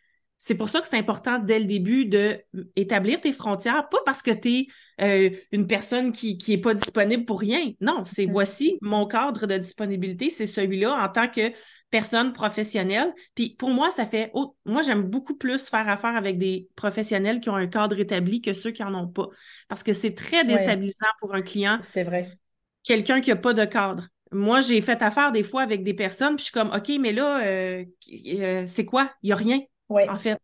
c'est 0.45 0.53
pour 0.53 0.69
ça 0.69 0.79
que 0.79 0.87
c'est 0.87 0.95
important 0.95 1.39
dès 1.39 1.57
le 1.57 1.65
début 1.65 2.05
d'établir 2.05 3.19
tes 3.19 3.33
frontières, 3.33 3.89
pas 3.89 3.97
parce 4.05 4.21
que 4.21 4.29
tu 4.29 4.49
es 4.49 4.67
euh, 5.01 5.35
une 5.51 5.65
personne 5.65 6.11
qui 6.11 6.37
n'est 6.47 6.59
pas 6.59 6.75
disponible 6.75 7.25
pour 7.25 7.39
rien. 7.39 7.71
Non, 7.81 8.03
c'est 8.05 8.27
mm-hmm. 8.27 8.31
voici 8.31 8.77
mon 8.83 9.07
cadre 9.07 9.47
de 9.47 9.57
disponibilité, 9.57 10.29
c'est 10.29 10.45
celui-là 10.45 11.03
en 11.03 11.09
tant 11.09 11.29
que 11.29 11.51
personne 11.89 12.31
professionnelle. 12.31 13.11
Puis 13.33 13.55
pour 13.57 13.71
moi, 13.71 13.89
ça 13.89 14.05
fait. 14.05 14.31
moi, 14.65 14.83
j'aime 14.83 15.01
beaucoup 15.01 15.35
plus 15.35 15.67
faire 15.67 15.89
affaire 15.89 16.15
avec 16.15 16.37
des 16.37 16.69
professionnels 16.75 17.39
qui 17.39 17.49
ont 17.49 17.55
un 17.55 17.65
cadre 17.65 17.99
établi 17.99 18.39
que 18.39 18.53
ceux 18.53 18.69
qui 18.69 18.83
n'en 18.83 18.93
ont 18.93 19.07
pas. 19.07 19.29
Parce 19.67 19.81
que 19.81 19.93
c'est 19.93 20.13
très 20.13 20.45
déstabilisant 20.45 21.07
pour 21.21 21.33
un 21.33 21.41
client. 21.41 21.79
C'est 21.81 22.03
vrai. 22.03 22.37
Quelqu'un 22.83 23.19
qui 23.19 23.31
n'a 23.31 23.35
pas 23.35 23.53
de 23.53 23.65
cadre. 23.65 24.09
Moi, 24.31 24.59
j'ai 24.59 24.79
fait 24.81 25.01
affaire 25.01 25.31
des 25.31 25.41
fois 25.41 25.63
avec 25.63 25.83
des 25.83 25.95
personnes, 25.95 26.35
puis 26.35 26.45
je 26.45 26.51
suis 26.51 26.53
comme, 26.53 26.71
OK, 26.71 26.91
mais 26.99 27.13
là, 27.13 27.43
euh, 27.43 27.83
euh, 28.27 28.63
c'est 28.67 28.85
quoi? 28.85 29.11
Il 29.23 29.27
n'y 29.29 29.31
a 29.31 29.37
rien. 29.37 29.59
En 29.89 30.19
fait, 30.19 30.39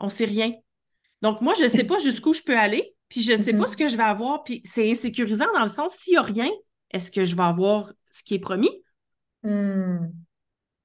on 0.00 0.06
ne 0.06 0.10
sait 0.10 0.24
rien. 0.24 0.52
Donc, 1.22 1.40
moi, 1.40 1.54
je 1.58 1.64
ne 1.64 1.68
sais 1.68 1.84
pas 1.84 1.98
jusqu'où 1.98 2.32
je 2.32 2.42
peux 2.42 2.58
aller, 2.58 2.94
puis 3.08 3.22
je 3.22 3.32
ne 3.32 3.36
sais 3.36 3.52
pas 3.52 3.64
mm-hmm. 3.64 3.68
ce 3.68 3.76
que 3.76 3.88
je 3.88 3.96
vais 3.96 4.02
avoir, 4.02 4.44
puis 4.44 4.62
c'est 4.64 4.90
insécurisant 4.90 5.46
dans 5.54 5.62
le 5.62 5.68
sens, 5.68 5.94
s'il 5.94 6.12
n'y 6.12 6.18
a 6.18 6.22
rien, 6.22 6.50
est-ce 6.90 7.10
que 7.10 7.24
je 7.24 7.36
vais 7.36 7.42
avoir 7.42 7.92
ce 8.10 8.22
qui 8.22 8.34
est 8.34 8.38
promis? 8.38 8.70
Mm. 9.42 10.08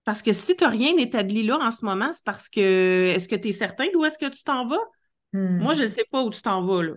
Parce 0.06 0.22
que 0.22 0.34
si 0.34 0.56
tu 0.56 0.64
n'as 0.64 0.70
rien 0.70 0.98
établi 0.98 1.44
là 1.44 1.58
en 1.58 1.72
ce 1.72 1.86
moment, 1.86 2.12
c'est 2.12 2.26
parce 2.26 2.50
que 2.50 3.14
est-ce 3.16 3.28
que 3.28 3.36
tu 3.36 3.50
es 3.50 3.52
certain 3.52 3.86
d'où 3.94 4.04
est-ce 4.04 4.18
que 4.18 4.30
tu 4.30 4.44
t'en 4.44 4.68
vas? 4.68 4.84
Mm. 5.32 5.60
Moi, 5.60 5.74
je 5.74 5.84
ne 5.84 5.88
sais 5.88 6.06
pas 6.10 6.24
où 6.24 6.30
tu 6.30 6.42
t'en 6.42 6.62
vas 6.62 6.84
là. 6.84 6.94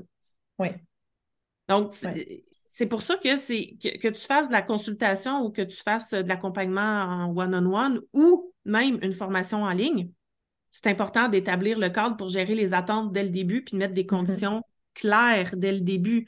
Oui. 0.58 0.68
Donc, 1.68 1.94
c'est 2.68 2.86
pour 2.86 3.02
ça 3.02 3.16
que 3.16 3.36
c'est 3.36 3.76
que, 3.82 4.08
tu 4.08 4.20
fasses 4.20 4.48
de 4.48 4.52
la 4.52 4.62
consultation 4.62 5.42
ou 5.44 5.50
que 5.50 5.62
tu 5.62 5.76
fasses 5.76 6.10
de 6.10 6.28
l'accompagnement 6.28 6.80
en 6.80 7.36
one-on-one 7.36 8.00
ou 8.12 8.52
même 8.64 8.98
une 9.02 9.12
formation 9.12 9.62
en 9.62 9.70
ligne 9.70 10.10
c'est 10.82 10.90
important 10.90 11.28
d'établir 11.28 11.78
le 11.78 11.88
cadre 11.88 12.16
pour 12.16 12.28
gérer 12.28 12.54
les 12.54 12.74
attentes 12.74 13.12
dès 13.12 13.22
le 13.22 13.30
début, 13.30 13.64
puis 13.64 13.76
mettre 13.76 13.94
des 13.94 14.02
mm-hmm. 14.02 14.06
conditions 14.06 14.62
claires 14.94 15.52
dès 15.56 15.72
le 15.72 15.80
début 15.80 16.26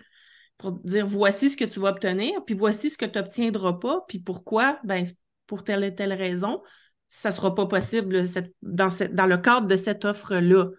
pour 0.57 0.73
dire 0.73 1.07
voici 1.07 1.51
ce 1.51 1.57
que 1.57 1.65
tu 1.65 1.81
vas 1.81 1.91
obtenir, 1.91 2.45
puis 2.45 2.55
voici 2.55 2.91
ce 2.91 2.99
que 2.99 3.05
tu 3.05 3.19
n'obtiendras 3.19 3.75
pas, 3.75 4.05
puis 4.09 4.19
pourquoi, 4.19 4.79
ben, 4.85 5.05
pour 5.47 5.65
telle 5.65 5.85
et 5.85 5.95
telle 5.95 6.13
raison, 6.13 6.63
ça 7.09 7.29
ne 7.29 7.35
sera 7.35 7.55
pas 7.55 7.67
possible 7.67 8.25
dans, 8.63 8.89
dans 9.13 9.27
le 9.27 9.37
cadre 9.37 9.67
de 9.67 9.77
cette 9.77 10.05
offre-là. 10.05 10.71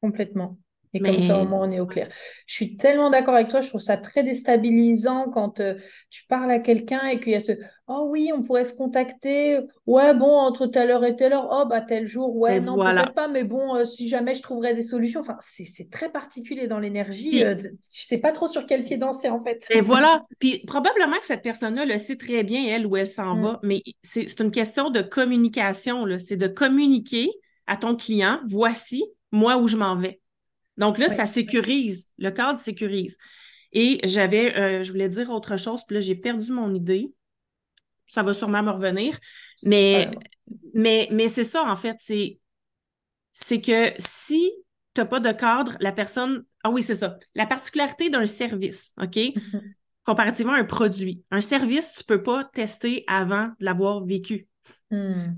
Complètement. 0.00 0.58
Et 0.92 1.00
comme 1.00 1.22
ça, 1.22 1.38
au 1.38 1.46
moins, 1.46 1.68
on 1.68 1.70
est 1.70 1.78
au 1.78 1.86
clair. 1.86 2.08
Je 2.46 2.54
suis 2.54 2.76
tellement 2.76 3.10
d'accord 3.10 3.34
avec 3.34 3.48
toi. 3.48 3.60
Je 3.60 3.68
trouve 3.68 3.80
ça 3.80 3.96
très 3.96 4.24
déstabilisant 4.24 5.30
quand 5.30 5.60
euh, 5.60 5.74
tu 6.10 6.24
parles 6.26 6.50
à 6.50 6.58
quelqu'un 6.58 7.06
et 7.06 7.20
qu'il 7.20 7.32
y 7.32 7.36
a 7.36 7.40
ce 7.40 7.52
Oh 7.86 8.06
oui, 8.08 8.30
on 8.34 8.42
pourrait 8.42 8.64
se 8.64 8.74
contacter. 8.74 9.58
Ouais, 9.86 10.14
bon, 10.14 10.30
entre 10.30 10.66
telle 10.66 10.90
heure 10.90 11.04
et 11.04 11.14
telle 11.14 11.32
heure. 11.32 11.48
Oh, 11.50 11.64
bah, 11.68 11.80
tel 11.80 12.06
jour. 12.08 12.36
Ouais, 12.36 12.60
non, 12.60 12.76
peut-être 12.76 13.14
pas, 13.14 13.28
mais 13.28 13.44
bon, 13.44 13.76
euh, 13.76 13.84
si 13.84 14.08
jamais 14.08 14.34
je 14.34 14.42
trouverais 14.42 14.74
des 14.74 14.82
solutions. 14.82 15.20
Enfin, 15.20 15.36
c'est 15.40 15.90
très 15.90 16.10
particulier 16.10 16.66
dans 16.66 16.80
l'énergie. 16.80 17.40
Je 17.40 17.46
euh, 17.46 17.54
ne 17.54 17.68
sais 17.80 18.18
pas 18.18 18.32
trop 18.32 18.48
sur 18.48 18.66
quel 18.66 18.82
pied 18.82 18.96
danser, 18.96 19.28
en 19.28 19.40
fait. 19.40 19.66
Et 19.70 19.80
voilà. 19.80 20.22
Puis 20.40 20.64
probablement 20.66 21.18
que 21.18 21.26
cette 21.26 21.42
personne-là 21.42 21.84
le 21.84 21.98
sait 21.98 22.16
très 22.16 22.42
bien, 22.42 22.64
elle, 22.68 22.86
où 22.86 22.96
elle 22.96 23.06
s'en 23.06 23.36
mm. 23.36 23.42
va. 23.42 23.60
Mais 23.62 23.82
c'est 24.02 24.40
une 24.40 24.50
question 24.50 24.90
de 24.90 25.02
communication. 25.02 26.06
C'est 26.18 26.36
de 26.36 26.48
communiquer 26.48 27.30
à 27.66 27.76
ton 27.76 27.94
client 27.94 28.40
voici 28.48 29.04
moi 29.32 29.56
où 29.58 29.68
je 29.68 29.76
m'en 29.76 29.96
vais. 29.96 30.20
Donc 30.76 30.98
là, 30.98 31.08
ça 31.08 31.26
sécurise, 31.26 32.08
le 32.18 32.30
cadre 32.30 32.58
sécurise. 32.58 33.18
Et 33.72 34.00
j'avais, 34.04 34.56
euh, 34.56 34.82
je 34.82 34.90
voulais 34.90 35.08
dire 35.08 35.30
autre 35.30 35.56
chose, 35.56 35.82
puis 35.86 35.94
là, 35.94 36.00
j'ai 36.00 36.16
perdu 36.16 36.52
mon 36.52 36.74
idée. 36.74 37.12
Ça 38.06 38.22
va 38.22 38.34
sûrement 38.34 38.62
me 38.62 38.70
revenir. 38.70 39.16
Mais, 39.64 40.10
mais, 40.74 41.08
mais 41.12 41.28
c'est 41.28 41.44
ça, 41.44 41.70
en 41.70 41.76
fait, 41.76 41.96
c'est, 42.00 42.40
c'est 43.32 43.60
que 43.60 43.92
si 43.98 44.50
tu 44.94 45.00
n'as 45.00 45.06
pas 45.06 45.20
de 45.20 45.32
cadre, 45.32 45.76
la 45.80 45.92
personne. 45.92 46.44
Ah 46.64 46.70
oui, 46.70 46.82
c'est 46.82 46.94
ça. 46.94 47.18
La 47.34 47.46
particularité 47.46 48.10
d'un 48.10 48.26
service, 48.26 48.94
OK? 49.00 49.18
Comparativement 50.04 50.54
à 50.54 50.58
un 50.58 50.64
produit. 50.64 51.22
Un 51.30 51.40
service, 51.40 51.92
tu 51.92 52.02
ne 52.02 52.06
peux 52.06 52.22
pas 52.22 52.44
tester 52.44 53.04
avant 53.06 53.46
de 53.46 53.54
l'avoir 53.60 54.04
vécu. 54.04 54.48
Hmm. 54.90 55.34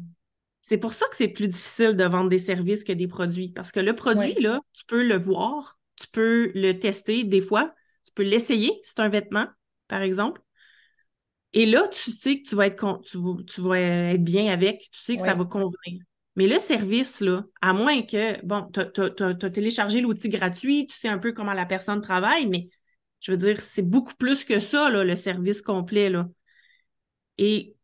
C'est 0.62 0.78
pour 0.78 0.92
ça 0.92 1.06
que 1.08 1.16
c'est 1.16 1.28
plus 1.28 1.48
difficile 1.48 1.94
de 1.94 2.04
vendre 2.04 2.30
des 2.30 2.38
services 2.38 2.84
que 2.84 2.92
des 2.92 3.08
produits. 3.08 3.50
Parce 3.50 3.72
que 3.72 3.80
le 3.80 3.94
produit, 3.94 4.34
là, 4.40 4.60
tu 4.72 4.84
peux 4.84 5.02
le 5.02 5.18
voir, 5.18 5.78
tu 5.96 6.06
peux 6.06 6.52
le 6.54 6.72
tester 6.78 7.24
des 7.24 7.40
fois, 7.40 7.74
tu 8.04 8.12
peux 8.14 8.22
l'essayer, 8.22 8.80
c'est 8.84 9.00
un 9.00 9.08
vêtement, 9.08 9.46
par 9.88 10.02
exemple. 10.02 10.40
Et 11.52 11.66
là, 11.66 11.86
tu 11.88 12.10
sais 12.10 12.40
que 12.40 12.48
tu 12.48 12.54
vas 12.54 12.68
être, 12.68 13.00
tu, 13.02 13.18
tu 13.46 13.60
vas 13.60 13.78
être 13.78 14.24
bien 14.24 14.52
avec, 14.52 14.88
tu 14.92 15.00
sais 15.00 15.16
que 15.16 15.22
ça 15.22 15.34
va 15.34 15.44
convenir. 15.44 16.02
Mais 16.36 16.46
le 16.46 16.58
service, 16.58 17.20
là, 17.20 17.44
à 17.60 17.72
moins 17.74 18.02
que, 18.02 18.42
bon, 18.44 18.70
tu 18.72 18.80
as, 18.80 19.50
téléchargé 19.50 20.00
l'outil 20.00 20.28
gratuit, 20.30 20.86
tu 20.86 20.96
sais 20.96 21.08
un 21.08 21.18
peu 21.18 21.32
comment 21.32 21.52
la 21.52 21.66
personne 21.66 22.00
travaille, 22.00 22.46
mais 22.46 22.68
je 23.20 23.32
veux 23.32 23.36
dire, 23.36 23.60
c'est 23.60 23.82
beaucoup 23.82 24.14
plus 24.14 24.44
que 24.44 24.58
ça, 24.58 24.90
là, 24.90 25.04
le 25.04 25.16
service 25.16 25.60
complet. 25.60 26.08
Là. 26.08 26.28
Et 27.36 27.76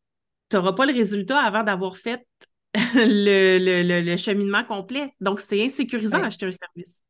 tu 0.49 0.57
n'auras 0.57 0.73
pas 0.73 0.87
le 0.87 0.95
résultat 0.95 1.41
avant 1.41 1.63
d'avoir 1.63 1.97
fait 1.97 2.27
le, 2.95 4.17
cheminement 4.17 4.65
complet. 4.65 5.13
Donc, 5.21 5.41
c'était 5.41 5.63
insécurisant 5.63 6.21
d'acheter 6.21 6.47
un 6.47 6.53
service. 6.53 7.03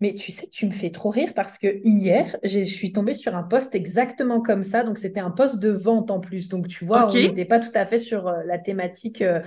Mais 0.00 0.14
tu 0.14 0.32
sais, 0.32 0.48
tu 0.48 0.66
me 0.66 0.72
fais 0.72 0.90
trop 0.90 1.10
rire 1.10 1.32
parce 1.32 1.58
que 1.58 1.80
hier, 1.84 2.36
je 2.42 2.60
suis 2.62 2.92
tombée 2.92 3.14
sur 3.14 3.36
un 3.36 3.44
poste 3.44 3.76
exactement 3.76 4.40
comme 4.40 4.64
ça. 4.64 4.82
Donc, 4.82 4.98
c'était 4.98 5.20
un 5.20 5.30
poste 5.30 5.60
de 5.60 5.70
vente 5.70 6.10
en 6.10 6.18
plus. 6.18 6.48
Donc, 6.48 6.66
tu 6.66 6.84
vois, 6.84 7.08
on 7.08 7.14
n'était 7.14 7.44
pas 7.44 7.60
tout 7.60 7.70
à 7.74 7.86
fait 7.86 7.98
sur 7.98 8.26
euh, 8.26 8.42
la 8.44 8.58
thématique 8.58 9.22
euh, 9.22 9.40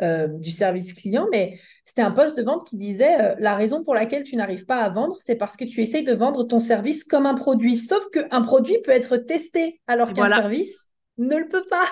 euh, 0.00 0.26
du 0.26 0.50
service 0.50 0.92
client, 0.92 1.28
mais 1.30 1.56
c'était 1.84 2.02
un 2.02 2.10
poste 2.10 2.36
de 2.36 2.42
vente 2.42 2.66
qui 2.66 2.76
disait 2.76 3.36
la 3.38 3.54
raison 3.54 3.84
pour 3.84 3.94
laquelle 3.94 4.24
tu 4.24 4.34
n'arrives 4.34 4.64
pas 4.64 4.82
à 4.82 4.88
vendre, 4.88 5.14
c'est 5.20 5.36
parce 5.36 5.56
que 5.56 5.64
tu 5.64 5.80
essayes 5.80 6.02
de 6.02 6.14
vendre 6.14 6.42
ton 6.42 6.58
service 6.58 7.04
comme 7.04 7.26
un 7.26 7.34
produit. 7.34 7.76
Sauf 7.76 8.04
qu'un 8.10 8.42
produit 8.42 8.78
peut 8.82 8.90
être 8.90 9.16
testé 9.18 9.80
alors 9.86 10.12
qu'un 10.12 10.26
service 10.26 10.91
ne 11.26 11.36
le 11.36 11.48
peut 11.48 11.64
pas. 11.68 11.86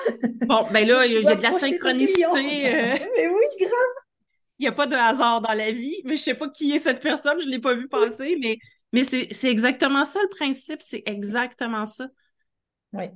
Bon, 0.46 0.66
ben 0.72 0.86
là, 0.86 1.06
il 1.06 1.12
y 1.12 1.26
a 1.26 1.34
de 1.34 1.42
la 1.42 1.52
synchronicité. 1.52 2.24
Euh. 2.26 2.98
Mais 3.16 3.28
oui, 3.28 3.44
grave. 3.58 4.04
Il 4.58 4.64
n'y 4.64 4.68
a 4.68 4.72
pas 4.72 4.86
de 4.86 4.94
hasard 4.94 5.40
dans 5.40 5.54
la 5.54 5.72
vie, 5.72 6.02
mais 6.04 6.16
je 6.16 6.20
ne 6.20 6.24
sais 6.24 6.34
pas 6.34 6.48
qui 6.50 6.72
est 6.72 6.78
cette 6.78 7.00
personne, 7.00 7.40
je 7.40 7.46
ne 7.46 7.50
l'ai 7.50 7.60
pas 7.60 7.74
vu 7.74 7.88
passer, 7.88 8.36
mais, 8.40 8.58
mais 8.92 9.04
c'est 9.04 9.50
exactement 9.50 10.04
ça 10.04 10.20
le 10.22 10.28
principe, 10.28 10.82
c'est 10.82 11.02
exactement 11.06 11.86
ça. 11.86 12.08
Oui. 12.92 13.06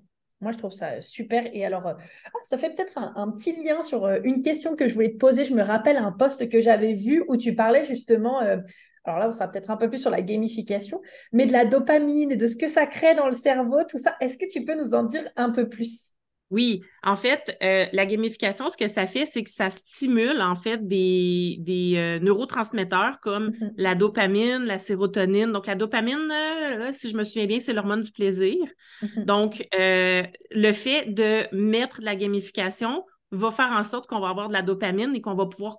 Moi, 0.44 0.52
je 0.52 0.58
trouve 0.58 0.72
ça 0.72 1.00
super. 1.00 1.46
Et 1.54 1.64
alors, 1.64 1.86
euh, 1.86 1.94
ah, 2.26 2.38
ça 2.42 2.58
fait 2.58 2.68
peut-être 2.74 2.98
un, 2.98 3.30
petit 3.30 3.56
lien 3.64 3.80
sur 3.80 4.04
euh, 4.04 4.18
une 4.24 4.42
question 4.42 4.76
que 4.76 4.88
je 4.88 4.94
voulais 4.94 5.12
te 5.12 5.16
poser. 5.16 5.44
Je 5.44 5.54
me 5.54 5.62
rappelle 5.62 5.96
un 5.96 6.12
post 6.12 6.50
que 6.50 6.60
j'avais 6.60 6.92
vu 6.92 7.24
où 7.28 7.38
tu 7.38 7.54
parlais 7.54 7.82
justement, 7.84 8.42
euh, 8.42 8.58
alors 9.04 9.18
là, 9.18 9.28
on 9.28 9.32
sera 9.32 9.48
peut-être 9.48 9.70
un 9.70 9.76
peu 9.76 9.88
plus 9.88 9.98
sur 9.98 10.10
la 10.10 10.22
gamification, 10.22 11.02
mais 11.32 11.46
de 11.46 11.52
la 11.52 11.64
dopamine 11.64 12.32
et 12.32 12.36
de 12.36 12.46
ce 12.46 12.56
que 12.56 12.66
ça 12.66 12.86
crée 12.86 13.14
dans 13.14 13.26
le 13.26 13.32
cerveau, 13.32 13.80
tout 13.88 13.98
ça. 13.98 14.16
Est-ce 14.20 14.38
que 14.38 14.46
tu 14.50 14.64
peux 14.64 14.74
nous 14.74 14.94
en 14.94 15.02
dire 15.02 15.26
un 15.36 15.50
peu 15.50 15.68
plus? 15.68 16.14
Oui, 16.50 16.82
en 17.02 17.16
fait, 17.16 17.56
euh, 17.62 17.86
la 17.92 18.06
gamification, 18.06 18.68
ce 18.68 18.76
que 18.76 18.86
ça 18.86 19.06
fait, 19.06 19.26
c'est 19.26 19.42
que 19.42 19.50
ça 19.50 19.70
stimule 19.70 20.40
en 20.40 20.54
fait 20.54 20.86
des, 20.86 21.56
des 21.60 21.94
euh, 21.96 22.18
neurotransmetteurs 22.20 23.18
comme 23.20 23.48
mm-hmm. 23.48 23.72
la 23.76 23.94
dopamine, 23.94 24.64
la 24.64 24.78
sérotonine. 24.78 25.52
Donc, 25.52 25.66
la 25.66 25.74
dopamine, 25.74 26.30
euh, 26.30 26.92
si 26.92 27.08
je 27.08 27.16
me 27.16 27.24
souviens 27.24 27.46
bien, 27.46 27.60
c'est 27.60 27.72
l'hormone 27.72 28.02
du 28.02 28.12
plaisir. 28.12 28.56
Mm-hmm. 29.02 29.24
Donc, 29.24 29.66
le 29.72 30.72
fait 30.72 31.12
de 31.12 31.44
mettre 31.52 32.00
de 32.00 32.04
la 32.04 32.14
gamification 32.14 33.04
va 33.32 33.50
faire 33.50 33.72
en 33.72 33.82
sorte 33.82 34.06
qu'on 34.06 34.20
va 34.20 34.28
avoir 34.28 34.48
de 34.48 34.52
la 34.52 34.62
dopamine 34.62 35.14
et 35.14 35.20
qu'on 35.20 35.34
va 35.34 35.46
pouvoir, 35.46 35.78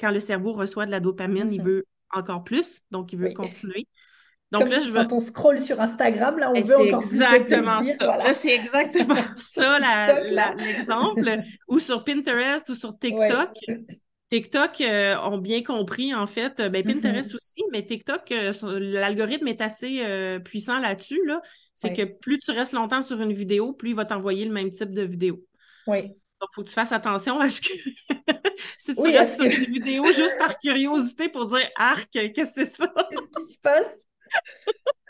quand 0.00 0.12
le 0.12 0.20
cerveau 0.20 0.52
reçoit 0.52 0.86
de 0.86 0.90
la 0.90 1.00
dopamine, 1.00 1.52
il 1.52 1.60
mm-hmm. 1.60 1.64
veut 1.64 1.86
encore 2.12 2.44
plus, 2.44 2.80
donc 2.90 3.12
il 3.12 3.18
veut 3.18 3.32
continuer. 3.32 3.86
Donc 4.52 4.68
là, 4.68 4.78
je 4.80 4.92
quand 4.92 5.12
on 5.12 5.20
scrolle 5.20 5.60
sur 5.60 5.80
Instagram, 5.80 6.36
là, 6.38 6.50
on 6.50 6.54
ben, 6.54 6.64
veut 6.64 6.76
encore 6.76 7.02
exactement 7.04 7.78
plus 7.78 7.96
ça. 7.96 8.32
c'est 8.32 8.52
exactement 8.52 9.14
ça 9.36 9.78
l'exemple. 10.56 11.42
ou 11.68 11.78
sur 11.78 12.02
Pinterest 12.02 12.68
ou 12.68 12.74
sur 12.74 12.98
TikTok. 12.98 13.50
TikTok 14.30 14.80
euh, 14.80 15.16
ont 15.18 15.38
bien 15.38 15.62
compris, 15.62 16.14
en 16.14 16.26
fait, 16.26 16.60
ben, 16.60 16.72
mm-hmm. 16.72 17.00
Pinterest 17.00 17.34
aussi, 17.34 17.62
mais 17.72 17.84
TikTok, 17.84 18.30
euh, 18.32 18.52
l'algorithme 18.78 19.48
est 19.48 19.60
assez 19.60 20.04
euh, 20.04 20.38
puissant 20.38 20.78
là-dessus. 20.78 21.20
Là. 21.26 21.40
C'est 21.74 21.92
que 21.92 22.02
plus 22.02 22.38
tu 22.38 22.52
restes 22.52 22.72
longtemps 22.72 23.02
sur 23.02 23.20
une 23.20 23.32
vidéo, 23.32 23.72
plus 23.72 23.90
il 23.90 23.96
va 23.96 24.04
t'envoyer 24.04 24.44
le 24.44 24.52
même 24.52 24.70
type 24.70 24.92
de 24.92 25.02
vidéo. 25.02 25.44
Oui. 25.86 26.02
Donc, 26.02 26.48
il 26.52 26.54
faut 26.54 26.62
que 26.62 26.68
tu 26.68 26.74
fasses 26.74 26.92
attention 26.92 27.40
à 27.40 27.50
ce 27.50 27.60
que 27.60 27.72
si 28.94 29.02
tu 29.02 29.16
restes 29.16 29.40
sur 29.40 29.46
une 29.46 29.72
vidéo 29.72 30.04
juste 30.06 30.36
par 30.38 30.58
curiosité 30.58 31.28
pour 31.28 31.46
dire 31.46 31.68
Arc, 31.76 32.08
qu'est-ce 32.10 32.32
que 32.34 32.46
c'est 32.46 32.64
ça? 32.64 32.92
Qu'est-ce 33.10 33.46
qui 33.46 33.52
se 33.52 33.58
passe? 33.60 34.06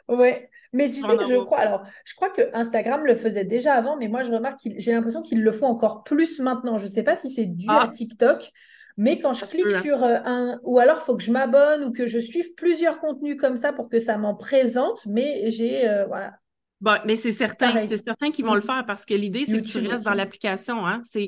ouais. 0.08 0.48
Mais 0.72 0.88
tu 0.88 1.02
sais 1.02 1.16
que 1.16 1.24
je 1.24 1.34
crois, 1.34 1.58
alors 1.58 1.82
je 2.04 2.14
crois 2.14 2.30
que 2.30 2.42
Instagram 2.54 3.04
le 3.04 3.14
faisait 3.14 3.44
déjà 3.44 3.74
avant, 3.74 3.96
mais 3.96 4.08
moi 4.08 4.22
je 4.22 4.30
remarque 4.30 4.60
qu'il, 4.60 4.74
j'ai 4.78 4.92
l'impression 4.92 5.20
qu'ils 5.20 5.42
le 5.42 5.50
font 5.50 5.66
encore 5.66 6.04
plus 6.04 6.38
maintenant. 6.38 6.78
Je 6.78 6.84
ne 6.84 6.90
sais 6.90 7.02
pas 7.02 7.16
si 7.16 7.28
c'est 7.28 7.46
dû 7.46 7.68
à 7.68 7.82
ah. 7.82 7.88
TikTok, 7.88 8.50
mais 8.96 9.18
quand 9.18 9.32
je 9.32 9.44
clique 9.46 9.66
hein. 9.66 9.82
sur 9.82 10.04
euh, 10.04 10.18
un, 10.24 10.60
ou 10.62 10.78
alors 10.78 10.98
il 11.02 11.04
faut 11.04 11.16
que 11.16 11.24
je 11.24 11.32
m'abonne 11.32 11.84
ou 11.84 11.92
que 11.92 12.06
je 12.06 12.20
suive 12.20 12.54
plusieurs 12.54 13.00
contenus 13.00 13.36
comme 13.36 13.56
ça 13.56 13.72
pour 13.72 13.88
que 13.88 13.98
ça 13.98 14.16
m'en 14.16 14.36
présente, 14.36 15.06
mais 15.06 15.50
j'ai 15.50 15.88
euh, 15.88 16.06
voilà. 16.06 16.34
Bon, 16.80 16.96
mais 17.04 17.16
c'est 17.16 17.32
certain, 17.32 17.82
c'est 17.82 17.96
certain 17.96 18.30
qu'ils 18.30 18.44
vont 18.44 18.54
le 18.54 18.60
mm. 18.60 18.64
faire 18.64 18.86
parce 18.86 19.04
que 19.04 19.14
l'idée 19.14 19.44
c'est 19.44 19.60
que 19.60 19.66
tu 19.66 19.78
restes 19.86 20.04
dans 20.04 20.14
l'application, 20.14 20.86
hein. 20.86 21.02
C'est 21.04 21.26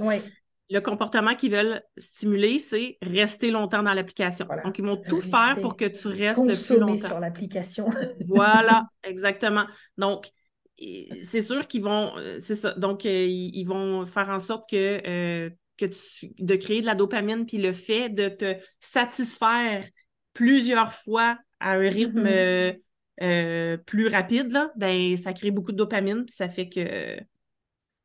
le 0.72 0.80
comportement 0.80 1.34
qu'ils 1.34 1.52
veulent 1.52 1.82
stimuler, 1.98 2.58
c'est 2.58 2.96
rester 3.02 3.50
longtemps 3.50 3.82
dans 3.82 3.92
l'application. 3.92 4.46
Donc, 4.64 4.78
ils 4.78 4.84
vont 4.84 4.96
tout 4.96 5.20
faire 5.20 5.58
pour 5.60 5.76
que 5.76 5.84
tu 5.84 6.08
restes 6.08 6.42
le 6.42 6.54
plus 6.54 6.80
longtemps. 6.80 7.08
sur 7.08 7.20
l'application. 7.20 7.90
voilà, 8.26 8.86
exactement. 9.04 9.66
Donc, 9.98 10.30
c'est 10.78 11.42
sûr 11.42 11.66
qu'ils 11.66 11.82
vont, 11.82 12.16
euh, 12.16 12.38
c'est 12.40 12.54
ça. 12.54 12.72
Donc, 12.72 13.04
euh, 13.04 13.26
ils 13.28 13.64
vont 13.64 14.06
faire 14.06 14.30
en 14.30 14.38
sorte 14.38 14.70
que, 14.70 15.02
euh, 15.06 15.50
que 15.76 15.84
tu, 15.84 16.32
de 16.38 16.56
créer 16.56 16.80
de 16.80 16.86
la 16.86 16.94
dopamine, 16.94 17.44
puis 17.44 17.58
le 17.58 17.74
fait 17.74 18.08
de 18.08 18.30
te 18.30 18.56
satisfaire 18.80 19.84
plusieurs 20.32 20.94
fois 20.94 21.38
à 21.60 21.72
un 21.72 21.80
rythme 21.80 22.24
mm-hmm. 22.24 23.78
plus 23.84 24.08
rapide, 24.08 24.52
là, 24.52 24.72
ben, 24.76 25.18
ça 25.18 25.34
crée 25.34 25.50
beaucoup 25.50 25.72
de 25.72 25.76
dopamine, 25.76 26.24
puis 26.24 26.34
ça 26.34 26.48
fait 26.48 26.70
que. 26.70 27.20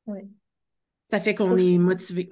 Oui. 0.05 0.20
Ça 1.07 1.19
fait 1.19 1.33
qu'on 1.35 1.55
est 1.55 1.77
motivé. 1.77 2.29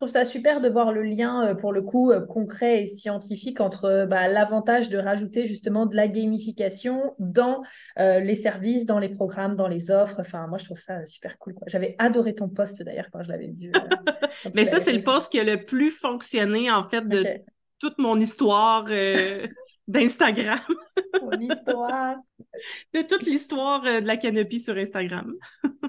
Je 0.00 0.06
trouve 0.06 0.12
ça 0.18 0.24
super 0.24 0.62
de 0.62 0.68
voir 0.70 0.92
le 0.92 1.02
lien, 1.02 1.48
euh, 1.48 1.54
pour 1.54 1.74
le 1.74 1.82
coup, 1.82 2.10
euh, 2.10 2.24
concret 2.24 2.82
et 2.82 2.86
scientifique 2.86 3.60
entre 3.60 3.84
euh, 3.84 4.06
bah, 4.06 4.28
l'avantage 4.28 4.88
de 4.88 4.96
rajouter 4.96 5.44
justement 5.44 5.84
de 5.84 5.94
la 5.94 6.08
gamification 6.08 7.14
dans 7.18 7.62
les 7.98 8.34
services, 8.34 8.86
dans 8.86 8.98
les 8.98 9.10
programmes, 9.10 9.56
dans 9.56 9.68
les 9.68 9.90
offres. 9.90 10.20
Enfin, 10.20 10.46
moi, 10.46 10.56
je 10.56 10.64
trouve 10.64 10.78
ça 10.78 11.04
super 11.04 11.36
cool. 11.36 11.54
J'avais 11.66 11.96
adoré 11.98 12.34
ton 12.34 12.48
post 12.48 12.82
d'ailleurs 12.82 13.10
quand 13.12 13.22
je 13.22 13.28
l'avais 13.28 13.48
vu. 13.48 13.72
Mais 14.56 14.64
ça, 14.64 14.78
c'est 14.78 14.94
le 14.94 15.02
post 15.02 15.30
qui 15.30 15.38
a 15.38 15.44
le 15.44 15.66
plus 15.66 15.90
fonctionné 15.90 16.70
en 16.70 16.88
fait 16.88 17.06
de 17.06 17.22
toute 17.78 17.98
mon 17.98 18.18
histoire 18.18 18.86
d'Instagram. 19.86 20.60
mon 21.20 21.38
histoire. 21.38 22.16
de 22.94 23.02
toute 23.02 23.22
l'histoire 23.26 23.82
de 23.82 24.06
la 24.06 24.16
canopie 24.16 24.60
sur 24.60 24.78
Instagram. 24.78 25.34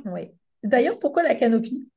oui. 0.03 0.31
D'ailleurs, 0.63 0.99
pourquoi 0.99 1.23
la 1.23 1.35
canopie? 1.35 1.87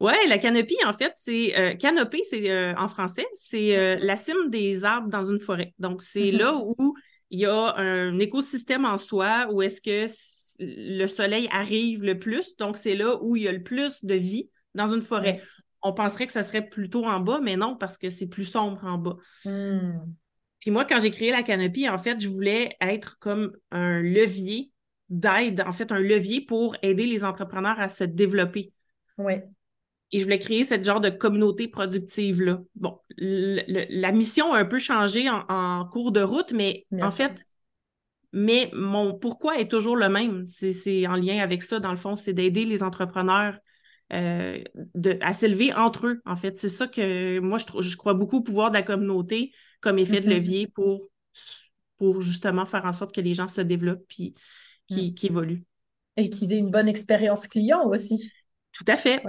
Oui, 0.00 0.14
la 0.28 0.38
canopie, 0.38 0.78
en 0.86 0.94
fait, 0.94 1.12
c'est 1.14 1.58
euh, 1.58 1.74
canopée, 1.74 2.22
c'est 2.24 2.50
euh, 2.50 2.74
en 2.76 2.88
français, 2.88 3.26
c'est 3.34 3.76
euh, 3.76 3.98
la 4.00 4.16
cime 4.16 4.48
des 4.48 4.84
arbres 4.84 5.10
dans 5.10 5.26
une 5.26 5.40
forêt. 5.40 5.74
Donc, 5.78 6.00
c'est 6.00 6.30
mm-hmm. 6.30 6.38
là 6.38 6.54
où 6.56 6.94
il 7.28 7.40
y 7.40 7.46
a 7.46 7.74
un 7.76 8.18
écosystème 8.18 8.86
en 8.86 8.96
soi, 8.96 9.48
où 9.52 9.60
est-ce 9.60 9.82
que 9.82 10.06
le 10.58 11.06
soleil 11.06 11.48
arrive 11.52 12.02
le 12.02 12.18
plus. 12.18 12.56
Donc, 12.56 12.78
c'est 12.78 12.96
là 12.96 13.18
où 13.22 13.36
il 13.36 13.42
y 13.42 13.48
a 13.48 13.52
le 13.52 13.62
plus 13.62 14.04
de 14.04 14.14
vie 14.14 14.48
dans 14.74 14.92
une 14.92 15.02
forêt. 15.02 15.40
On 15.82 15.92
penserait 15.92 16.26
que 16.26 16.32
ça 16.32 16.42
serait 16.42 16.66
plutôt 16.66 17.04
en 17.04 17.20
bas, 17.20 17.40
mais 17.42 17.56
non, 17.56 17.76
parce 17.76 17.98
que 17.98 18.08
c'est 18.08 18.28
plus 18.28 18.46
sombre 18.46 18.84
en 18.84 18.96
bas. 18.96 19.16
Mm. 19.44 19.98
Puis 20.60 20.70
moi, 20.70 20.84
quand 20.84 20.98
j'ai 20.98 21.10
créé 21.10 21.30
la 21.30 21.42
canopie, 21.42 21.88
en 21.88 21.98
fait, 21.98 22.20
je 22.20 22.28
voulais 22.28 22.76
être 22.80 23.18
comme 23.18 23.52
un 23.70 24.00
levier 24.00 24.69
d'aide, 25.10 25.62
en 25.66 25.72
fait, 25.72 25.92
un 25.92 26.00
levier 26.00 26.40
pour 26.40 26.76
aider 26.82 27.06
les 27.06 27.24
entrepreneurs 27.24 27.78
à 27.78 27.88
se 27.88 28.04
développer. 28.04 28.72
Oui. 29.18 29.34
Et 30.12 30.18
je 30.18 30.24
voulais 30.24 30.38
créer 30.38 30.64
cette 30.64 30.84
genre 30.84 31.00
de 31.00 31.10
communauté 31.10 31.68
productive-là. 31.68 32.60
Bon, 32.74 32.98
la 33.18 34.12
mission 34.12 34.52
a 34.52 34.58
un 34.58 34.64
peu 34.64 34.78
changé 34.78 35.28
en, 35.28 35.84
cours 35.84 36.10
de 36.10 36.20
route, 36.20 36.52
mais 36.52 36.86
en 37.00 37.10
fait, 37.10 37.44
mais 38.32 38.70
mon 38.72 39.14
pourquoi 39.14 39.58
est 39.58 39.68
toujours 39.68 39.96
le 39.96 40.08
même. 40.08 40.46
C'est 40.46 41.06
en 41.06 41.16
lien 41.16 41.40
avec 41.40 41.62
ça, 41.62 41.78
dans 41.78 41.92
le 41.92 41.96
fond, 41.96 42.16
c'est 42.16 42.32
d'aider 42.32 42.64
les 42.64 42.82
entrepreneurs 42.82 43.58
euh, 44.12 44.60
de, 44.94 45.16
à 45.20 45.32
s'élever 45.32 45.72
entre 45.72 46.08
eux, 46.08 46.22
en 46.26 46.34
fait. 46.34 46.58
C'est 46.58 46.68
ça 46.68 46.88
que 46.88 47.38
moi, 47.38 47.58
je, 47.58 47.80
je, 47.80 47.96
crois 47.96 48.14
beaucoup 48.14 48.38
au 48.38 48.42
pouvoir 48.42 48.70
de 48.70 48.76
la 48.76 48.82
communauté 48.82 49.52
comme 49.80 49.98
effet 49.98 50.20
de 50.20 50.26
mm-hmm. 50.26 50.34
levier 50.34 50.66
pour, 50.66 51.08
pour 51.98 52.20
justement 52.20 52.66
faire 52.66 52.84
en 52.84 52.92
sorte 52.92 53.14
que 53.14 53.20
les 53.20 53.34
gens 53.34 53.46
se 53.46 53.60
développent 53.60 54.04
puis 54.08 54.34
qui, 54.90 55.10
mm. 55.10 55.14
qui 55.14 55.26
évoluent. 55.26 55.64
Et 56.16 56.28
qu'ils 56.28 56.52
aient 56.52 56.58
une 56.58 56.70
bonne 56.70 56.88
expérience 56.88 57.46
client 57.46 57.86
aussi. 57.86 58.32
Tout 58.72 58.84
à 58.86 58.96
fait. 58.96 59.22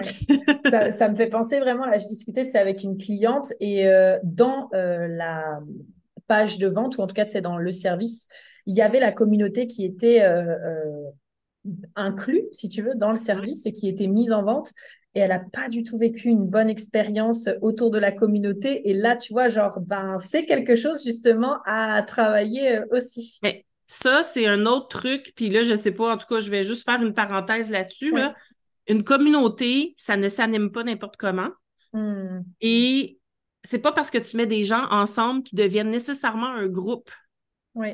ça, 0.92 1.10
me 1.10 1.16
fait 1.16 1.28
penser 1.28 1.60
vraiment, 1.60 1.86
là, 1.86 1.98
je 1.98 2.08
discutais 2.08 2.44
de 2.44 2.50
ça 2.50 2.60
avec 2.60 2.84
une 2.84 2.98
cliente 2.98 3.54
et 3.60 3.88
euh, 3.88 4.18
dans 4.24 4.70
euh, 4.74 5.08
la 5.08 5.60
page 6.28 6.58
de 6.58 6.68
vente, 6.68 6.98
ou 6.98 7.02
en 7.02 7.08
tout 7.08 7.16
cas, 7.16 7.26
c'est 7.28 7.42
dans 7.42 7.58
le 7.58 7.72
service, 7.72 8.28
il 8.66 8.76
y 8.76 8.82
avait 8.82 9.00
la 9.00 9.12
communauté 9.12 9.68
qui 9.68 9.84
était 9.84 10.22
euh, 10.22 10.56
inclus, 11.96 12.44
si 12.52 12.70
tu 12.70 12.82
veux, 12.82 12.96
dans 12.96 13.10
le 13.10 13.16
service 13.16 13.66
et 13.66 13.72
qui 13.72 13.90
était 13.90 14.08
mise 14.08 14.32
en 14.32 14.44
vente. 14.44 14.72
Et 15.14 15.20
elle 15.20 15.30
n'a 15.30 15.44
pas 15.52 15.68
du 15.68 15.84
tout 15.84 15.98
vécu 15.98 16.30
une 16.30 16.46
bonne 16.46 16.70
expérience 16.70 17.50
autour 17.62 17.92
de 17.92 18.00
la 18.00 18.14
communauté. 18.14 18.90
Et 18.90 18.94
là, 18.94 19.18
tu 19.18 19.34
vois, 19.34 19.50
genre, 19.50 19.82
ben, 19.82 20.18
c'est 20.18 20.46
quelque 20.46 20.76
chose 20.76 21.04
justement 21.04 21.58
à 21.66 22.02
travailler 22.04 22.80
aussi. 22.92 23.40
Mais 23.44 23.66
ça, 23.94 24.24
c'est 24.24 24.48
un 24.48 24.66
autre 24.66 24.88
truc. 24.88 25.34
Puis 25.36 25.50
là, 25.50 25.64
je 25.64 25.72
ne 25.72 25.76
sais 25.76 25.94
pas, 25.94 26.14
en 26.14 26.18
tout 26.18 26.28
cas, 26.28 26.40
je 26.40 26.50
vais 26.50 26.64
juste 26.64 26.86
faire 26.86 27.02
une 27.02 27.14
parenthèse 27.14 27.70
là-dessus. 27.70 28.12
Là 28.12 28.34
une 28.88 29.04
communauté, 29.04 29.94
ça 29.98 30.18
ne 30.18 30.30
s'anime 30.30 30.72
pas 30.72 30.84
n'importe 30.84 31.18
comment. 31.18 31.50
Hmm. 31.94 32.42
Et 32.60 33.20
c'est 33.64 33.80
pas 33.80 33.92
parce 33.92 34.10
que 34.10 34.18
tu 34.18 34.38
mets 34.38 34.48
des 34.48 34.64
gens 34.64 34.88
ensemble 34.90 35.44
qui 35.44 35.56
deviennent 35.56 35.90
nécessairement 35.90 36.48
un 36.48 36.68
groupe. 36.68 37.10
Oui. 37.76 37.90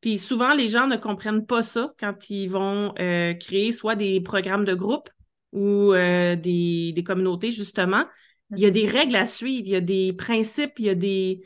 Puis 0.00 0.18
souvent, 0.18 0.54
les 0.54 0.68
gens 0.68 0.86
ne 0.86 0.96
comprennent 0.96 1.46
pas 1.46 1.62
ça 1.62 1.92
quand 1.98 2.28
ils 2.28 2.48
vont 2.48 2.92
euh, 2.98 3.32
créer 3.34 3.72
soit 3.72 3.96
des 3.96 4.20
programmes 4.20 4.64
de 4.64 4.74
groupe 4.74 5.08
ou 5.52 5.92
euh, 5.92 6.36
des, 6.36 7.02
communautés, 7.04 7.50
justement. 7.50 8.04
Il 8.50 8.58
y 8.58 8.66
a 8.66 8.70
des 8.70 8.86
règles 8.86 9.16
à 9.16 9.26
suivre, 9.26 9.66
il 9.66 9.72
y 9.72 9.76
a 9.76 9.80
des 9.80 10.12
principes, 10.12 10.78
il 10.78 10.84
y 10.84 10.90
a 10.90 10.94
des. 10.94 11.40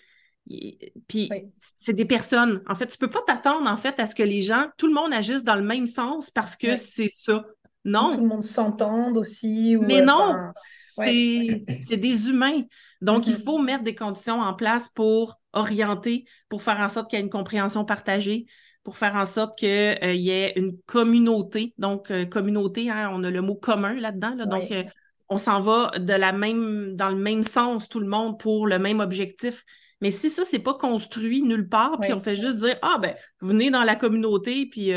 Puis 1.08 1.30
c'est 1.58 1.92
des 1.92 2.04
personnes. 2.04 2.62
En 2.66 2.74
fait, 2.74 2.86
tu 2.86 2.98
peux 2.98 3.10
pas 3.10 3.22
t'attendre, 3.26 3.68
en 3.68 3.76
fait, 3.76 4.00
à 4.00 4.06
ce 4.06 4.14
que 4.14 4.22
les 4.22 4.40
gens, 4.40 4.66
tout 4.76 4.86
le 4.86 4.94
monde 4.94 5.12
agisse 5.12 5.44
dans 5.44 5.56
le 5.56 5.62
même 5.62 5.86
sens 5.86 6.30
parce 6.30 6.56
que 6.56 6.76
c'est 6.76 7.08
ça. 7.08 7.44
Non. 7.84 8.14
Tout 8.14 8.20
le 8.20 8.26
monde 8.26 8.44
s'entende 8.44 9.16
aussi. 9.18 9.76
Mais 9.80 10.02
non, 10.02 10.34
c'est 10.56 11.64
des 11.96 12.28
humains. 12.28 12.62
Donc, 13.00 13.26
il 13.26 13.34
mm-hmm. 13.34 13.44
faut 13.44 13.58
mettre 13.58 13.84
des 13.84 13.94
conditions 13.94 14.40
en 14.40 14.54
place 14.54 14.88
pour 14.88 15.40
orienter, 15.52 16.24
pour 16.48 16.62
faire 16.62 16.80
en 16.80 16.88
sorte 16.88 17.08
qu'il 17.08 17.18
y 17.18 17.22
ait 17.22 17.24
une 17.24 17.30
compréhension 17.30 17.84
partagée, 17.84 18.46
pour 18.82 18.98
faire 18.98 19.16
en 19.16 19.24
sorte 19.24 19.58
qu'il 19.58 19.68
euh, 19.68 20.14
y 20.14 20.30
ait 20.30 20.52
une 20.56 20.76
communauté. 20.86 21.74
Donc, 21.78 22.10
euh, 22.10 22.26
communauté, 22.26 22.90
hein, 22.90 23.10
on 23.12 23.22
a 23.22 23.30
le 23.30 23.40
mot 23.40 23.54
commun 23.54 23.94
là-dedans. 23.94 24.34
Donc, 24.46 24.70
euh, 24.72 24.82
on 25.28 25.38
s'en 25.38 25.60
va 25.60 25.92
de 25.98 26.12
la 26.12 26.32
même, 26.32 26.96
dans 26.96 27.10
le 27.10 27.16
même 27.16 27.42
sens, 27.42 27.88
tout 27.88 28.00
le 28.00 28.08
monde, 28.08 28.38
pour 28.40 28.66
le 28.66 28.78
même 28.78 29.00
objectif. 29.00 29.64
Mais 30.00 30.10
si 30.10 30.30
ça, 30.30 30.44
c'est 30.44 30.58
pas 30.58 30.74
construit 30.74 31.42
nulle 31.42 31.68
part, 31.68 31.98
puis 32.00 32.12
on 32.12 32.20
fait 32.20 32.34
juste 32.34 32.58
dire 32.58 32.76
Ah, 32.82 32.98
ben, 33.00 33.14
venez 33.40 33.70
dans 33.70 33.84
la 33.84 33.96
communauté, 33.96 34.66
puis 34.66 34.92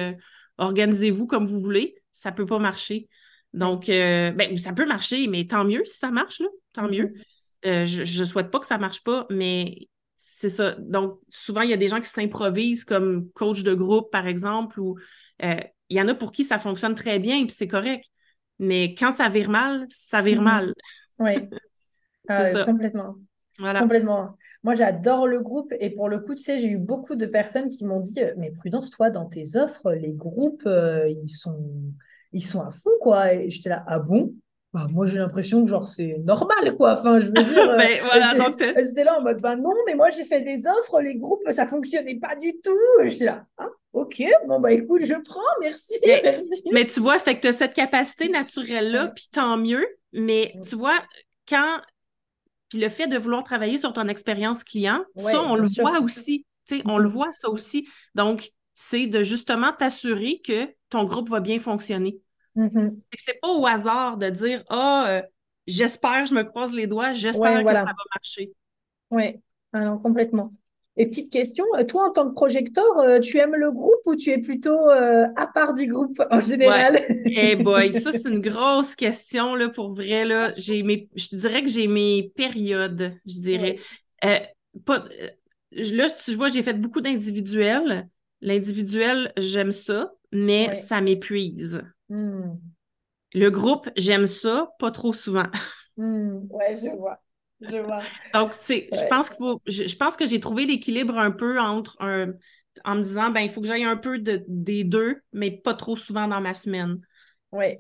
organisez-vous 0.58 1.26
comme 1.28 1.46
vous 1.46 1.60
voulez, 1.60 1.96
ça 2.14 2.32
peut 2.32 2.46
pas 2.46 2.60
marcher. 2.60 3.10
Donc, 3.54 3.88
ben, 3.88 4.58
ça 4.58 4.74
peut 4.74 4.86
marcher, 4.86 5.28
mais 5.28 5.48
tant 5.48 5.66
mieux 5.66 5.84
si 5.86 5.98
ça 5.98 6.12
marche, 6.12 6.40
là, 6.40 6.48
tant 6.74 6.88
mieux. 6.88 7.14
Mm-hmm. 7.64 7.86
je 7.86 8.20
ne 8.20 8.26
souhaite 8.26 8.52
pas 8.52 8.60
que 8.60 8.68
ça 8.68 8.78
marche 8.78 9.04
pas, 9.04 9.26
mais 9.32 9.90
c'est 10.42 10.50
ça. 10.50 10.72
Donc, 10.80 11.20
souvent, 11.30 11.62
il 11.62 11.70
y 11.70 11.74
a 11.74 11.78
des 11.78 11.88
gens 11.88 12.00
qui 12.00 12.10
s'improvisent 12.10 12.84
comme 12.84 13.30
coach 13.32 13.64
de 13.64 13.76
groupe, 13.76 14.12
par 14.12 14.26
exemple, 14.26 14.80
ou 14.80 14.98
euh, 15.44 15.56
il 15.90 15.98
y 15.98 16.02
en 16.02 16.08
a 16.08 16.16
pour 16.16 16.32
qui 16.32 16.44
ça 16.44 16.58
fonctionne 16.58 16.96
très 16.96 17.20
bien, 17.20 17.46
puis 17.46 17.56
c'est 17.56 17.68
correct. 17.68 18.06
Mais 18.58 18.96
quand 18.96 19.12
ça 19.12 19.30
vire 19.30 19.50
mal, 19.50 19.86
ça 19.90 20.22
vire 20.22 20.42
mm-hmm. 20.42 20.44
mal. 20.44 20.74
Oui. 21.20 21.34
Ah 22.28 22.46
c'est 22.46 22.54
ça. 22.54 22.66
Complètement. 22.66 23.16
Voilà. 23.62 23.80
Complètement. 23.80 24.36
Moi, 24.64 24.76
j'adore 24.76 25.28
le 25.28 25.40
groupe 25.40 25.72
et 25.80 25.92
pour 25.92 26.10
le 26.10 26.20
coup, 26.20 26.34
tu 26.34 26.42
sais, 26.42 26.58
j'ai 26.58 26.68
eu 26.68 26.78
beaucoup 26.78 27.16
de 27.16 27.28
personnes 27.28 27.70
qui 27.70 27.86
m'ont 27.86 28.00
dit 28.00 28.20
euh, 28.20 28.34
Mais 28.38 28.52
prudence, 28.52 28.90
toi, 28.90 29.12
dans 29.12 29.26
tes 29.26 29.56
offres, 29.56 29.92
les 29.94 30.12
groupes, 30.12 30.64
euh, 30.66 31.08
ils, 31.08 31.30
sont... 31.30 31.60
ils 32.34 32.44
sont 32.44 32.62
à 32.62 32.72
fond, 32.72 32.90
quoi. 33.00 33.34
Et 33.34 33.50
j'étais 33.52 33.70
là 33.70 33.84
Ah 33.88 34.00
bon? 34.00 34.34
Bah, 34.74 34.88
moi 34.90 35.06
j'ai 35.06 35.18
l'impression 35.18 35.62
que 35.66 35.70
genre 35.70 35.86
c'est 35.86 36.16
normal 36.24 36.78
quoi. 36.78 36.94
Enfin, 36.94 37.20
je 37.20 37.26
veux 37.26 37.34
dire, 37.34 37.76
voilà, 38.06 38.34
c'était 38.82 39.04
là 39.04 39.20
en 39.20 39.22
mode 39.22 39.42
bah 39.42 39.58
non, 39.58 39.74
mais 39.86 39.96
moi 39.96 40.10
j'ai 40.12 40.24
fait 40.24 40.40
des 40.40 40.66
offres, 40.66 41.02
les 41.02 41.16
groupes 41.18 41.42
ça 41.50 41.66
fonctionnait 41.66 42.16
pas 42.16 42.38
du 42.38 42.54
tout. 42.64 42.80
J'étais 43.04 43.26
là, 43.26 43.44
ah, 43.58 43.68
ok, 43.92 44.24
bon 44.48 44.62
bah 44.62 44.72
écoute, 44.72 45.02
je 45.04 45.16
prends, 45.16 45.42
merci, 45.60 45.94
mais, 46.06 46.22
merci. 46.24 46.64
Mais 46.72 46.86
tu 46.86 47.02
vois, 47.02 47.20
fait 47.20 47.36
que 47.36 47.42
tu 47.42 47.48
as 47.48 47.52
cette 47.52 47.74
capacité 47.74 48.30
naturelle 48.30 48.94
là, 48.94 49.08
puis 49.10 49.28
tant 49.30 49.58
mieux. 49.58 49.86
Mais 50.14 50.54
tu 50.64 50.78
vois, 50.78 51.00
quand 51.50 51.82
puis 52.72 52.80
le 52.80 52.88
fait 52.88 53.08
de 53.08 53.18
vouloir 53.18 53.44
travailler 53.44 53.78
sur 53.78 53.92
ton 53.92 54.08
expérience 54.08 54.64
client, 54.64 55.04
ça 55.18 55.42
on 55.44 55.56
le 55.56 55.68
voit 55.68 56.00
aussi. 56.00 56.46
Tu 56.66 56.78
sais, 56.78 56.82
on 56.86 56.98
le 56.98 57.10
voit 57.10 57.34
ça 57.34 57.50
aussi. 57.50 57.86
Donc 58.16 58.50
c'est 58.74 59.08
de 59.08 59.24
justement 59.24 59.74
t'assurer 59.74 60.40
que 60.40 60.74
ton 60.90 61.04
groupe 61.04 61.30
va 61.30 61.42
bien 61.42 61.60
fonctionner. 61.60 62.18
Mm-hmm. 62.56 62.98
C'est 63.14 63.40
pas 63.42 63.50
au 63.50 63.68
hasard 63.68 64.18
de 64.18 64.30
dire 64.30 64.64
Ah, 64.70 65.20
oh, 65.22 65.28
j'espère, 65.68 66.26
je 66.26 66.34
me 66.34 66.44
croise 66.44 66.72
les 66.72 66.88
doigts, 66.88 67.12
j'espère 67.12 67.62
que 67.66 67.74
ça 67.74 67.84
va 67.84 67.94
marcher. 68.16 68.54
Oui, 69.10 69.42
alors 69.74 70.02
complètement. 70.02 70.54
Et 70.98 71.08
petite 71.08 71.32
question, 71.32 71.64
euh, 71.78 71.86
toi 71.86 72.10
en 72.10 72.12
tant 72.12 72.30
que 72.30 72.34
projecteur, 72.34 73.00
euh, 73.00 73.20
tu 73.20 73.38
aimes 73.38 73.56
le 73.56 73.72
groupe 73.72 74.02
ou 74.06 74.16
tu 74.16 74.30
es 74.30 74.40
plutôt 74.40 74.90
à 74.90 75.48
part 75.54 75.74
du 75.74 75.88
groupe 75.88 76.22
en 76.30 76.40
général? 76.42 77.02
Eh 77.26 77.56
boy, 77.56 77.94
ça 77.94 78.12
c'est 78.12 78.30
une 78.30 78.42
grosse 78.42 78.96
question 78.96 79.56
là, 79.56 79.70
pour 79.70 79.94
vrai. 79.94 80.26
Là. 80.26 80.52
J'ai 80.58 80.84
mes, 80.84 81.10
je 81.16 81.36
dirais 81.36 81.64
que 81.64 81.70
j'ai 81.70 81.88
mes 81.88 82.32
périodes, 82.36 83.14
je 83.26 83.40
dirais. 83.40 83.78
pas, 84.86 85.06
là, 85.72 86.10
tu 86.10 86.36
vois, 86.36 86.50
j'ai 86.50 86.64
fait 86.64 86.74
beaucoup 86.74 87.02
d'individuels. 87.02 88.08
L'individuel, 88.42 89.32
j'aime 89.38 89.72
ça, 89.72 90.12
mais 90.32 90.74
ça 90.74 91.00
m'épuise. 91.00 91.82
Hmm. 92.10 92.56
Le 93.34 93.50
groupe, 93.50 93.90
j'aime 93.96 94.28
ça, 94.28 94.72
pas 94.80 94.92
trop 94.92 95.14
souvent. 95.14 95.48
Hmm. 95.98 96.48
Ouais, 96.50 96.74
je 96.74 96.90
vois. 96.96 97.20
Je 97.62 97.78
vois. 97.78 98.00
Donc, 98.34 98.54
je 98.54 99.08
pense 99.08 99.30
qu'il 99.30 99.38
faut, 99.38 99.62
je, 99.68 99.96
pense 99.96 100.18
que 100.18 100.26
j'ai 100.26 100.40
trouvé 100.40 100.66
l'équilibre 100.66 101.18
un 101.18 101.32
peu 101.32 101.60
entre 101.60 101.96
un, 102.02 102.34
en 102.86 102.96
me 102.96 103.04
disant, 103.04 103.30
ben, 103.30 103.42
il 103.42 103.50
faut 103.50 103.62
que 103.62 103.68
j'aille 103.68 103.84
un 103.84 103.98
peu 103.98 104.20
de, 104.20 104.44
des 104.48 104.84
deux, 104.84 105.22
mais 105.34 105.52
pas 105.52 105.74
trop 105.74 105.96
souvent 105.96 106.28
dans 106.28 106.42
ma 106.42 106.54
semaine. 106.54 107.00
Oui. 107.52 107.78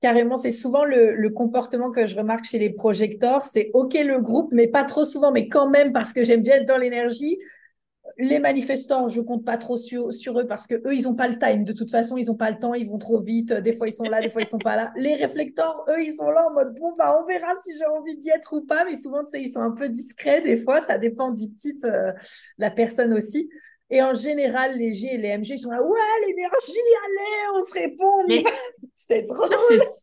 Carrément, 0.00 0.36
c'est 0.36 0.50
souvent 0.50 0.84
le, 0.84 1.14
le, 1.14 1.30
comportement 1.30 1.90
que 1.90 2.06
je 2.06 2.14
remarque 2.14 2.44
chez 2.44 2.58
les 2.58 2.70
projecteurs. 2.70 3.44
C'est 3.44 3.70
OK 3.72 3.94
le 3.94 4.20
groupe, 4.20 4.50
mais 4.52 4.66
pas 4.66 4.84
trop 4.84 5.04
souvent, 5.04 5.32
mais 5.32 5.48
quand 5.48 5.70
même 5.70 5.92
parce 5.92 6.12
que 6.12 6.24
j'aime 6.24 6.42
bien 6.42 6.56
être 6.56 6.68
dans 6.68 6.76
l'énergie 6.76 7.38
les 8.18 8.38
manifestants, 8.38 9.08
je 9.08 9.20
compte 9.20 9.44
pas 9.44 9.56
trop 9.56 9.76
sur, 9.76 10.08
eux 10.08 10.46
parce 10.46 10.66
que 10.66 10.74
eux, 10.86 10.94
ils 10.94 11.08
ont 11.08 11.14
pas 11.14 11.26
le 11.26 11.38
time. 11.38 11.64
De 11.64 11.72
toute 11.72 11.90
façon, 11.90 12.16
ils 12.16 12.30
ont 12.30 12.36
pas 12.36 12.50
le 12.50 12.58
temps, 12.58 12.74
ils 12.74 12.88
vont 12.88 12.98
trop 12.98 13.20
vite. 13.20 13.52
Des 13.52 13.72
fois, 13.72 13.88
ils 13.88 13.92
sont 13.92 14.04
là, 14.04 14.20
des 14.20 14.30
fois, 14.30 14.42
ils 14.42 14.46
sont 14.46 14.58
pas 14.58 14.76
là. 14.76 14.92
Les 14.96 15.14
réflecteurs, 15.14 15.84
eux, 15.88 16.02
ils 16.02 16.12
sont 16.12 16.30
là 16.30 16.46
en 16.48 16.52
mode 16.52 16.74
bon, 16.78 16.94
bah, 16.96 17.18
on 17.20 17.26
verra 17.26 17.54
si 17.62 17.70
j'ai 17.78 17.86
envie 17.86 18.16
d'y 18.16 18.30
être 18.30 18.56
ou 18.56 18.60
pas. 18.64 18.84
Mais 18.84 18.94
souvent, 18.94 19.24
tu 19.24 19.30
sais, 19.30 19.42
ils 19.42 19.50
sont 19.50 19.60
un 19.60 19.72
peu 19.72 19.88
discrets. 19.88 20.42
Des 20.42 20.56
fois, 20.56 20.80
ça 20.80 20.98
dépend 20.98 21.30
du 21.30 21.52
type 21.54 21.84
euh, 21.84 22.12
de 22.12 22.18
la 22.58 22.70
personne 22.70 23.12
aussi. 23.14 23.50
Et 23.90 24.02
en 24.02 24.14
général, 24.14 24.78
les 24.78 24.92
G 24.94 25.08
et 25.12 25.18
les 25.18 25.28
MG, 25.28 25.50
ils 25.50 25.58
sont 25.58 25.70
là, 25.70 25.82
ouais, 25.82 26.26
l'énergie, 26.26 26.72
allez, 27.04 27.58
on 27.58 27.62
se 27.62 27.72
répond. 27.72 28.26
C'était 28.94 29.26
trop 29.26 29.44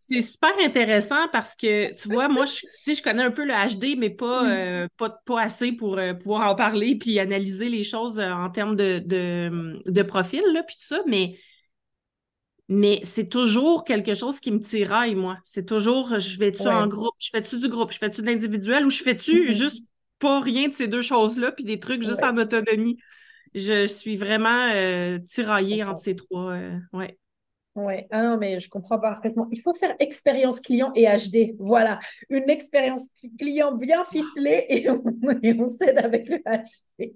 C'est 0.08 0.22
super 0.22 0.54
intéressant 0.64 1.28
parce 1.32 1.56
que, 1.56 1.94
tu 1.94 2.10
vois, 2.10 2.28
moi, 2.28 2.46
je, 2.46 2.94
je 2.94 3.02
connais 3.02 3.24
un 3.24 3.32
peu 3.32 3.44
le 3.44 3.54
HD, 3.54 3.98
mais 3.98 4.12
pas, 4.12 4.44
mm. 4.44 4.48
euh, 4.48 4.88
pas, 4.98 5.10
pas, 5.26 5.42
assez 5.42 5.72
pour 5.72 5.98
euh, 5.98 6.14
pouvoir 6.14 6.52
en 6.52 6.56
parler 6.56 6.96
puis 6.96 7.18
analyser 7.20 7.70
les 7.70 7.84
choses 7.84 8.20
euh, 8.20 8.32
en 8.32 8.50
termes 8.52 8.76
de, 8.76 9.00
de, 9.00 9.82
de 9.86 10.02
profil, 10.04 10.44
là, 10.54 10.62
puis 10.62 10.76
tout 10.76 10.86
ça. 10.86 11.02
Mais, 11.08 11.38
mais 12.68 13.00
c'est 13.04 13.30
toujours 13.30 13.84
quelque 13.84 14.14
chose 14.14 14.40
qui 14.40 14.52
me 14.52 14.62
tiraille, 14.62 15.16
moi. 15.16 15.38
C'est 15.44 15.66
toujours, 15.66 16.20
je 16.20 16.38
fais-tu 16.38 16.68
en 16.68 16.86
groupe, 16.86 17.16
je 17.18 17.30
fais-tu 17.32 17.58
du 17.58 17.68
groupe, 17.68 17.92
je 17.92 17.98
fais-tu 17.98 18.22
de 18.22 18.28
l'individuel 18.28 18.86
ou 18.86 18.92
je 18.92 19.02
fais-tu 19.02 19.52
juste 19.54 19.84
pas 20.20 20.40
rien 20.40 20.68
de 20.68 20.74
ces 20.74 20.88
deux 20.88 21.02
choses-là, 21.02 21.52
puis 21.52 21.64
des 21.64 21.80
trucs 21.80 22.04
juste 22.04 22.24
en 22.24 22.38
autonomie? 22.38 23.00
Je 23.54 23.86
suis 23.88 24.18
vraiment 24.18 24.70
euh, 24.74 25.20
tiraillée 25.20 25.84
entre 25.84 26.02
ces 26.02 26.16
trois. 26.16 26.54
Euh, 26.54 26.78
ouais. 26.94 27.18
Oui, 27.74 27.94
ah 28.12 28.22
non, 28.24 28.38
mais 28.38 28.60
je 28.60 28.70
comprends 28.70 29.00
parfaitement. 29.00 29.48
Il 29.50 29.62
faut 29.62 29.74
faire 29.74 29.96
expérience 30.00 30.60
client 30.60 30.92
et 30.94 31.06
HD. 31.06 31.56
Voilà, 31.58 32.00
une 32.30 32.50
expérience 32.50 33.08
client 33.40 33.74
bien 33.74 34.04
ficelée 34.04 34.66
et 34.68 34.90
on, 34.90 35.02
on 35.64 35.68
s'aide 35.68 35.98
avec 35.98 36.28
le 36.28 36.40
HD. 36.40 37.14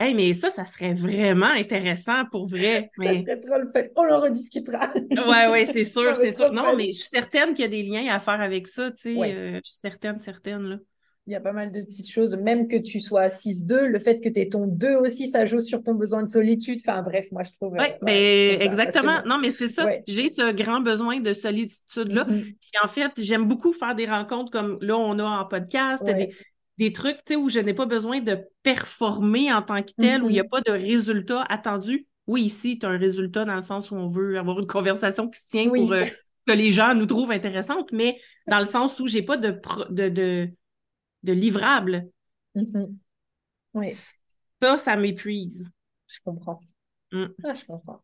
hey, 0.00 0.14
mais 0.14 0.32
ça, 0.32 0.50
ça 0.50 0.64
serait 0.66 0.94
vraiment 0.94 1.46
intéressant 1.46 2.24
pour 2.32 2.48
vrai. 2.48 2.90
Ça 2.98 3.04
serait 3.20 3.40
trop 3.40 3.58
le 3.58 3.68
fait. 3.68 3.92
On 3.96 4.12
en 4.12 4.20
rediscutera. 4.20 4.92
oui, 4.96 5.36
oui, 5.52 5.66
c'est 5.68 5.84
sûr, 5.84 6.16
c'est 6.16 6.32
sûr. 6.32 6.52
Non, 6.52 6.74
mais 6.74 6.86
je 6.88 6.98
suis 6.98 7.08
certaine 7.08 7.54
qu'il 7.54 7.62
y 7.62 7.66
a 7.66 7.68
des 7.68 7.84
liens 7.84 8.12
à 8.12 8.18
faire 8.18 8.40
avec 8.40 8.66
ça, 8.66 8.90
tu 8.90 9.14
sais. 9.14 9.16
Euh, 9.16 9.60
je 9.64 9.70
suis 9.70 9.78
certaine, 9.78 10.18
certaine, 10.18 10.62
là 10.70 10.76
il 11.26 11.32
y 11.32 11.36
a 11.36 11.40
pas 11.40 11.52
mal 11.52 11.72
de 11.72 11.80
petites 11.80 12.10
choses, 12.10 12.36
même 12.36 12.68
que 12.68 12.76
tu 12.76 13.00
sois 13.00 13.28
6-2, 13.28 13.86
le 13.86 13.98
fait 13.98 14.20
que 14.20 14.28
tu 14.28 14.40
aies 14.40 14.48
ton 14.48 14.66
2 14.66 14.96
aussi, 14.96 15.28
ça 15.28 15.46
joue 15.46 15.58
sur 15.58 15.82
ton 15.82 15.94
besoin 15.94 16.22
de 16.22 16.28
solitude. 16.28 16.80
Enfin 16.86 17.02
bref, 17.02 17.26
moi 17.32 17.42
je 17.42 17.50
trouve. 17.52 17.72
Oui, 17.78 17.86
euh, 17.86 17.96
mais 18.02 18.56
exactement. 18.60 19.22
Non, 19.24 19.38
mais 19.38 19.50
c'est 19.50 19.68
ça. 19.68 19.88
J'ai 20.06 20.28
ce 20.28 20.52
grand 20.52 20.80
besoin 20.80 21.20
de 21.20 21.32
solitude-là. 21.32 22.24
Mm-hmm. 22.24 22.42
Puis 22.42 22.72
en 22.82 22.88
fait, 22.88 23.12
j'aime 23.18 23.46
beaucoup 23.46 23.72
faire 23.72 23.94
des 23.94 24.04
rencontres 24.04 24.50
comme 24.50 24.76
là, 24.82 24.98
on 24.98 25.18
a 25.18 25.24
en 25.24 25.44
podcast, 25.46 26.04
des, 26.04 26.34
des, 26.76 26.92
trucs 26.92 27.20
où 27.34 27.48
je 27.48 27.60
n'ai 27.60 27.72
pas 27.72 27.86
besoin 27.86 28.20
de 28.20 28.38
performer 28.62 29.50
en 29.50 29.62
tant 29.62 29.82
que 29.82 29.92
tel, 29.96 30.22
où 30.22 30.28
il 30.28 30.32
n'y 30.32 30.40
a 30.40 30.42
mm-hmm. 30.42 30.48
pas 30.50 30.60
de 30.60 30.72
résultat 30.72 31.42
attendu. 31.48 32.06
Oui, 32.26 32.42
ici, 32.42 32.78
tu 32.78 32.84
as 32.84 32.90
un 32.90 32.98
résultat 32.98 33.46
dans 33.46 33.54
le 33.54 33.62
sens 33.62 33.90
où 33.90 33.94
on 33.94 34.08
veut 34.08 34.38
avoir 34.38 34.58
une 34.60 34.66
conversation 34.66 35.28
qui 35.28 35.40
se 35.40 35.48
tient 35.48 35.70
pour 35.70 35.92
euh, 35.92 36.04
que 36.46 36.52
les 36.52 36.70
gens 36.70 36.94
nous 36.94 37.06
trouvent 37.06 37.30
intéressantes, 37.30 37.92
mais 37.92 38.18
dans 38.46 38.58
le 38.58 38.66
sens 38.66 39.00
où 39.00 39.06
j'ai 39.06 39.22
pas 39.22 39.38
de, 39.38 39.58
de, 39.90 40.08
de 40.10 40.50
de 41.24 41.32
livrables. 41.32 42.06
Mm-hmm. 42.54 42.94
Oui. 43.74 43.88
Ça, 44.62 44.78
ça 44.78 44.96
m'épuise. 44.96 45.70
Je 46.08 46.18
comprends. 46.24 46.60
Mm. 47.12 47.26
Ah, 47.42 47.54
je 47.54 47.64
comprends. 47.64 48.00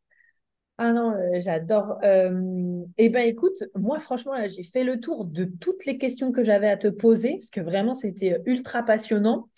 Ah 0.79 0.93
non, 0.93 1.13
euh, 1.13 1.41
j'adore. 1.41 1.99
Euh, 2.03 2.83
eh 2.97 3.11
bien, 3.11 3.21
écoute, 3.21 3.65
moi, 3.75 3.99
franchement, 3.99 4.33
j'ai 4.49 4.63
fait 4.63 4.83
le 4.83 4.99
tour 4.99 5.27
de 5.27 5.45
toutes 5.45 5.85
les 5.85 5.99
questions 5.99 6.33
que 6.33 6.43
j'avais 6.43 6.71
à 6.71 6.79
te 6.79 6.89
poser, 6.89 7.33
parce 7.35 7.51
que 7.51 7.61
vraiment, 7.61 7.93
c'était 7.93 8.41
ultra 8.47 8.83
passionnant. 8.83 9.49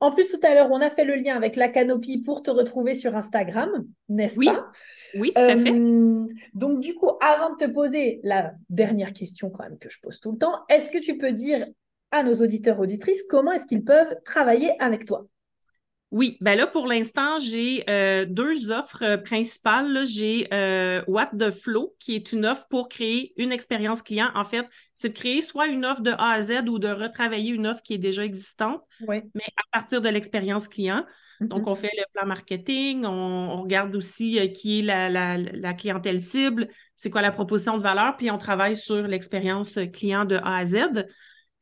En 0.00 0.10
plus, 0.10 0.30
tout 0.30 0.40
à 0.46 0.54
l'heure, 0.54 0.70
on 0.70 0.82
a 0.82 0.90
fait 0.90 1.06
le 1.06 1.14
lien 1.14 1.34
avec 1.34 1.56
la 1.56 1.68
canopie 1.68 2.18
pour 2.20 2.42
te 2.42 2.50
retrouver 2.50 2.92
sur 2.92 3.16
Instagram, 3.16 3.70
n'est-ce 4.10 4.36
pas? 4.36 4.66
Oui, 5.14 5.32
tout 5.34 5.40
à 5.40 5.56
fait. 5.56 5.72
Euh, 5.72 6.26
donc, 6.52 6.80
du 6.80 6.94
coup, 6.94 7.08
avant 7.22 7.54
de 7.54 7.56
te 7.56 7.70
poser 7.70 8.20
la 8.22 8.52
dernière 8.68 9.14
question 9.14 9.48
quand 9.48 9.62
même 9.62 9.78
que 9.78 9.88
je 9.88 9.98
pose 10.02 10.20
tout 10.20 10.32
le 10.32 10.38
temps, 10.38 10.58
est-ce 10.68 10.90
que 10.90 10.98
tu 10.98 11.16
peux 11.16 11.32
dire 11.32 11.66
à 12.10 12.22
nos 12.22 12.34
auditeurs 12.34 12.80
auditrices 12.80 13.24
comment 13.28 13.52
est-ce 13.52 13.66
qu'ils 13.66 13.84
peuvent 13.84 14.14
travailler 14.24 14.72
avec 14.80 15.04
toi? 15.04 15.26
Oui, 16.12 16.38
ben 16.40 16.56
là, 16.56 16.68
pour 16.68 16.86
l'instant, 16.86 17.38
j'ai 17.38 17.82
euh, 17.90 18.24
deux 18.26 18.70
offres 18.70 19.02
euh, 19.02 19.16
principales. 19.16 20.06
J'ai 20.06 20.46
euh, 20.54 21.02
What 21.08 21.30
the 21.36 21.50
Flow, 21.50 21.96
qui 21.98 22.14
est 22.14 22.30
une 22.30 22.46
offre 22.46 22.66
pour 22.70 22.88
créer 22.88 23.32
une 23.36 23.50
expérience 23.50 24.02
client. 24.02 24.30
En 24.36 24.44
fait, 24.44 24.66
c'est 24.94 25.08
de 25.08 25.14
créer 25.14 25.42
soit 25.42 25.66
une 25.66 25.84
offre 25.84 26.02
de 26.02 26.12
A 26.12 26.30
à 26.30 26.42
Z 26.42 26.68
ou 26.68 26.78
de 26.78 26.88
retravailler 26.88 27.52
une 27.52 27.66
offre 27.66 27.82
qui 27.82 27.94
est 27.94 27.98
déjà 27.98 28.24
existante, 28.24 28.82
mais 29.08 29.24
à 29.56 29.78
partir 29.78 30.00
de 30.00 30.08
l'expérience 30.08 30.68
client. 30.68 31.04
Donc, 31.40 31.64
mm-hmm. 31.64 31.70
on 31.70 31.74
fait 31.74 31.90
le 31.94 32.04
plan 32.14 32.26
marketing, 32.26 33.04
on, 33.04 33.56
regarde 33.60 33.94
aussi 33.96 34.52
qui 34.52 34.78
est 34.78 34.82
la, 34.82 35.10
la 35.36 35.74
clientèle 35.74 36.20
cible, 36.20 36.68
c'est 36.94 37.10
quoi 37.10 37.20
la 37.20 37.32
proposition 37.32 37.76
de 37.76 37.82
valeur, 37.82 38.16
puis 38.16 38.30
on 38.30 38.38
travaille 38.38 38.76
sur 38.76 39.02
l'expérience 39.06 39.78
client 39.92 40.24
de 40.24 40.36
A 40.36 40.58
à 40.58 40.64
Z. 40.64 41.04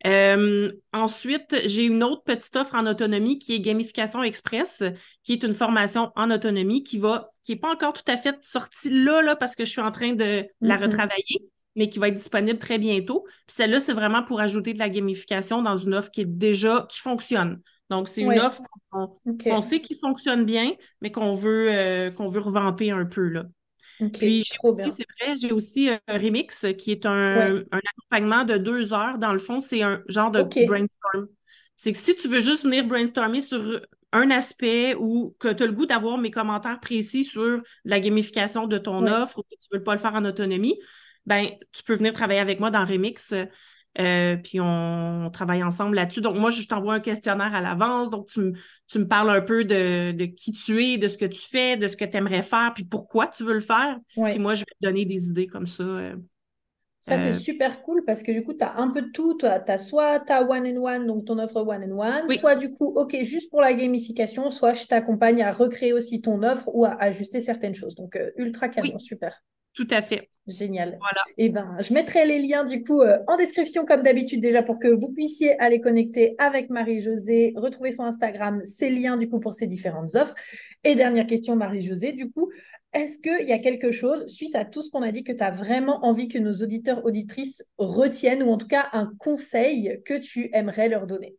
Euh, 0.07 0.71
ensuite, 0.93 1.57
j'ai 1.67 1.85
une 1.85 2.03
autre 2.05 2.23
petite 2.25 2.55
offre 2.57 2.75
en 2.75 2.87
autonomie 2.87 3.39
qui 3.39 3.55
est 3.55 3.61
Gamification 3.61 4.23
Express, 4.23 4.83
qui 5.23 5.33
est 5.33 5.43
une 5.43 5.55
formation 5.55 6.13
en 6.17 6.31
autonomie 6.31 6.85
qui 6.85 6.99
va 6.99 7.31
qui 7.43 7.53
n'est 7.53 7.59
pas 7.59 7.71
encore 7.73 7.93
tout 7.93 8.11
à 8.11 8.17
fait 8.17 8.37
sortie 8.43 8.91
là, 8.91 9.21
là, 9.23 9.37
parce 9.37 9.55
que 9.55 9.65
je 9.67 9.71
suis 9.71 9.81
en 9.81 9.91
train 9.93 10.13
de 10.15 10.47
la 10.63 10.77
Mhm. 10.77 10.83
retravailler, 10.83 11.49
mais 11.77 11.89
qui 11.91 11.99
va 11.99 12.09
être 12.09 12.17
disponible 12.17 12.59
très 12.59 12.79
bientôt. 12.79 13.25
Puis 13.47 13.57
celle-là, 13.57 13.81
c'est 13.81 13.93
vraiment 13.93 14.23
pour 14.23 14.41
ajouter 14.41 14.73
de 14.73 14.79
la 14.79 14.89
gamification 14.89 15.61
dans 15.63 15.77
une 15.77 15.95
offre 15.95 16.11
qui 16.11 16.23
est 16.23 16.27
déjà, 16.27 16.87
qui 16.91 17.01
fonctionne. 17.01 17.61
Donc, 17.91 18.09
c'est 18.09 18.23
une 18.23 18.39
offre 18.39 18.63
qu'on 18.91 19.61
sait 19.61 19.81
qui 19.81 19.95
fonctionne 19.99 20.45
bien, 20.45 20.73
mais 21.03 21.11
qu'on 21.11 21.35
veut, 21.35 21.71
euh, 21.73 22.11
qu'on 22.11 22.29
veut 22.29 22.41
revamper 22.41 22.91
un 22.91 23.05
peu, 23.05 23.29
là. 23.29 23.45
Ok, 23.99 24.19
Puis 24.19 24.45
aussi, 24.63 24.93
c'est 24.93 25.07
vrai, 25.21 25.37
j'ai 25.37 25.53
aussi 25.53 25.91
euh, 25.91 25.99
Remix, 26.09 26.67
qui 26.79 26.93
est 26.93 27.07
Ouais. 27.33 27.53
un, 27.53 27.59
un 27.59 27.79
accompagnement 27.79 28.45
de 28.45 28.57
deux 28.59 28.93
heures. 28.93 29.19
Dans 29.19 29.33
le 29.33 29.39
fond, 29.39 29.61
c'est 29.61 29.83
un 29.83 30.03
genre 30.09 30.31
de 30.31 30.43
Ok. 30.43 30.57
brainstorm. 30.61 31.29
C'est 31.77 31.93
que 31.93 31.99
si 31.99 32.17
tu 32.17 32.29
veux 32.29 32.41
juste 32.41 32.65
venir 32.65 32.87
brainstormer 32.87 33.41
sur 33.41 33.81
un 34.13 34.31
aspect 34.31 34.95
ou 34.99 35.35
que 35.41 35.49
tu 35.53 35.63
as 35.65 35.67
le 35.67 35.73
goût 35.73 35.87
d'avoir 35.87 36.19
mes 36.19 36.31
commentaires 36.31 36.79
précis 36.81 37.25
sur 37.25 37.61
la 37.85 37.99
gamification 38.01 38.67
de 38.69 38.79
ton 38.79 39.07
Ouais. 39.07 39.09
offre 39.09 39.39
ou 39.41 39.43
que 39.43 39.57
tu 39.61 39.69
veux 39.73 39.83
pas 39.83 39.95
le 39.95 40.01
faire 40.01 40.15
en 40.15 40.25
autonomie, 40.25 40.79
ben 41.27 41.49
tu 41.73 41.83
peux 41.83 41.95
venir 41.95 42.13
travailler 42.13 42.39
avec 42.41 42.61
moi 42.61 42.71
dans 42.71 42.85
Remix. 42.85 43.35
Euh, 44.01 44.37
puis 44.37 44.61
on, 44.61 45.27
on 45.27 45.31
travaille 45.31 45.63
ensemble 45.63 45.97
là-dessus. 45.97 46.21
Donc, 46.21 46.37
moi, 46.37 46.51
je 46.51 46.67
t'envoie 46.67 46.95
un 46.95 47.01
questionnaire 47.01 47.55
à 47.55 47.61
l'avance. 47.61 48.11
Donc, 48.11 48.27
tu, 48.29 48.41
me- 48.41 48.53
tu 48.89 48.99
me 48.99 49.07
parles 49.09 49.31
un 49.31 49.41
peu 49.41 49.65
de, 49.65 50.13
de 50.13 50.25
qui 50.27 50.53
tu 50.53 50.85
es, 50.85 50.99
de 50.99 51.09
ce 51.09 51.19
que 51.19 51.25
tu 51.27 51.41
fais, 51.41 51.77
de 51.77 51.87
ce 51.89 51.97
que 51.97 52.05
tu 52.05 52.17
aimerais 52.17 52.43
faire, 52.43 52.73
puis 52.75 52.85
pourquoi 52.85 53.29
tu 53.29 53.45
veux 53.45 53.55
le 53.55 53.61
faire. 53.61 53.99
Puis 54.09 54.23
Ouais. 54.23 54.39
moi, 54.39 54.55
je 54.55 54.61
vais 54.61 54.67
te 54.81 54.87
donner 54.87 55.05
des 55.05 55.29
idées 55.29 55.47
comme 55.47 55.67
ça. 55.67 55.83
euh, 55.85 56.17
Ça, 57.01 57.19
c'est 57.19 57.33
euh, 57.33 57.39
super 57.39 57.83
cool 57.83 58.03
parce 58.07 58.23
que 58.23 58.33
du 58.33 58.43
coup, 58.43 58.55
tu 58.55 58.65
as 58.65 58.77
un 58.79 58.89
peu 58.91 59.03
de 59.03 59.11
tout. 59.11 59.37
Tu 59.39 59.45
as, 59.47 59.79
soit 59.79 60.21
ta 60.21 60.43
one 60.43 60.67
and 60.67 60.83
one, 60.83 61.07
donc 61.07 61.27
ton 61.27 61.39
offre 61.39 61.57
one 61.57 61.85
and 61.85 61.99
one, 61.99 62.29
oui, 62.29 62.39
soit 62.39 62.57
du 62.57 62.71
coup, 62.71 62.87
OK, 62.97 63.15
juste 63.23 63.51
pour 63.51 63.61
la 63.61 63.75
gamification, 63.75 64.49
soit 64.51 64.73
je 64.73 64.87
t'accompagne 64.87 65.43
à 65.43 65.53
recréer 65.53 65.93
aussi 65.93 66.23
ton 66.23 66.43
offre 66.43 66.71
ou 66.75 66.87
à 66.87 66.95
ajuster 67.03 67.41
certaines 67.41 67.75
choses. 67.75 67.95
Donc, 67.95 68.19
ultra 68.37 68.69
canon, 68.71 68.87
oui, 68.95 68.99
super. 68.99 69.43
Tout 69.75 69.89
à 69.91 70.03
fait. 70.03 70.31
Génial. 70.47 70.99
Voilà. 71.01 71.23
Eh 71.39 71.49
ben, 71.49 71.77
je 71.81 71.95
mettrai 71.95 72.27
les 72.27 72.39
liens 72.39 72.65
du 72.65 72.83
coup 72.83 73.01
euh, 73.01 73.19
en 73.29 73.37
description 73.37 73.87
comme 73.87 74.03
d'habitude 74.03 74.41
déjà 74.41 74.63
pour 74.63 74.79
que 74.79 74.89
vous 74.89 75.09
puissiez 75.09 75.59
aller 75.59 75.81
connecter 75.81 76.35
avec 76.39 76.69
Marie-Josée, 76.69 77.55
retrouver 77.57 77.91
son 77.91 78.05
Instagram, 78.05 78.63
ses 78.65 78.91
liens 78.91 79.17
du 79.17 79.29
coup 79.29 79.41
pour 79.41 79.55
ses 79.55 79.67
différentes 79.67 80.15
offres. 80.17 80.35
Et 80.85 80.95
dernière 80.95 81.27
question 81.27 81.57
Marie-Josée, 81.57 82.13
du 82.13 82.31
coup, 82.31 82.51
est-ce 82.93 83.19
qu'il 83.19 83.49
y 83.49 83.53
a 83.53 83.59
quelque 83.59 83.91
chose, 83.91 84.27
suite 84.27 84.55
à 84.55 84.65
tout 84.65 84.83
ce 84.83 84.91
qu'on 84.91 85.03
a 85.03 85.11
dit, 85.11 85.25
que 85.25 85.33
tu 85.33 85.43
as 85.43 85.51
vraiment 85.51 86.05
envie 86.05 86.29
que 86.29 86.39
nos 86.39 86.55
auditeurs, 86.63 87.05
auditrices 87.05 87.65
retiennent 87.79 88.43
ou 88.43 88.51
en 88.51 88.59
tout 88.59 88.69
cas 88.69 88.89
un 88.93 89.11
conseil 89.19 90.01
que 90.05 90.15
tu 90.15 90.51
aimerais 90.53 90.89
leur 90.89 91.07
donner? 91.07 91.37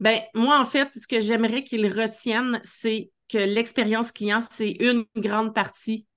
Ben, 0.00 0.18
moi, 0.34 0.58
en 0.58 0.64
fait, 0.64 0.88
ce 0.96 1.06
que 1.06 1.20
j'aimerais 1.20 1.62
qu'ils 1.62 1.86
retiennent, 1.86 2.60
c'est 2.64 3.10
que 3.28 3.38
l'expérience 3.38 4.10
client, 4.10 4.40
c'est 4.40 4.70
une 4.80 5.04
grande 5.14 5.54
partie 5.54 6.07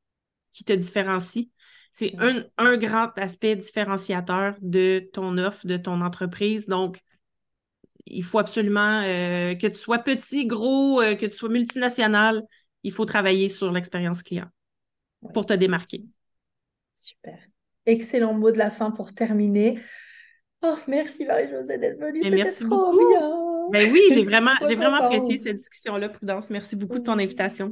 qui 0.52 0.64
te 0.64 0.74
différencie. 0.74 1.48
C'est 1.92 2.14
un, 2.20 2.46
un 2.58 2.78
grand 2.78 3.10
aspect 3.18 3.56
différenciateur 3.56 4.56
de 4.62 5.10
ton 5.14 5.38
offre, 5.38 5.66
de 5.68 5.78
ton 5.78 6.02
entreprise. 6.02 6.68
Donc, 6.68 7.02
il 8.06 8.24
faut 8.24 8.40
absolument 8.40 9.02
euh, 9.04 9.56
que 9.56 9.68
tu 9.68 9.76
sois 9.80 10.00
petit, 10.00 10.46
gros, 10.48 11.02
euh, 11.02 11.16
que 11.16 11.26
tu 11.26 11.34
sois 11.38 11.50
multinational, 11.50 12.44
il 12.84 12.92
faut 12.92 13.06
travailler 13.06 13.50
sur 13.50 13.72
l'expérience 13.72 14.24
client 14.24 14.48
Ouais. 15.22 15.32
pour 15.34 15.46
te 15.46 15.54
démarquer. 15.54 16.04
Super. 16.96 17.38
Excellent 17.86 18.34
mot 18.34 18.52
de 18.52 18.58
la 18.58 18.70
fin 18.72 18.92
pour 18.92 19.14
terminer. 19.14 19.80
Oh, 20.64 20.76
merci 20.88 21.26
Marie-Josée 21.26 21.78
d'être 21.78 22.00
venue, 22.00 22.24
c'était 22.24 22.36
merci 22.36 22.64
trop 22.66 22.92
beaucoup. 22.92 23.10
bien. 23.10 23.30
Ben 23.72 23.92
oui, 23.92 24.02
j'ai 24.14 24.24
vraiment, 24.26 24.52
j'ai 24.68 24.76
vraiment 24.76 24.98
apprécié 24.98 25.38
cette 25.38 25.58
discussion-là, 25.58 26.10
Prudence. 26.10 26.50
Merci 26.50 26.76
beaucoup 26.76 27.00
de 27.00 27.04
ton 27.04 27.20
invitation. 27.20 27.72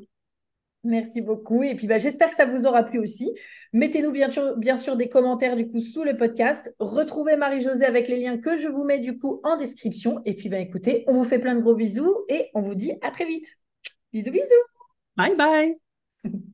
Merci 0.83 1.21
beaucoup. 1.21 1.61
Et 1.63 1.75
puis, 1.75 1.87
bah, 1.87 1.97
j'espère 1.97 2.29
que 2.29 2.35
ça 2.35 2.45
vous 2.45 2.65
aura 2.65 2.83
plu 2.83 2.99
aussi. 2.99 3.33
Mettez-nous 3.73 4.11
bien 4.11 4.31
sûr, 4.31 4.55
bien 4.57 4.77
sûr 4.77 4.95
des 4.95 5.09
commentaires 5.09 5.55
du 5.55 5.67
coup 5.67 5.81
sous 5.81 6.03
le 6.03 6.15
podcast. 6.15 6.73
Retrouvez 6.79 7.35
Marie-Josée 7.35 7.85
avec 7.85 8.07
les 8.07 8.19
liens 8.19 8.37
que 8.37 8.55
je 8.55 8.67
vous 8.67 8.85
mets 8.85 8.99
du 8.99 9.17
coup 9.17 9.41
en 9.43 9.57
description. 9.57 10.21
Et 10.25 10.35
puis, 10.35 10.47
bah, 10.49 10.59
écoutez, 10.59 11.03
on 11.07 11.13
vous 11.13 11.25
fait 11.25 11.39
plein 11.39 11.55
de 11.55 11.61
gros 11.61 11.75
bisous 11.75 12.25
et 12.29 12.49
on 12.53 12.61
vous 12.61 12.75
dit 12.75 12.93
à 13.01 13.11
très 13.11 13.25
vite. 13.25 13.47
Bisous, 14.13 14.31
bisous. 14.31 14.45
Bye 15.17 15.35
bye! 15.35 15.75